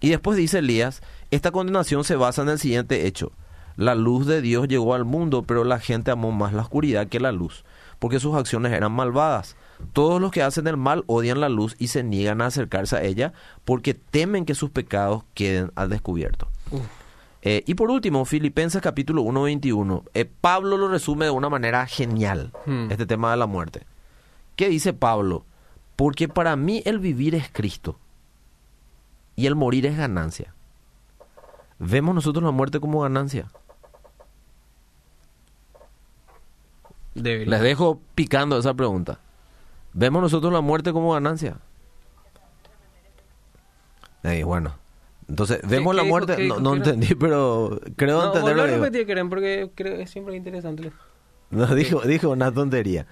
Y 0.00 0.10
después 0.10 0.36
dice 0.36 0.58
Elías, 0.58 1.02
esta 1.30 1.50
condenación 1.50 2.04
se 2.04 2.16
basa 2.16 2.42
en 2.42 2.48
el 2.48 2.58
siguiente 2.58 3.06
hecho. 3.06 3.32
La 3.76 3.94
luz 3.94 4.26
de 4.26 4.42
Dios 4.42 4.68
llegó 4.68 4.94
al 4.94 5.04
mundo, 5.04 5.44
pero 5.44 5.64
la 5.64 5.78
gente 5.78 6.10
amó 6.10 6.30
más 6.30 6.52
la 6.52 6.62
oscuridad 6.62 7.06
que 7.06 7.20
la 7.20 7.32
luz, 7.32 7.64
porque 7.98 8.20
sus 8.20 8.34
acciones 8.34 8.72
eran 8.72 8.92
malvadas. 8.92 9.56
Todos 9.92 10.20
los 10.20 10.30
que 10.30 10.42
hacen 10.42 10.66
el 10.66 10.76
mal 10.76 11.04
odian 11.06 11.40
la 11.40 11.48
luz 11.48 11.74
y 11.78 11.88
se 11.88 12.02
niegan 12.02 12.40
a 12.42 12.46
acercarse 12.46 12.96
a 12.96 13.02
ella 13.02 13.32
porque 13.64 13.94
temen 13.94 14.44
que 14.44 14.54
sus 14.54 14.70
pecados 14.70 15.24
queden 15.34 15.72
al 15.74 15.88
descubierto. 15.88 16.48
Eh, 17.42 17.64
y 17.66 17.74
por 17.74 17.90
último, 17.90 18.24
Filipenses 18.24 18.80
capítulo 18.80 19.22
1, 19.22 19.42
21. 19.42 20.04
Eh, 20.14 20.24
Pablo 20.24 20.76
lo 20.76 20.88
resume 20.88 21.24
de 21.24 21.32
una 21.32 21.48
manera 21.48 21.84
genial, 21.86 22.52
Hmm. 22.66 22.90
este 22.90 23.04
tema 23.04 23.32
de 23.32 23.36
la 23.36 23.46
muerte. 23.46 23.84
¿Qué 24.54 24.68
dice 24.68 24.92
Pablo? 24.92 25.44
Porque 25.96 26.28
para 26.28 26.54
mí 26.56 26.82
el 26.84 26.98
vivir 26.98 27.34
es 27.34 27.50
Cristo 27.52 27.98
y 29.34 29.46
el 29.46 29.56
morir 29.56 29.86
es 29.86 29.96
ganancia. 29.96 30.54
¿Vemos 31.78 32.14
nosotros 32.14 32.44
la 32.44 32.52
muerte 32.52 32.78
como 32.78 33.00
ganancia? 33.00 33.48
Debería. 37.14 37.50
Les 37.50 37.60
dejo 37.60 38.00
picando 38.14 38.56
esa 38.58 38.72
pregunta. 38.74 39.18
¿Vemos 39.92 40.22
nosotros 40.22 40.52
la 40.52 40.60
muerte 40.60 40.92
como 40.92 41.12
ganancia? 41.12 41.56
Eh, 44.22 44.44
bueno, 44.44 44.74
entonces, 45.32 45.60
¿vemos 45.66 45.94
la 45.96 46.04
muerte? 46.04 46.36
¿Qué 46.36 46.46
No, 46.46 46.56
dijo? 46.56 46.60
no 46.60 46.70
¿Qué 46.72 46.76
era? 46.80 46.90
entendí, 46.90 47.14
pero 47.14 47.80
creo 47.96 48.18
No, 48.20 48.26
entender 48.26 48.42
volver 48.54 48.56
lo 48.56 48.62
a 48.62 48.66
que 48.66 48.72
dijo. 48.72 48.84
repetir, 48.84 49.06
Keren, 49.06 49.28
porque 49.30 49.70
creo 49.74 49.96
que 49.96 50.06
siempre 50.06 50.34
es 50.34 50.38
interesante. 50.38 50.92
No, 51.50 51.74
dijo, 51.74 52.00
dijo 52.02 52.28
una 52.30 52.52
tontería. 52.52 53.06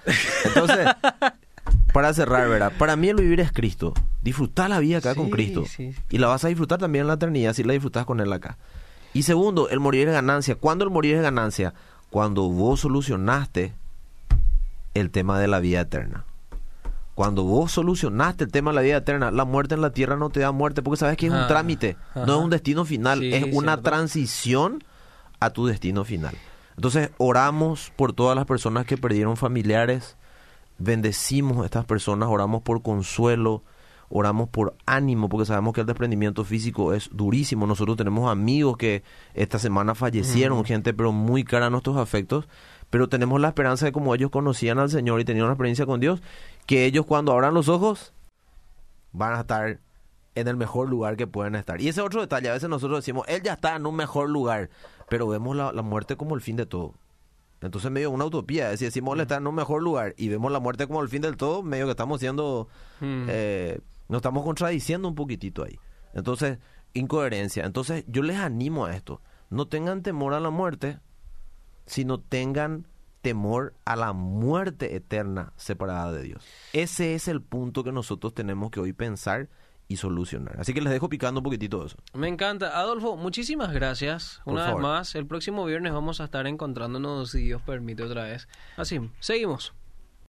Entonces, 0.45 0.87
para 1.93 2.13
cerrar, 2.15 2.49
¿verdad? 2.49 2.73
Para 2.79 2.97
mí 2.97 3.09
el 3.09 3.17
vivir 3.17 3.41
es 3.41 3.53
Cristo. 3.53 3.93
Disfrutar 4.23 4.71
la 4.71 4.79
vida 4.81 4.99
acá 4.99 5.15
con 5.15 5.27
Sí, 5.27 5.31
Cristo. 5.33 5.65
sí. 5.67 5.93
Y 6.11 6.19
la 6.19 6.27
vas 6.29 6.45
a 6.45 6.49
disfrutar 6.49 6.79
también 6.79 7.03
en 7.03 7.09
la 7.09 7.15
eternidad 7.15 7.53
si 7.55 7.65
la 7.65 7.73
disfrutas 7.73 8.05
con 8.07 8.21
Él 8.21 8.33
acá. 8.33 8.59
Y 9.13 9.23
segundo, 9.25 9.69
el 9.71 9.81
morir 9.81 10.07
es 10.09 10.15
ganancia. 10.15 10.55
¿Cuándo 10.55 10.85
el 10.85 10.91
morir 10.91 11.17
es 11.17 11.23
ganancia? 11.23 11.75
Cuando 12.11 12.49
vos 12.49 12.81
solucionaste 12.81 13.73
el 14.95 15.11
tema 15.11 15.39
de 15.39 15.49
la 15.49 15.61
vida 15.61 15.81
eterna. 15.81 16.25
Cuando 17.21 17.45
vos 17.45 17.71
solucionaste 17.73 18.45
el 18.45 18.51
tema 18.51 18.71
de 18.71 18.77
la 18.77 18.81
vida 18.81 18.97
eterna, 18.97 19.31
la 19.31 19.45
muerte 19.45 19.75
en 19.75 19.83
la 19.83 19.91
tierra 19.93 20.17
no 20.17 20.31
te 20.31 20.41
da 20.41 20.53
muerte 20.53 20.81
porque 20.81 20.97
sabes 20.97 21.19
que 21.19 21.27
es 21.27 21.33
un 21.33 21.37
Ah, 21.41 21.47
trámite, 21.49 21.99
no 22.15 22.23
es 22.39 22.45
un 22.45 22.49
destino 22.49 22.87
final, 22.87 23.19
Sí, 23.19 23.35
es 23.35 23.43
una 23.53 23.73
cierto. 23.73 23.83
transición 23.83 24.83
a 25.39 25.51
tu 25.51 25.67
destino 25.67 26.03
final. 26.05 26.35
Entonces, 26.77 27.11
oramos 27.19 27.93
por 27.95 28.15
todas 28.15 28.35
las 28.35 28.47
personas 28.47 28.87
que 28.87 28.97
perdieron 28.97 29.37
familiares, 29.37 30.17
bendecimos 30.79 31.59
a 31.63 31.67
estas 31.67 31.85
personas, 31.85 32.31
oramos 32.31 32.63
por 32.63 32.81
consuelo, 32.81 33.65
oramos 34.09 34.49
por 34.49 34.75
ánimo, 34.87 35.29
porque 35.29 35.45
sabemos 35.45 35.75
que 35.75 35.83
el 35.83 35.87
desprendimiento 35.87 36.43
físico 36.45 36.95
es 36.95 37.11
durísimo. 37.13 37.67
Nosotros 37.67 37.99
tenemos 37.99 38.31
amigos 38.33 38.79
que 38.79 39.03
esta 39.35 39.59
semana 39.59 39.95
fallecieron, 39.95 40.65
gente 40.65 40.95
pero 40.95 41.13
muy 41.13 41.45
cara 41.45 41.67
a 41.67 41.71
nuestros 41.71 41.99
afectos, 41.99 42.49
pero 42.89 43.09
tenemos 43.09 43.41
la 43.41 43.49
esperanza 43.49 43.85
de 43.85 43.93
como 43.93 44.15
ellos 44.15 44.31
conocían 44.31 44.79
al 44.79 44.91
Señor 44.91 45.21
y 45.21 45.25
tenían 45.25 45.45
una 45.45 45.53
experiencia 45.53 45.87
con 45.87 46.01
Dios, 46.01 46.23
que 46.71 46.85
ellos 46.85 47.05
cuando 47.05 47.33
abran 47.33 47.53
los 47.53 47.69
ojos 47.69 48.13
van 49.11 49.35
a 49.35 49.41
estar 49.41 49.81
en 50.37 50.47
el 50.47 50.57
mejor 50.57 50.89
lugar 50.89 51.17
que 51.17 51.27
pueden 51.27 51.57
estar. 51.57 51.81
Y 51.81 51.89
ese 51.89 52.01
otro 52.01 52.21
detalle, 52.21 52.49
a 52.49 52.53
veces 52.53 52.69
nosotros 52.69 53.01
decimos, 53.01 53.27
él 53.27 53.43
ya 53.43 53.55
está 53.55 53.75
en 53.75 53.87
un 53.87 53.97
mejor 53.97 54.31
lugar, 54.31 54.71
pero 55.09 55.27
vemos 55.27 55.57
la, 55.57 55.73
la 55.73 55.83
muerte 55.83 56.15
como 56.17 56.37
el 56.37 56.41
fin 56.41 56.55
de 56.55 56.67
todo. 56.67 56.95
Entonces 57.61 57.91
medio 57.91 58.13
una 58.13 58.25
utopía, 58.25 58.67
es 58.67 58.75
decir, 58.75 58.87
decimos 58.87 59.17
él 59.17 59.23
está 59.23 59.39
en 59.39 59.49
un 59.49 59.57
mejor 59.57 59.83
lugar 59.83 60.15
y 60.17 60.29
vemos 60.29 60.53
la 60.53 60.61
muerte 60.61 60.87
como 60.87 61.03
el 61.03 61.09
fin 61.09 61.23
del 61.23 61.37
todo, 61.37 61.65
medio 61.65 61.87
que 61.87 61.91
estamos 61.91 62.21
siendo, 62.21 62.69
Hmm. 63.01 63.27
eh, 63.29 63.81
nos 64.09 64.19
estamos 64.19 64.45
contradiciendo 64.45 65.09
un 65.09 65.17
poquitito 65.17 65.65
ahí. 65.65 65.77
Entonces, 66.15 66.59
incoherencia. 66.95 67.65
Entonces, 67.65 68.05
yo 68.07 68.23
les 68.23 68.37
animo 68.37 68.85
a 68.85 68.95
esto. 68.95 69.21
No 69.51 69.67
tengan 69.67 70.05
temor 70.05 70.35
a 70.35 70.41
la 70.41 70.51
muerte, 70.51 71.01
sino 71.87 72.21
tengan 72.21 72.87
temor 73.21 73.75
a 73.85 73.97
la 73.97 74.13
muerte 74.13 74.97
eterna 74.97 75.53
separada 75.57 76.13
de 76.13 76.23
Dios. 76.23 76.45
Ese 76.73 77.15
es 77.15 77.29
el 77.29 77.43
punto 77.43 77.85
que 77.85 77.93
nosotros 77.93 78.35
tenemos 78.35 78.71
que 78.71 78.81
hoy 78.81 78.93
pensar 78.93 79.49
y 79.91 79.97
solucionar. 79.97 80.61
Así 80.61 80.73
que 80.73 80.81
les 80.81 80.93
dejo 80.93 81.09
picando 81.09 81.41
un 81.41 81.45
poquitito 81.45 81.85
eso. 81.85 81.97
Me 82.15 82.29
encanta. 82.29 82.79
Adolfo, 82.79 83.17
muchísimas 83.17 83.73
gracias. 83.73 84.41
Por 84.45 84.55
Una 84.55 84.73
vez 84.73 84.81
más, 84.81 85.15
el 85.17 85.27
próximo 85.27 85.65
viernes 85.65 85.93
vamos 85.93 86.21
a 86.21 86.25
estar 86.25 86.47
encontrándonos, 86.47 87.33
si 87.33 87.43
Dios 87.43 87.61
permite, 87.63 88.05
otra 88.05 88.25
vez. 88.25 88.47
Así, 88.77 89.01
seguimos. 89.19 89.75